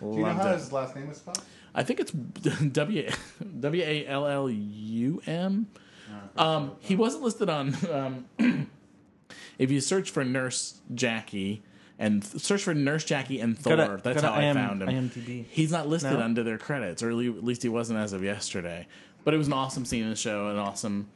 [0.00, 0.52] Loved it.
[0.58, 1.42] His last name is spelled?
[1.74, 2.10] I think it's
[2.72, 3.10] W
[3.60, 5.66] W A L L U M.
[6.36, 7.74] Um, he wasn't listed on.
[7.90, 8.68] Um,
[9.58, 11.62] If you search for Nurse Jackie
[11.98, 14.44] and th- search for Nurse Jackie and Go Thor, to- that's go to how I
[14.44, 14.88] IM found him.
[14.88, 15.44] IMDb.
[15.50, 16.20] He's not listed No?
[16.20, 18.86] under their credits, or at le- at least he wasn't as of yesterday.
[19.22, 21.08] But it was an awesome scene in the show, an awesome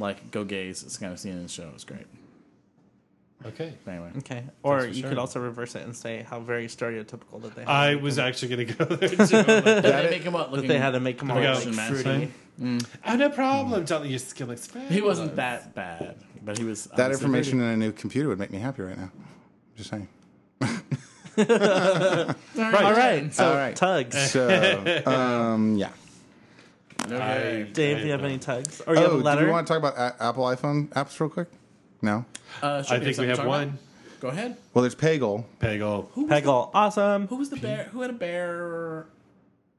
[0.00, 0.82] like go gaze.
[0.82, 1.68] It's kind of scene in the show.
[1.68, 2.06] It was great.
[3.46, 3.72] Okay.
[3.86, 4.44] Anyway, Okay.
[4.62, 5.08] Or you sharing.
[5.10, 7.62] could also reverse it and say how very stereotypical that they.
[7.62, 9.42] Had I was him- actually going to go there too.
[9.42, 10.68] they make him up that looking.
[10.68, 11.54] they had to make him all Yeah.
[11.54, 12.32] like Russian fruity.
[13.06, 13.84] oh, no problem.
[13.84, 16.84] Tell your skill like He wasn't that bad, but he was.
[16.96, 19.10] That information pretty- in a new computer would make me happy right now.
[19.76, 20.08] Just saying.
[21.38, 21.42] All
[22.92, 23.32] right.
[23.32, 23.74] So All right.
[23.74, 24.30] tugs.
[24.30, 25.88] So, um, yeah.
[27.04, 27.68] Okay.
[27.72, 28.80] Dave, do you have any tugs?
[28.86, 29.44] Or you have a Oh, do letter?
[29.46, 31.48] we want to talk about a- Apple iPhone apps real quick?
[32.02, 32.24] No.
[32.62, 33.68] Uh, I think we have one.
[33.68, 33.78] about?
[34.20, 34.56] Go ahead.
[34.74, 35.44] Well, there's Pagel.
[35.60, 36.08] Peggle.
[36.28, 36.70] Peggle.
[36.74, 37.26] Awesome.
[37.28, 37.84] Who was the bear?
[37.92, 39.06] Who had a bear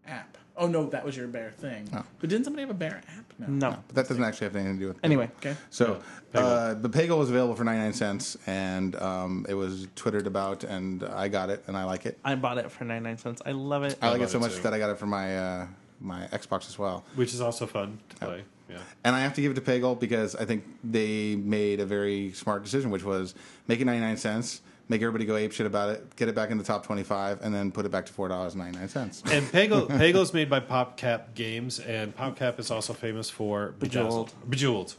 [0.07, 0.37] app?
[0.55, 1.87] Oh no, that was your bear thing.
[1.91, 3.33] But didn't somebody have a bear app?
[3.39, 3.47] No.
[3.47, 3.77] No.
[3.87, 5.29] But that doesn't actually have anything to do with Anyway.
[5.37, 5.55] Okay.
[5.71, 6.01] So,
[6.33, 6.41] Pagel.
[6.41, 11.03] uh, the Pagel was available for 99 cents, and um, it was twittered about, and
[11.03, 12.19] I got it, and I like it.
[12.23, 13.41] I bought it for 99 cents.
[13.45, 13.97] I love it.
[14.01, 14.61] I like it so it much too.
[14.61, 15.67] that I got it for my uh,
[15.99, 17.03] my Xbox as well.
[17.15, 18.43] Which is also fun to play.
[18.69, 18.77] Yeah.
[19.03, 22.31] And I have to give it to Pagel because I think they made a very
[22.31, 23.35] smart decision, which was
[23.67, 26.57] make it 99 cents, make everybody go ape shit about it, get it back in
[26.57, 29.31] the top 25, and then put it back to $4.99.
[29.31, 34.33] And Peggle, Peggle's made by PopCap Games, and PopCap is also famous for Bejeweled.
[34.49, 34.95] Bejeweled.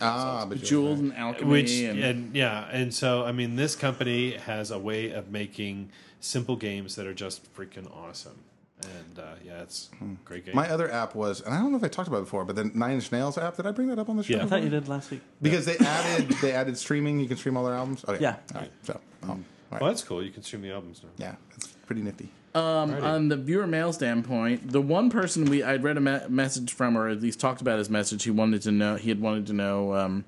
[0.00, 1.50] ah, but Jeweled and alchemy.
[1.50, 5.90] Which and, and yeah, and so I mean, this company has a way of making
[6.20, 8.38] simple games that are just freaking awesome.
[8.82, 10.54] And uh, yeah, it's a great game.
[10.54, 12.56] My other app was, and I don't know if I talked about it before, but
[12.56, 13.56] the Nine Inch Nails app.
[13.56, 14.36] Did I bring that up on the show?
[14.36, 14.42] Yeah.
[14.44, 15.20] I thought you did last week.
[15.42, 17.20] Because they added they added streaming.
[17.20, 18.04] You can stream all their albums.
[18.08, 18.22] Okay.
[18.22, 18.36] Yeah.
[18.54, 18.70] All right.
[18.82, 19.38] So, oh, all
[19.70, 19.80] right.
[19.80, 20.22] well, that's cool.
[20.22, 21.10] You can stream the albums now.
[21.18, 22.30] yeah, it's pretty nifty.
[22.54, 26.72] um, on the viewer mail standpoint, the one person we I'd read a me- message
[26.72, 28.96] from, or at least talked about his message, he wanted to know.
[28.96, 29.94] He had wanted to know.
[29.94, 30.24] Um,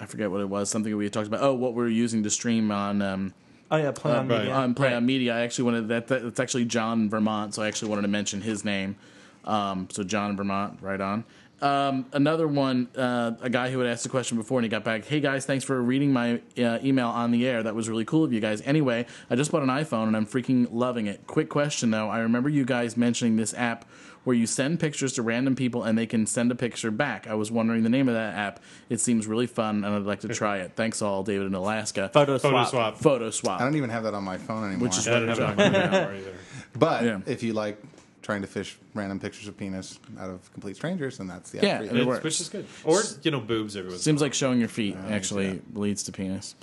[0.00, 0.68] I forget what it was.
[0.68, 1.40] Something we had talked about.
[1.42, 3.00] Oh, what we're using to stream on.
[3.00, 3.32] Um,
[3.70, 4.38] Oh yeah, play on right.
[4.40, 4.54] media.
[4.54, 4.96] on Play Right.
[4.96, 5.34] on Media.
[5.36, 6.08] I actually wanted that.
[6.08, 8.96] that it's actually John Vermont, so I actually wanted to mention his name.
[9.44, 11.24] Um, so John Vermont, right on.
[11.62, 14.84] Um, another one, uh, a guy who had asked a question before and he got
[14.84, 15.06] back.
[15.06, 17.62] Hey guys, thanks for reading my uh, email on the air.
[17.62, 18.60] That was really cool of you guys.
[18.66, 21.26] Anyway, I just bought an iPhone and I'm freaking loving it.
[21.26, 23.86] Quick question though, I remember you guys mentioning this app
[24.24, 27.26] where you send pictures to random people and they can send a picture back.
[27.26, 28.60] I was wondering the name of that app.
[28.88, 30.72] It seems really fun and I'd like to try it.
[30.76, 32.10] Thanks all, David in Alaska.
[32.12, 32.50] Photo swap.
[32.52, 32.70] Photo swap.
[32.70, 32.96] swap.
[33.02, 33.60] Photo swap.
[33.60, 34.88] I don't even have that on my phone anymore.
[34.88, 36.34] Which is Yeah, I don't have it on my radar either.
[36.74, 37.20] but Yeah.
[37.26, 37.78] if you like
[38.22, 41.64] trying to fish random pictures of penis out of complete strangers, then that's the app
[41.64, 42.00] Yeah, for you.
[42.02, 42.24] it works.
[42.24, 42.64] which is good.
[42.84, 43.98] Or you know, boobs everyone.
[43.98, 46.54] Seems like showing your feet I actually see leads to penis.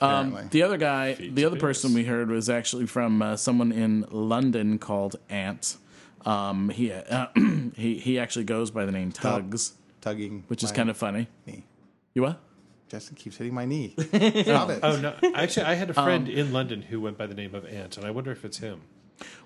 [0.00, 0.44] Um, Apparently.
[0.50, 3.70] the other guy, Feet the to other person we heard was actually from uh, someone
[3.70, 5.76] in London called Ant.
[6.24, 7.26] Um, he uh,
[7.76, 11.28] he he actually goes by the name Tugs, tugging, which is kind of funny.
[11.46, 11.64] knee.
[12.14, 12.40] You what?
[12.88, 13.94] Justin keeps hitting my knee.
[13.98, 14.80] Stop it.
[14.82, 15.14] Oh no!
[15.34, 17.96] Actually, I had a Um, friend in London who went by the name of Ant,
[17.96, 18.82] and I wonder if it's him.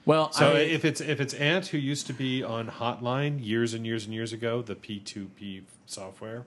[0.05, 3.73] Well, So I, if it's if it's Ant who used to be on Hotline years
[3.75, 6.45] and years and years ago, the P2P software,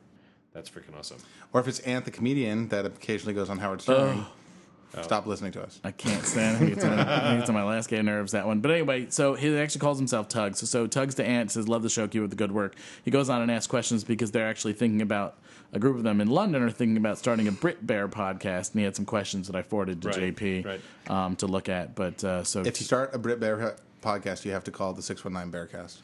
[0.53, 1.17] that's freaking awesome.
[1.53, 4.25] Or if it's Ant the comedian that occasionally goes on Howard Stern.
[4.27, 4.27] Oh.
[5.01, 5.79] Stop listening to us.
[5.83, 6.73] I can't stand it.
[6.73, 8.59] It's on, I think it's on my last gay nerves, that one.
[8.59, 10.67] But anyway, so he actually calls himself Tugs.
[10.67, 12.75] So Tugs to Ant says, Love the show, keep up the good work.
[13.05, 15.37] He goes on and asks questions because they're actually thinking about,
[15.71, 18.71] a group of them in London are thinking about starting a Brit Bear podcast.
[18.71, 20.81] And he had some questions that I forwarded to Right, JP right.
[21.07, 21.93] Um, to look at.
[21.93, 22.61] But uh, so.
[22.61, 25.99] If you start a Brit Bear podcast, you have to call the 619 Bearcast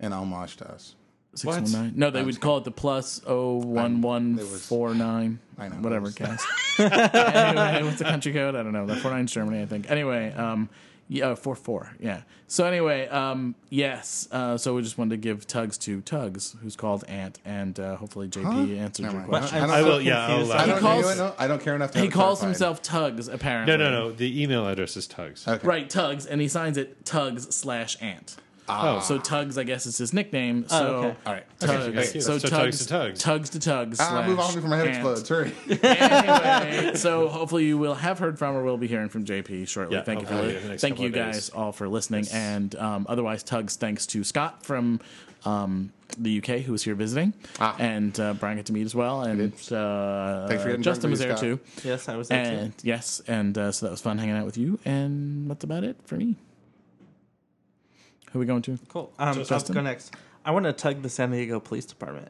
[0.00, 0.94] in homage to us.
[1.34, 1.98] 619?
[1.98, 5.38] No, they would call it the plus It 01149.
[5.58, 5.76] I know.
[5.76, 6.46] Whatever, It cast.
[6.78, 8.54] anyway, what's the country code?
[8.54, 8.86] I don't know.
[8.86, 9.90] The 49 is Germany, I think.
[9.90, 10.68] Anyway, um,
[11.08, 11.96] yeah, 4 4.
[12.00, 12.22] Yeah.
[12.46, 14.28] So, anyway, um, yes.
[14.30, 17.96] Uh, so, we just wanted to give tugs to Tugs, who's called Ant, and uh,
[17.96, 19.28] hopefully JP answered Never your mind.
[19.28, 19.58] question.
[19.58, 20.00] I don't- I will.
[20.02, 20.50] Yeah, I'll confused.
[20.50, 20.66] allow I it.
[20.66, 21.40] don't, calls- you know what?
[21.40, 22.48] I don't care enough to He have it calls clarified.
[22.56, 23.76] himself Tugs, apparently.
[23.76, 24.12] No, no, no.
[24.12, 25.46] The email address is Tugs.
[25.48, 25.66] Okay.
[25.66, 28.36] Right, Tugs, and he signs it Tugs slash Ant.
[28.82, 30.66] Oh, So Tugs, I guess, is his nickname.
[30.68, 31.16] So Oh, okay.
[31.26, 31.72] all right, Tugs.
[31.88, 33.20] okay, So, so Tugs, Tugs to Tugs.
[33.20, 33.98] Tugs to Tugs.
[34.00, 34.96] Ah, move on before my head Ant.
[34.96, 35.28] explodes.
[35.28, 35.52] Hurry.
[35.82, 39.96] anyway, so hopefully you will have heard from or will be hearing from JP shortly.
[39.96, 41.50] Yeah, thank you for hopefully li- in the next thank you guys days.
[41.50, 45.00] all for listening, and um, otherwise tugs thanks to Scott from
[45.44, 47.74] um, the UK who was here visiting, Ah.
[47.78, 51.18] and uh, Brian got to meet as well, and uh, Thanks for getting Justin was
[51.20, 52.72] there you, too, Yes, I was there too.
[52.82, 55.96] yes, and uh, so that was fun hanging out with you, and that's about it
[56.04, 56.36] for me.
[58.32, 58.78] Who are we going to?
[58.88, 59.12] Cool.
[59.18, 59.74] Um, I'll Justin?
[59.74, 60.14] go next.
[60.44, 62.28] I want to tug the San Diego Police Department.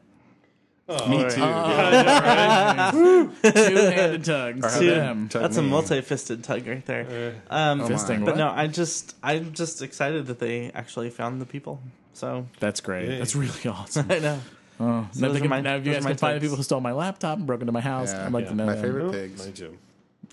[1.07, 1.29] Me too.
[3.41, 4.65] Two-handed tugs.
[4.65, 5.29] Or to have them.
[5.29, 7.35] Tug That's a multi-fisted tug right there.
[7.49, 8.19] Um, Oh, Fisting.
[8.25, 8.37] but what?
[8.37, 11.81] no, I just I'm just excited that they actually found the people.
[12.13, 13.09] So That's great.
[13.09, 13.17] Yay.
[13.17, 14.07] That's really awesome.
[14.09, 14.39] I know.
[14.79, 16.41] Oh, now, those they are can- my- now if you guys are can find the
[16.41, 18.25] people who stole my laptop and broke into my house, Yeah.
[18.25, 18.49] I'd like Yeah.
[18.49, 18.65] to know.
[18.65, 18.81] My that.
[18.81, 19.43] favorite Oh, pigs.
[19.43, 19.77] mine too.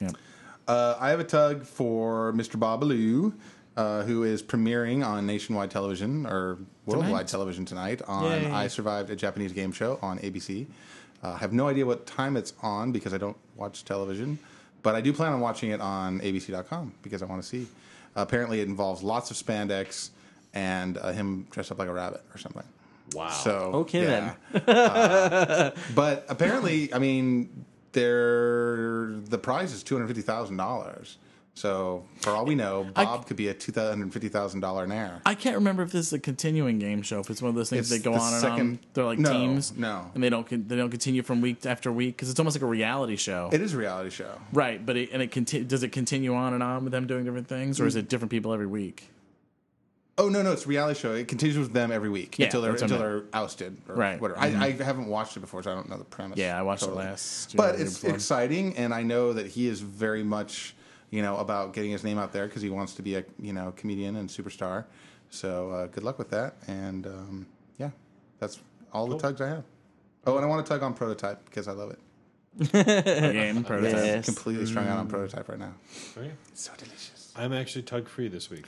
[0.01, 0.11] Yeah.
[0.67, 2.57] Uh, I have a tug for Mr.
[2.59, 3.33] Babalu,
[3.81, 7.29] uh, who is premiering on nationwide television or worldwide Tonight?
[7.29, 8.51] television tonight on Yay.
[8.51, 10.67] I Survived a Japanese Game Show on ABC.
[11.23, 14.39] Uh, I have no idea what time it's on because I don't watch television,
[14.83, 17.67] but I do plan on watching it on ABC.com because I want to see.
[18.17, 20.11] apparently, it involves lots of spandex
[20.53, 22.65] and uh, him dressed up like a rabbit or something.
[23.15, 23.31] Wow.
[23.31, 24.35] So Okay, yeah.
[24.67, 31.19] Uh, but apparently, I mean, they're the prize is two hundred fifty thousand dollars.
[31.55, 34.87] So for all we know, I- Bob could be a two hundred fifty thousand dollar
[34.87, 35.21] nair.
[35.27, 37.21] I can't remember if this is a continuing game show.
[37.21, 38.79] If it's one of those things It's that go on and on.
[38.95, 39.77] They're like No, teams.
[39.77, 40.11] no.
[40.15, 42.67] and they don't they don't continue from week after week because it's almost like a
[42.67, 43.51] reality show.
[43.53, 44.41] It is a reality show.
[44.53, 47.25] right, but it, and it conti- does it continue on and on with them doing
[47.25, 47.89] different things, or Mm.
[47.89, 49.11] is it different people every week?
[50.19, 51.15] Oh no, no, it's a reality show.
[51.15, 54.13] It continues with them every week Yeah, until they're I until they're ousted or Right.
[54.15, 54.23] Mm-hmm.
[54.23, 54.41] whatever.
[54.41, 56.39] I, I haven't watched it before, so I don't know the premise.
[56.39, 57.05] Yeah, I watched totally.
[57.05, 57.57] it last.
[57.57, 58.15] But it's before.
[58.15, 60.75] exciting, and I know that he is very much,
[61.11, 63.53] you know, about getting his name out there because he wants to be a, you
[63.53, 64.85] know, comedian and superstar.
[65.31, 67.47] So uh, good luck with that, and um,
[67.79, 67.91] yeah,
[68.39, 68.59] that's
[68.93, 69.65] all the tugs I have.
[70.27, 71.99] Oh, and I want to tug on Prototype because I love it.
[72.75, 73.97] A game prototype.
[73.97, 74.25] I'm Yes.
[74.27, 75.73] completely strung out on Prototype right now.
[76.19, 76.33] Okay.
[76.49, 77.33] It's so delicious.
[77.37, 78.65] I'm actually tug free this week.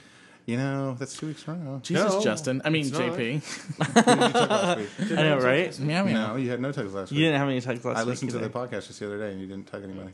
[0.47, 1.81] You know, that's two weeks in a row.
[1.83, 2.63] Jesus, No, Justin.
[2.65, 2.85] I mean.
[2.87, 3.43] JP.
[3.97, 5.19] You did tug last week.
[5.19, 5.79] I know, right?
[5.79, 6.13] Yeah, yeah.
[6.13, 7.19] No, you had no tugs last week.
[7.19, 8.49] You didn't have any tugs last I week I listened to either.
[8.49, 10.11] the podcast just the other day, and you didn't tug anybody.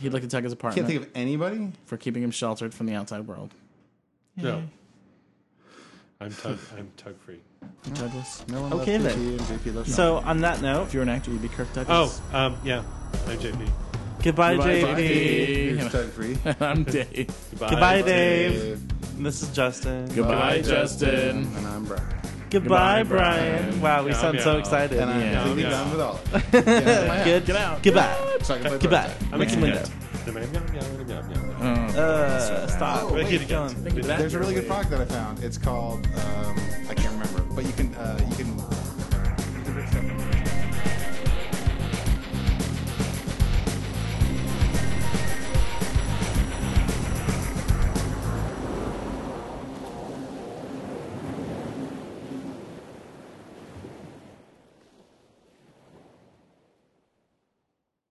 [0.00, 0.86] He'd like to tug his apartment.
[0.88, 1.70] Can't think of anybody.
[1.86, 3.52] for keeping him sheltered from the outside world.
[4.36, 4.62] No.
[6.20, 6.58] I'm tug.
[6.78, 7.40] I'm tug free.
[7.94, 8.44] Douglas.
[8.48, 9.38] No one Okay, loves then.
[9.38, 11.68] JP, and JP loves So on that note, If you're an actor, you'd be Kirk
[11.72, 12.20] Oh, Douglas.
[12.32, 12.82] um, yeah.
[13.28, 13.68] I'm JP.
[14.22, 14.96] goodbye, Goodbye, JP.
[14.96, 15.76] JP.
[15.78, 16.38] Here's tug free.
[16.60, 17.26] I'm Dave.
[17.50, 17.70] Goodbye.
[17.70, 18.52] Goodbye, Dave.
[18.52, 19.22] Dave.
[19.22, 20.06] This is Justin.
[20.14, 21.52] Goodbye, Bye, Justin.
[21.56, 22.04] And I'm Brian.
[22.52, 23.62] Goodbye, Goodbye, Brian.
[23.64, 23.80] Brian.
[23.80, 24.58] Wow, we Meow, sound so meow.
[24.58, 24.98] excited.
[25.00, 25.34] And I'm Yeah.
[25.42, 25.70] completely Yeah.
[25.70, 26.64] done with all of it.
[26.64, 27.24] Get out of my house.
[27.24, 27.44] Good.
[27.46, 27.82] Get out.
[27.82, 28.16] Goodbye.
[28.42, 28.98] So I can play Goodbye.
[29.02, 29.32] Prototype.
[29.32, 29.84] I'm Next a window.
[31.60, 31.64] Oh.
[31.64, 33.02] Uh, stop.
[33.02, 33.48] Oh, wait, Keep again.
[33.48, 33.74] going.
[33.74, 34.68] Think of that There's a really good way.
[34.68, 35.42] product that I found.
[35.42, 36.56] It's called um,
[36.88, 38.51] I can't remember, but you can uh, you can